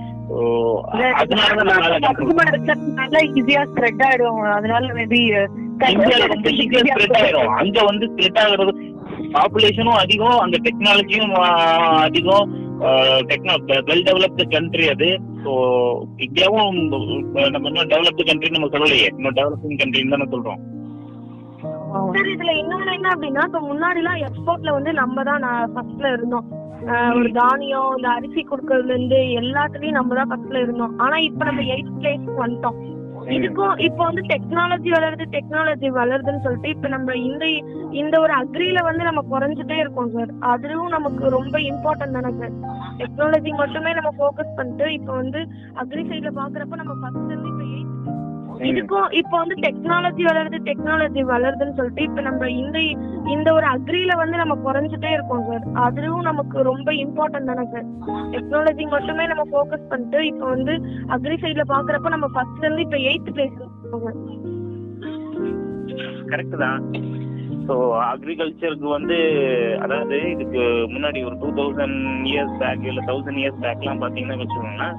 அங்க 7.61 7.79
வந்து 7.89 8.05
ஸ்ப்ரெட் 8.11 8.41
ஆகுறது 8.43 8.73
பாப்புலேஷனும் 9.35 10.01
அதிகம் 10.03 10.39
அங்க 10.39 10.57
டெக்னாலஜியும் 10.67 11.33
அதிகம். 12.05 12.45
டெக்னா 13.29 13.53
வெல் 13.89 14.05
டெவலப்டு 14.07 14.43
கண்ட்ரி 14.53 14.85
அது 14.93 15.07
ஸோ 15.43 15.51
இந்தியாவும் 16.25 16.79
நம்ம 17.55 17.67
இன்னும் 17.69 17.91
டெவலப்டு 17.93 18.23
கண்ட்ரி 18.29 18.49
நம்ம 18.55 18.69
சொல்லலையே. 18.73 19.09
இன்னும் 19.17 19.37
டெவலப்பிங் 19.39 19.79
கண்ட்ரின்னு 19.81 20.15
தானே 20.15 20.27
சொல்றோம். 20.33 20.61
சார் 22.13 22.29
இதுல 22.33 22.53
இன்னொன்னு 22.61 22.95
என்ன 22.97 23.09
அப்படின்னா 23.13 23.43
இப்ப 23.49 23.61
முன்னாடி 23.71 23.99
எல்லாம் 24.01 24.21
எக்ஸ்போர்ட்ல 24.27 24.71
வந்து 24.77 24.93
நம்ம 25.01 25.23
தான் 25.29 25.43
ஃபர்ஸ்ட்ல 25.73 26.07
இருந்தோம். 26.15 26.47
ஒரு 27.17 27.29
தானியம் 27.39 27.91
இந்த 27.97 28.07
அரிசி 28.17 28.41
கொடுக்கறதுல 28.43 28.95
இருந்து 28.95 29.19
எல்லாத்துலயும் 29.41 29.97
நம்ம 29.99 30.15
தான் 30.19 30.31
ஃபர்ஸ்ட்ல 30.31 30.63
இருந்தோம். 30.65 30.95
ஆனா 31.05 31.17
இப்ப 31.29 31.45
நம்ம 31.49 31.61
எயிட் 31.75 31.93
பிளேஸ்க்கு 31.99 32.41
வந்துட்டோம். 32.43 32.79
இதுக்கும் 33.31 33.75
இப்போ 33.77 34.01
வந்து 34.03 34.21
டெக்னாலஜி 34.23 34.89
வளருது 34.89 35.25
டெக்னாலஜி 35.25 35.89
வளருதுன்னு 35.89 36.43
சொல்லிட்டு 36.43 36.69
இப்ப 36.69 36.87
நம்ம 36.87 37.15
இந்த 37.21 37.45
இந்த 37.93 38.15
ஒரு 38.19 38.33
அக்ரில 38.33 38.81
வந்து 38.83 39.03
நம்ம 39.03 39.23
குறைஞ்சிட்டே 39.29 39.77
இருக்கோம் 39.79 40.11
சார் 40.11 40.31
அதுவும் 40.51 40.89
நமக்கு 40.89 41.29
ரொம்ப 41.29 41.55
இம்பார்ட்டன்ட் 41.69 42.17
தானே 42.17 42.31
சார் 42.39 42.55
டெக்னாலஜி 42.97 43.53
மட்டுமே 43.53 43.93
நம்ம 43.93 44.11
ஃபோக்கஸ் 44.17 44.55
பண்ணிட்டு 44.55 44.87
இப்போ 44.93 45.13
வந்து 45.13 45.41
அக்ரி 45.75 46.03
சைட்ல 46.09 46.33
பாக்குறப்ப 46.35 46.81
நம்ம 46.81 46.95
ஃபர்ஸ்ட் 47.01 47.31
இருந்து 47.31 47.51
இப்போ 47.51 47.65
எயிட் 47.69 47.93
இதுக்கும் 48.69 49.13
இப்போ 49.19 49.35
வந்து 49.37 49.55
டெக்னாலஜி 49.65 50.23
வளருது 50.29 50.57
டெக்னாலஜி 50.67 51.21
வளருதுன்னு 51.31 51.77
சொல்லிட்டு 51.77 52.03
இப்ப 52.03 52.21
நம்ம 52.21 52.49
இந்த 52.61 52.77
இந்த 53.33 53.47
ஒரு 53.53 53.67
அக்ரில 53.73 54.15
வந்து 54.21 54.37
நம்ம 54.41 54.55
குறைஞ்சிட்டே 54.65 55.11
இருக்கோம் 55.13 55.45
சார் 55.49 55.65
அதுவும் 55.85 56.27
நமக்கு 56.29 56.67
ரொம்ப 56.71 56.91
இம்பார்ட்டன்ட் 57.03 57.51
தானே 57.51 57.65
சார் 57.73 57.87
டெக்னாலஜி 58.35 58.85
மட்டுமே 58.95 59.25
நம்ம 59.31 59.45
ஃபோக்கஸ் 59.51 59.89
பண்ணிட்டு 59.91 60.21
இப்போ 60.31 60.47
வந்து 60.53 60.75
அக்ரி 61.17 61.37
சைட்ல 61.43 61.65
பாக்குறப்ப 61.73 62.15
நம்ம 62.15 62.29
ஃபர்ஸ்ட்ல 62.35 62.67
இருந்து 62.67 62.85
இப்போ 62.87 62.99
எயித் 63.09 63.33
பிளேஸ் 63.35 63.59
கரெக்ட் 66.31 66.55
தான். 66.61 66.83
ஸோ 67.67 67.75
அக்ரிகல்ச்சருக்கு 68.11 68.87
வந்து 68.95 69.17
அதாவது 69.83 70.17
இதுக்கு 70.33 70.61
முன்னாடி 70.93 71.19
ஒரு 71.27 71.35
டூ 71.41 71.49
தௌசண்ட் 71.59 71.99
இயர்ஸ் 72.31 72.55
பேக் 72.61 72.87
இல்லை 72.91 73.03
தௌசண்ட் 73.09 73.39
இயர்ஸ் 73.41 73.61
பேக்லாம் 73.65 74.01
பார்த்தீங்கன்னா 74.03 74.39
வச்சுக்கோங்களேன். 74.41 74.97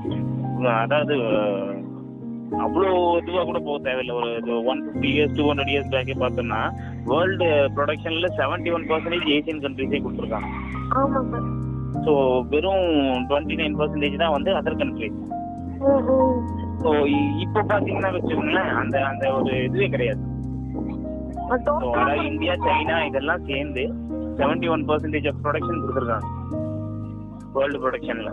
அதாவது 0.84 1.14
அவ்வளோ 2.64 2.88
இதுவாக 3.20 3.44
கூட 3.48 3.58
போக 3.66 3.76
தேவையில்லை. 3.86 4.14
ஒரு 4.20 4.54
one 4.70 4.80
fifty 4.84 5.08
years 5.14 5.36
two 5.38 5.44
hundred 5.48 5.72
years 5.72 5.92
பேக்கே 5.94 6.16
பார்த்தோம்னா 6.22 6.60
வேர்ல்டு 7.10 7.48
ப்ரொடக்ஷன்ல 7.76 8.28
செவன்டி 8.40 8.72
ஒன் 8.76 8.86
பர்சன்டேஜ் 8.90 9.28
ஏசியன் 9.36 9.62
கண்ட்ரிஸே 9.64 10.00
கொடுத்துருக்காங்க. 10.04 10.48
ஸோ 12.04 12.12
வெறும் 12.52 12.88
டுவெண்ட்டி 13.30 13.58
நைன் 13.60 13.78
பர்சன்டேஜ் 13.80 14.22
தான் 14.22 14.34
வந்து 14.36 14.52
அதர் 14.60 14.80
கண்ட்ரிஸ் 14.82 15.20
ஸோ 16.82 16.90
இப்போ 17.44 17.60
பார்த்தீங்கன்னா 17.70 18.10
வச்சுக்கோங்களேன் 18.16 18.72
அந்த 18.80 18.96
அந்த 19.10 19.24
ஒரு 19.38 19.52
இதுவே 19.68 19.88
கிடையாது. 19.94 20.22
அதாவது 21.54 22.24
இந்தியா 22.30 22.54
சைனா 22.66 22.96
இதெல்லாம் 23.08 23.46
சேர்ந்து 23.50 23.84
seventy 24.40 24.68
one 24.74 24.84
percentage 24.90 25.28
of 25.30 25.40
production 25.44 25.80
கொடுத்துருக்காங்க. 25.82 26.28
வேர்ல்டு 27.56 27.80
ப்ரொடக்ஷன்ல 27.82 28.30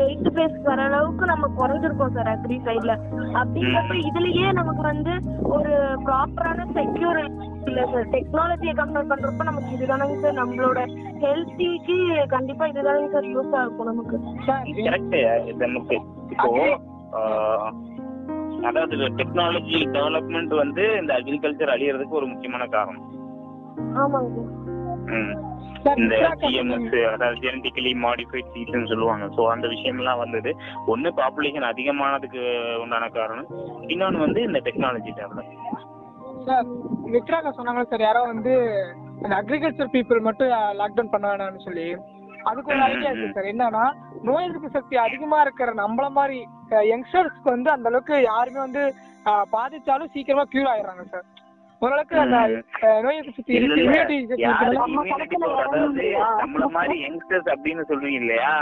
எயித்து 0.00 0.30
பிளேஸ் 0.30 0.62
வர 0.62 0.82
அளவுக்கு 0.82 1.26
நம்ம 1.26 1.48
குறைஞ்சிருக்கோம் 1.58 2.12
சார் 2.12 2.28
அக்ரி 2.28 2.60
சைட்ல 2.64 2.92
அப்படிங்கிறப்ப 3.34 3.94
இதுலயே 3.94 4.52
நமக்கு 4.52 4.82
வந்து 4.82 5.12
ஒரு 5.42 5.96
ப்ராப்பரான 6.04 6.66
செக்யூர் 6.72 7.20
இல்ல 7.66 7.86
சார். 7.86 8.08
டெக்னாலஜியை 8.08 8.74
கம்பேர் 8.74 9.08
பண்றப்ப 9.08 9.44
நமக்கு 9.44 9.74
இதுதானங்க 9.76 10.20
சார் 10.20 10.32
நம்மளோட 10.32 10.78
ஹெல்த்திக்கு 11.20 12.26
கண்டிப்பா 12.26 12.66
இதுதானங்க 12.66 13.10
சார் 13.10 13.24
யூஸ் 13.24 13.56
ஆகும் 13.56 13.86
நமக்கு. 13.86 14.18
கரெக்ட் 14.82 15.56
நமக்கு 15.56 15.98
இப்போ 16.30 16.78
அதாவது 18.62 18.96
டெக்னாலஜி 18.96 19.78
டெவலப்மெண்ட் 19.92 20.54
வந்து 20.54 20.98
இந்த 21.00 21.14
அக்ரிகல்ச்சர் 21.14 21.74
அழியறதுக்கு 21.74 22.10
ஒரு 22.10 22.26
முக்கியமான 22.26 22.66
காரணம். 22.66 23.19
ஆமாங்க. 24.02 24.40
இந்த 25.80 25.90
மித்ரா 26.00 26.30
சிஎம்எஸ் 26.40 26.96
அதாவது 27.12 27.38
ஜெனட்டிக்கலி 27.44 27.92
மாடிஃபைட் 28.04 28.50
சீட்ஸ்னு 28.54 28.90
சொல்லுவாங்க. 28.92 29.26
ஸோ 29.36 29.42
அந்த 29.52 29.66
விஷயம்லாம் 29.74 30.22
வந்தது. 30.22 30.50
ஒன்று 30.92 31.10
பாப்புலேஷன் 31.20 31.70
அதிகமானதுக்கு 31.72 32.42
உண்டான 32.84 33.08
காரணம். 33.18 33.48
இன்னொன்று 33.94 34.24
வந்து 34.26 34.42
இந்த 34.48 34.60
டெக்னாலஜி 34.68 35.12
டெவலப் 35.20 35.54
சார் 36.46 36.68
மித்ராக்கா 37.14 37.50
சொன்னாங்க 37.56 37.82
சார் 37.90 38.06
யாரோ 38.06 38.20
வந்து 38.32 38.52
அந்த 39.24 39.34
அக்ரிகல்ச்சர் 39.40 39.92
பீப்புள் 39.94 40.26
மட்டும் 40.28 40.52
லாக்டவுன் 40.80 41.12
பண்ண 41.14 41.26
வேணாம்னு 41.30 41.66
சொல்லி. 41.66 41.88
அதுக்கு 42.50 42.72
ஒரு 42.74 42.82
ஐடியா 42.90 43.10
இருக்கு 43.10 43.34
சார். 43.36 43.50
என்னன்னா 43.52 43.84
நோய் 44.28 44.46
எதிர்ப்பு 44.46 44.70
சக்தி 44.76 44.96
அதிகமா 45.06 45.38
இருக்கிற 45.44 45.72
நம்மள 45.82 46.06
மாதிரி 46.18 46.38
யங்ஸ்டர்ஸ்க்கு 46.92 47.54
வந்து 47.54 47.70
அந்த 47.74 47.88
அளவுக்கு 47.90 48.16
யாருமே 48.30 48.60
வந்து 48.66 48.82
பாதிச்சாலும் 49.54 50.12
சீக்கிரமா 50.14 50.44
கியூர் 50.52 50.70
ஆயிடுறாங்க 50.72 51.04
சார். 51.12 51.26
ஓரளவுக்கு 51.82 52.16
அந்த 52.18 52.38
நோய் 53.04 53.18
எதிர்ப்பு 53.18 53.42
சக்தி 53.42 53.58
நம்மள 56.40 56.66
மாதிரி 56.74 56.96
யங்ஸ்டர்ஸ் 57.04 57.50
அப்படின்னு 57.54 57.88
சொல்றீங்க 57.90 58.20
இல்லையா. 58.20 58.54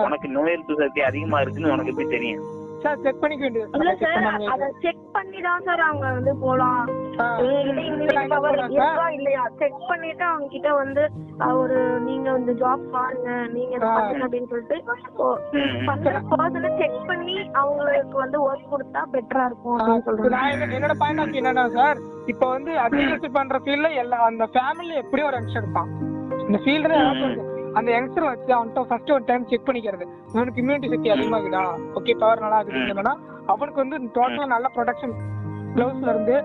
உனக்கு 0.00 0.28
நோய் 0.30 0.52
எதிர்ப்பு 0.52 0.82
சக்தி 0.82 1.02
அதிகமா 1.02 1.40
இருக்குன்னு 1.40 1.72
உனக்கு 1.72 1.92
எப்படி 1.92 2.10
தெரியும்? 2.10 2.44
சார் 2.84 3.02
செக் 3.02 3.20
பண்ணிக்க 3.20 3.42
வேண்டியது 3.44 3.76
இல்ல 3.76 3.90
சார் 3.96 4.24
அத 4.52 4.68
செக் 4.80 5.02
பண்ணி 5.12 5.40
தான் 5.40 5.64
சார் 5.66 5.82
அவங்க 5.82 6.06
வந்து 6.10 6.32
போலாம். 6.40 6.80
இல்லையா? 9.12 9.42
செக் 9.60 9.78
பண்ணிட்டு 9.88 10.24
அவங்க 10.24 10.48
கிட்ட 10.48 10.70
வந்து 10.74 11.02
ஒரு 11.58 11.76
நீங்க 12.00 12.28
இந்த 12.36 12.52
ஜாப் 12.54 12.84
பாருங்க 12.90 13.28
நீங்க 13.48 13.74
அப்படின்னு 14.16 14.48
சொல்லிட்டு 14.50 14.78
பர்சனை 16.32 16.70
செக் 16.80 16.98
பண்ணி 17.06 17.36
அவங்களுக்கு 17.54 18.16
வந்து 18.18 18.40
ஒர்க் 18.44 18.72
கொடுத்தா 18.72 19.02
பெட்டரா 19.12 19.44
இருக்கும் 19.46 19.78
அப்படின்னு 19.84 20.50
என்ன- 20.56 20.74
என்னோட 20.76 20.96
பாயிண்ட் 20.98 21.22
ஆஃப் 21.22 21.38
என்னன்னா 21.40 21.66
சார் 21.78 22.00
இப்போ 22.28 22.46
வந்து 22.54 22.72
அக்ரிகல்ச்சர் 22.78 23.36
பண்ற 23.36 23.58
ஃபீல்ட்ல 23.64 23.88
எல்லா 24.02 24.18
அந்த 24.26 24.44
ஃபேமிலி 24.54 24.94
எப்படியும் 25.02 25.28
ஒரு 25.28 25.36
யங்ஸ்டர் 25.38 25.64
இருப்பான். 25.64 25.90
இந்த 26.46 26.58
ஃபீல்ட்ல 26.64 26.96
அந்த 27.78 27.88
யங்ஸ்டர் 27.94 28.26
வச்சு 28.28 28.52
அவன்கிட்ட 28.56 28.80
ஃபர்ஸ்ட் 28.88 29.12
ஒரு 29.16 29.24
டைம் 29.28 29.46
செக் 29.50 29.68
பண்ணிக்கிறது. 29.68 30.04
அவனுக்கு 30.32 30.60
இம்யூனிட்டி 30.62 30.88
சக்தி 30.94 31.10
அதிகமாகுதா 31.14 31.62
ஓகே 31.98 32.14
பவர் 32.22 32.42
நல்லா 32.44 32.58
இருக்குதுன்னா 32.64 33.14
அவனுக்கு 33.52 33.82
வந்து 33.84 33.96
டோட்டலா 34.16 34.46
நல்ல 34.54 34.66
ப்ரொடக்ஷன் 34.76 35.14
க்ளவுஸ்ல 35.74 36.12
இருந்து 36.14 36.36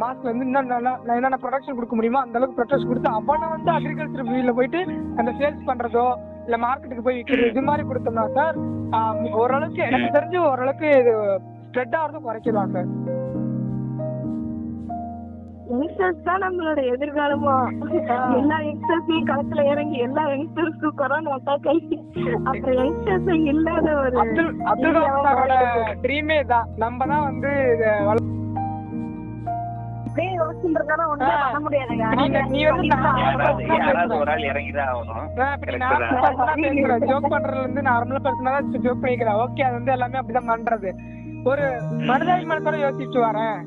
மாஸ்க்ல 0.00 0.28
இருந்து 0.28 0.46
இன்னும் 0.48 0.70
நல்லா 0.74 0.92
என்னென்ன 1.16 1.38
ப்ரொடக்ஷன் 1.42 1.76
கொடுக்க 1.78 1.96
முடியுமோ 1.98 2.20
அந்த 2.24 2.38
அளவுக்கு 2.38 2.58
ப்ரொடக்ஷன் 2.58 2.90
கொடுத்து 2.90 3.10
அவனை 3.18 3.48
வந்து 3.54 3.70
அக்ரிகல்ச்சர் 3.76 4.28
ஃபீல்ட்ல 4.30 4.54
போயிட்டு 4.58 4.80
அந்த 5.20 5.30
சேல்ஸ் 5.40 5.68
பண்றதோ 5.70 6.06
இல்ல 6.46 6.56
மார்க்கெட்டுக்கு 6.64 7.06
போய் 7.06 7.18
விற்கிறது 7.18 7.50
இது 7.52 7.62
மாதிரி 7.68 7.84
கொடுத்தோம்னா 7.90 8.26
சார் 8.38 8.56
ஓரளவுக்கு 9.42 9.82
எனக்கு 9.88 10.16
தெரிஞ்சு 10.16 10.38
ஓரளவுக்கு 10.50 10.88
இது 11.02 11.12
ஸ்ப்ரெட் 11.66 11.96
ஆகிறது 12.00 12.24
குறைக்கலாம் 12.26 12.74
சார் 12.76 12.88
யங்ஸ்டர்ஸ் 15.72 16.22
தான் 16.22 16.40
நம்மளோட 16.40 16.80
எதிர்காலமா? 16.92 17.54
எல்லா 18.34 18.58
யங்ஸ்டர்ஸையும் 18.60 19.28
களத்துல 19.28 19.64
இறங்கி 19.64 19.96
எல்லா 19.98 20.26
யங்ஸ்டர்ஸ்க்கும் 20.26 20.94
கொரோனா 20.94 21.36
அட்டாக் 21.36 21.68
ஆகி 21.68 21.98
அப்புறம் 22.44 22.78
யங்ஸ்டர்ஸ் 22.78 23.44
இல்லாத 23.44 23.94
ஒரு 23.96 24.18
அப்துல் 24.18 24.60
அப்துல் 24.64 24.98
ட்ரீமே 26.02 26.44
தான் 26.44 26.68
நம்ம 26.76 27.06
தான் 27.06 27.22
வந்து 27.22 27.52
அப்படியே 30.06 30.36
யோசிச்சுன்றதால 30.36 31.08
ஒண்ணுமே 31.08 31.34
பண்ண 31.42 31.58
முடியாதுங்க. 31.60 32.14
நீங்க- 32.14 32.42
நீ 32.42 32.64
வந்து 32.64 32.86
நான் 32.86 33.18
யாராவது 33.18 34.16
ஒரு 34.16 34.30
ஆள் 34.30 34.40
இறங்கிதான் 34.42 34.90
ஆகணும். 34.92 35.28
ஜோக் 37.06 37.30
பண்றதுல 37.30 37.58
இருந்து 37.58 37.82
நார்மல் 37.82 38.24
பர்சனா 38.24 38.52
ஜோக் 38.78 39.02
பண்ணிக்கிறேன். 39.02 39.40
ஓகே 39.44 39.62
அது 39.62 39.72
வந்து 39.72 39.92
எல்லாமே 39.92 40.18
அப்படிதான் 40.18 40.50
பண்றது. 40.50 40.90
ஒரு 41.44 41.64
மனிதாபிமானத்தோட 42.02 42.76
யோசிச்சுட்டு 42.78 43.20
வரேன். 43.22 43.60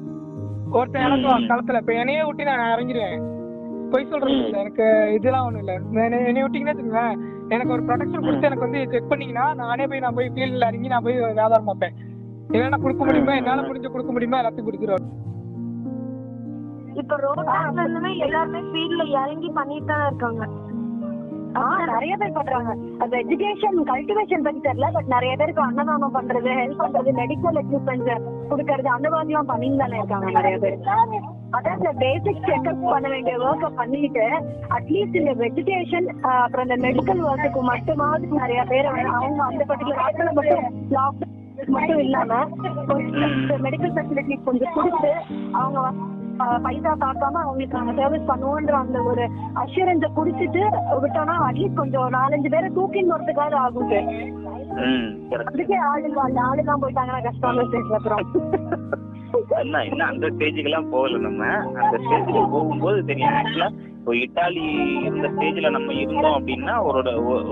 ஒருத்தன் 0.75 1.05
இறங்குவான் 1.05 1.47
களத்துல. 1.49 1.77
இப்ப 1.77 1.93
என்னையே 1.93 2.23
விட்டு 2.23 2.43
நான் 2.43 2.77
இறங்கிடுவேன் 2.77 3.33
பொய் 3.91 4.07
சொல்றது 4.09 4.31
இல்ல 4.31 4.59
எனக்கு 4.59 5.11
இதெல்லாம் 5.13 5.45
ஒண்ணும் 5.45 5.59
இல்ல. 5.59 5.73
என்ன- 5.73 6.17
என்னைய 6.17 6.47
விட்டீங்கன்னா 6.47 6.73
வச்சுக்கோங்களேன் 6.73 7.17
எனக்கு 7.49 7.71
ஒரு 7.71 7.83
ப்ரொடக்ஷன் 7.83 8.23
கொடுத்து 8.23 8.47
எனக்கு 8.47 8.69
வந்து 8.69 8.87
செக் 8.89 9.09
பண்ணீங்கன்னா 9.09 9.53
நானே 9.53 9.87
போய் 9.87 9.99
நான் 9.99 10.13
போய் 10.13 10.31
ஃபீல்ட்ல 10.35 10.67
இறங்கி 10.67 10.87
நான் 10.87 11.03
போய் 11.03 11.19
வியாபாரம் 11.19 11.65
பார்ப்பேன். 11.65 11.93
என்னென்ன 12.51 12.77
கொடுக்க 12.77 13.05
முடியுமா? 13.05 13.35
என்னால 13.35 13.61
முடிஞ்சு 13.61 13.91
கொடுக்க 13.91 14.11
முடியுமா? 14.11 14.41
எல்லாத்தையும் 14.41 14.67
கொடுத்துருவேன். 14.71 15.07
இப்ப 16.93 17.15
ரோட்ல 17.17 17.77
இருந்துமே 17.77 18.17
எல்லாருமே 18.17 18.59
ஃபீல்ட்ல 18.59 19.09
இறங்கி 19.09 19.49
பண்ணிட்டு 19.49 19.85
தான் 19.85 20.07
இருக்காங்க. 20.07 20.43
நிறைய 21.89 22.13
பேர் 22.17 22.31
பண்றாங்க. 22.31 22.71
அந்த 22.97 23.13
எஜுகேஷன் 23.17 23.77
கல்டிவேஷன் 23.89 24.43
பத்தி 24.43 24.59
தெரியல 24.59 24.87
பட் 24.93 25.05
நிறைய 25.05 25.35
பேருக்கு 25.35 25.61
அன்னதானம் 25.61 26.15
பண்றது 26.15 26.49
ஹெல்ப் 26.59 26.81
பண்றது 26.83 27.11
மெடிக்கல் 27.21 27.59
எக்யூப்மெண்ட்ஸ் 27.61 28.19
கொடுக்கறது 28.49 28.89
அந்த 28.95 29.09
மாதிரி 29.09 29.29
எல்லாம் 29.29 29.45
பண்ணிட்டு 29.45 29.77
தானே 29.77 29.97
இருக்காங்க 29.97 30.31
நிறைய 30.31 30.57
பேர். 30.57 30.77
அதான் 31.57 31.77
இந்த 31.77 31.91
பேசிக் 31.97 32.43
செக்அப் 32.47 32.89
பண்ண 32.89 33.07
வேண்டிய 33.09 33.37
ஒர்க்கை 33.37 33.69
பண்ணிட்டு 33.75 34.25
அட்லீஸ்ட் 34.77 35.19
இந்த 35.21 35.33
வெஜிடேஷன் 35.43 36.09
அப்புறம் 36.33 36.65
இந்த 36.67 36.77
மெடிக்கல் 36.87 37.23
ஒர்க்குக்கு 37.29 37.63
மட்டுமாவது 37.71 38.41
நிறைய 38.41 38.63
பேர் 38.63 38.91
வந்து 38.91 39.09
அவங்க 39.09 39.43
அந்த 39.43 39.63
பர்டிகுலர் 39.67 40.03
இடத்துல 40.03 40.33
மட்டும் 40.33 40.65
லாக்டவுன் 40.91 41.33
மட்டும் 41.67 41.99
இல்லாம 41.99 42.41
கொஞ்சம் 42.87 43.35
மெடிக்கல் 43.63 43.95
ஃபெசிலிட்டி 43.95 44.43
கொஞ்சம் 44.43 44.73
கொடுத்து 44.73 45.11
அவங்க 45.51 45.79
வந்து, 45.81 46.03
பைசா 46.63 46.91
பார்க்காம 46.95 47.39
அவங்களுக்கு 47.41 47.77
நாங்க 47.77 47.93
சர்வீஸ் 47.93 48.29
பண்ணுவோன்ற 48.29 48.73
அந்த 48.79 48.99
ஒரு 49.03 49.23
அஷூரன்ஸை 49.55 50.09
குடிச்சிட்டு 50.15 50.61
விட்டோம்னா 51.03 51.35
அட்லீஸ்ட் 51.45 51.73
கொஞ்சம் 51.73 52.13
நாலஞ்சு 52.13 52.49
பேரை 52.49 52.69
தூக்கின்னு 52.75 53.15
வரதுக்காவது 53.15 53.57
ஆகும் 53.57 53.89
சார். 53.89 54.09
அதுக்கே 55.45 55.77
ஆளு 55.85 56.05
இல்ல 56.05 56.21
அந்த 56.21 56.39
ஆளுலாம் 56.41 56.81
போயிட்டாங்கன்னா 56.83 57.21
கஷ்டம் 57.23 57.57
தான் 57.57 57.71
சார் 57.73 57.97
அப்புறம். 57.97 58.25
என்ன 59.59 60.05
அந்த 60.05 60.25
ஸ்டேஜுக்கு 60.27 60.69
எல்லாம் 60.69 60.89
போகல 60.89 61.17
நம்ம. 61.19 61.43
அந்த 61.81 61.95
ஸ்டேஜுக்கு 61.97 62.43
போகும்போது 62.51 62.99
தெரியும் 63.05 63.35
ஆக்சுவலா 63.35 63.69
இப்போ 63.95 64.13
இட்டாலி 64.17 64.65
இந்த 65.09 65.27
ஸ்டேஜ்ல 65.29 65.69
நம்ம 65.69 65.93
இருந்தோம் 65.95 66.35
அப்படின்னா 66.37 66.75
ஒரு 66.83 66.99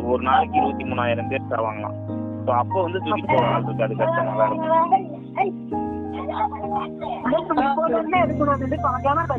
ஒரு- 0.07 0.23
நாளைக்கு 0.23 0.57
இருபத்தி 0.57 0.83
மூணாயிரம் 0.83 1.29
பேர் 1.29 1.49
சாவாங்களாம் 1.49 1.97
ஸோ 2.45 2.51
அப்போ 2.55 2.77
வந்து 2.81 2.99
தூக்கி 2.99 3.25
போகலாம் 3.25 3.55
அது 3.55 3.95
கஷ்டமா 3.95 4.33
தான் 4.35 4.51
இருக்கும். 4.51 5.82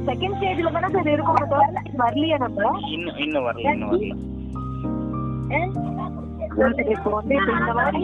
செகண்ட் 0.06 0.36
ஸ்டேஜ்ல 0.36 0.70
தானே 0.74 0.88
சார் 0.94 1.10
இருக்கணும் 1.10 1.50
தவிர 1.52 1.68
வரலையே 2.00 2.36
நம்ம? 2.38 2.70
இன்னும் 2.90 3.18
இன்னும் 3.18 3.46
வரல 3.46 3.66
இன்னும் 3.70 3.90
வரல. 3.90 4.14
சார் 6.56 6.90
இப்போ 6.92 7.10
வந்து 7.12 7.34
இந்த 7.54 7.72
மாதிரி 7.76 8.00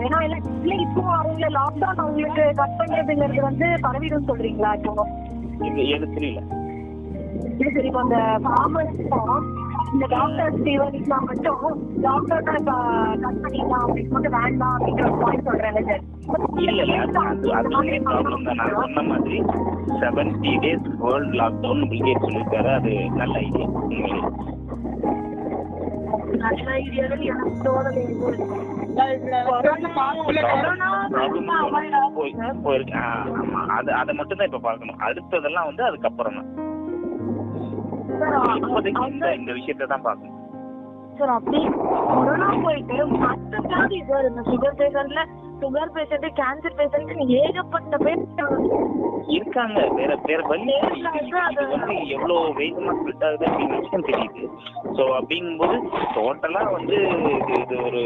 ஏன்னா 0.00 0.18
இல்ல 0.26 0.74
இப்போ 0.84 1.02
அவங்க 1.14 1.46
லாக்டவுன் 1.56 2.02
அவங்களுக்கு 2.02 2.44
கட் 2.58 2.76
பண்றதுங்கிறது 2.80 3.42
வந்து 3.42 3.68
பரவிடும் 3.84 4.28
சொல்றீங்களா 4.28 4.72
இப்போ? 4.78 5.04
தெரியல 5.60 6.06
சரி 7.68 7.88
இப்போ 7.88 8.00
அந்த 8.00 8.16
ஃபார்மர்ஸ்க்கும் 8.44 9.40
இந்த 9.92 10.06
டாக்டர்ஸ் 10.12 10.62
இவங்களுக்குலாம் 10.68 11.26
மட்டும் 11.28 11.62
லாக்டவுன் 12.02 12.46
கட் 12.50 12.70
பண்ணிடலாம் 13.36 13.84
அப்படின்னு 13.84 14.14
மட்டும் 14.16 14.36
வேண்டாம் 14.38 14.74
அப்படிங்கிற 14.76 15.10
பாயிண்ட் 15.22 15.48
சொல்றாங்க 15.48 15.82
சார். 15.88 16.04
இல்ல 16.60 16.80
இல்ல 16.82 16.94
அது 17.00 17.18
அது 17.58 17.78
ப்ராப்ளம் 18.06 18.44
தான். 18.46 18.58
நான் 18.60 18.74
சொன்ன 18.78 19.02
மாதிரி 19.08 19.38
seventy 20.00 20.52
days 20.64 20.88
world 21.02 21.34
lockdown 21.40 21.84
Bill Gate 21.90 22.24
சொல்லியிருக்காரு. 22.24 22.70
அது 22.78 22.92
நல்ல 23.20 23.34
ஐடியா 23.44 23.66
உண்மையிலே. 23.80 24.20
நல்ல 26.42 26.66
ஐடியாவில் 26.78 27.24
எனக்கு 27.30 27.62
தோணலை 27.64 28.04
ப்ராப்ளம் 29.48 29.96
போய் 32.16 32.34
போயிருக்கு. 32.64 32.94
ஆ, 32.98 33.04
ஆமா. 33.40 33.60
அது 33.76 33.90
அதை 33.94 34.12
மட்டும் 34.14 34.38
தான் 34.40 34.48
இப்ப 34.50 34.60
பார்க்கணும். 34.60 35.00
அடுத்ததெல்லாம் 35.08 35.68
வந்து 35.70 35.84
அதுக்கப்புறம் 35.84 36.38
தான் 36.38 36.48
இப்போதைக்கு 38.58 39.04
இந்த 39.38 39.50
விஷயத்தை 39.52 39.86
தான் 39.86 40.06
பார்க்கணும். 40.06 40.34
சார் 41.18 41.32
அப்படி 41.36 41.60
கொரோனா 42.08 42.48
போயிட்டு 42.64 42.96
மற்ற 43.20 43.60
வியாதி 43.64 43.98
சார் 44.08 44.26
இந்த 44.28 44.42
சுகர் 44.48 44.76
பேஷண்ட்ல 44.80 45.20
சுகர் 45.62 45.92
பேஷண்ட் 45.94 46.28
கேன்சர் 46.40 46.76
பேஷண்ட் 46.78 47.32
ஏகப்பட்ட 47.42 47.96
பேர் 48.04 48.22
இருக்காங்க. 49.36 49.78
வேற 49.96 50.12
வேற 50.28 50.40
வழி. 50.50 50.62
இது 50.64 51.20
இது 51.52 51.64
வந்து 51.72 51.94
எவ்வளவு 52.14 52.52
வேகமா 52.58 52.92
ஸ்ப்ரெட் 52.98 53.24
ஆகுது 53.28 53.44
அப்படிங்கிற 53.48 53.78
விஷயம் 53.84 54.06
தெரியுது. 54.08 54.42
ஸோ 54.96 55.02
அப்படிங்கும்போது 55.18 55.76
டோட்டலா 56.16 56.62
வந்து 56.76 56.96
இது 57.38 57.54
இது 57.62 57.76
ஒரு 57.88 58.02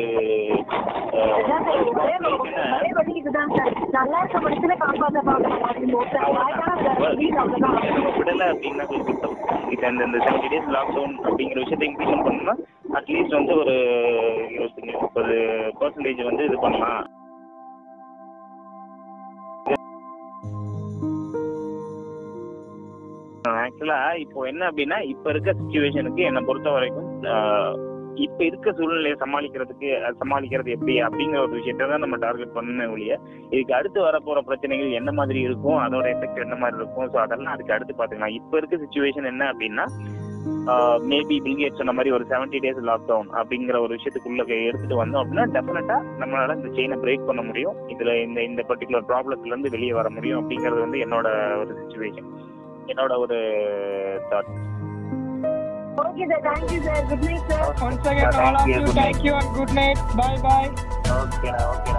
விடல 8.19 8.43
அப்படின்னா 8.53 8.85
கொஞ்சம் 8.91 9.21
இந்த 9.75 10.05
இந்த 10.07 10.19
செவன்டி 10.25 10.49
டேஸ் 10.53 10.73
லாக்டவுன் 10.77 11.17
அப்படிங்கிற 11.27 11.59
விஷயத்தை 11.65 11.89
இம்ப்ளிமெண்ட் 11.91 12.27
பண்ணோம்னா 12.27 12.55
அட்லீஸ்ட் 12.99 13.39
வந்து 13.39 13.55
ஒரு 13.63 13.75
இருபத்தஞ்சு 14.55 14.95
முப்பது 15.03 15.37
பர்சன்டேஜ் 15.81 16.23
வந்து 16.31 16.45
இது 16.49 16.59
பண்ணலாம். 16.65 17.03
ஆக்சுவலா 23.83 24.03
இப்போ 24.15 24.41
என்ன 24.43 24.63
அப்படின்னா 24.71 24.99
இப்ப 25.05 25.31
இருக்க 25.31 25.51
சுச்சுவேஷனுக்கு 25.53 26.23
என்னை 26.23 26.43
பொறுத்த 26.47 26.71
வரைக்கும் 26.71 27.09
இப்ப 28.17 28.41
இருக்க 28.45 28.73
சூழ்நிலையை 28.73 29.17
சமாளிக்கிறதுக்கு 29.17 29.89
சமாளிக்கிறது 30.21 30.75
எப்படி 30.75 30.95
அப்படிங்கிற 31.01 31.39
ஒரு 31.41 31.53
விஷயத்தை 31.53 31.85
தான் 31.89 32.03
நம்ம 32.05 32.17
டார்கெட் 32.17 32.57
பண்ணணும் 32.57 32.93
ஒழிய 32.93 33.13
இதுக்கு 33.51 33.75
அடுத்து 33.75 34.01
வரப்போற 34.01 34.41
பிரச்சனைகள் 34.41 34.99
என்ன 34.99 35.13
மாதிரி 35.13 35.41
இருக்கும் 35.41 35.81
அதோட 35.81 36.07
எஃபெக்ட் 36.13 36.45
என்ன 36.45 36.55
மாதிரி 36.55 36.77
இருக்கும் 36.77 37.09
ஸோ 37.11 37.19
அதெல்லாம் 37.21 37.55
அதுக்கு 37.55 37.73
அடுத்து 37.73 37.99
பாத்துக்கலாம் 37.99 38.37
இப்ப 38.37 38.59
இருக்க 38.59 38.77
சுச்சுவேஷன் 38.77 39.25
என்ன 39.25 39.49
அப்படின்னா 39.53 39.87
மேபி 41.09 41.37
பில்கேட் 41.41 41.79
சொன்ன 41.79 41.93
மாதிரி 41.93 42.11
ஒரு 42.13 42.25
செவன்டி 42.31 42.59
டேஸ் 42.59 42.81
லாக்டவுன் 42.87 43.29
அப்படிங்கிற 43.33 43.77
ஒரு 43.81 43.93
விஷயத்துக்குள்ள 43.97 44.45
எடுத்துட்டு 44.61 44.97
வந்தோம் 45.03 45.21
அப்படின்னா 45.23 45.47
டெஃபினட்டா 45.57 45.97
நம்மளால 46.21 46.57
இந்த 46.57 46.71
செயினை 46.75 46.99
பிரேக் 46.99 47.27
பண்ண 47.27 47.43
முடியும். 47.43 47.77
இதுல 47.89 48.23
இந்த 48.23 48.43
இந்த 48.43 48.63
பர்டிகுலர் 48.69 49.09
ப்ராப்ளத்துல 49.09 49.47
இருந்து 49.47 49.71
வெளியே 49.71 49.93
வர 49.93 50.11
முடியும் 50.11 50.41
அப்படிங்கிறது 50.43 50.81
வந்து 50.81 50.99
என்னோட 50.99 51.29
ஒரு 51.59 51.75
சுச்சுவேஷன் 51.81 52.29
என்னோட 52.88 53.14
ஒரு 53.18 53.38
thought 54.32 54.52
okay 56.04 56.26
sir 56.32 56.44
thank you 56.48 56.80
sir 56.84 57.04
good 57.10 57.26
night 57.26 57.48
sir 57.52 57.66
Once 57.82 58.08
again, 58.08 58.36
all 58.38 58.58
of 58.58 58.68
you, 58.68 58.82
thank 58.94 59.24
you 59.24 59.34
and 59.34 59.50
good 59.56 59.74
night. 59.74 60.00
Bye 60.16 60.38
bye. 60.40 60.70
Okay 61.18 61.52
okay 61.68 61.94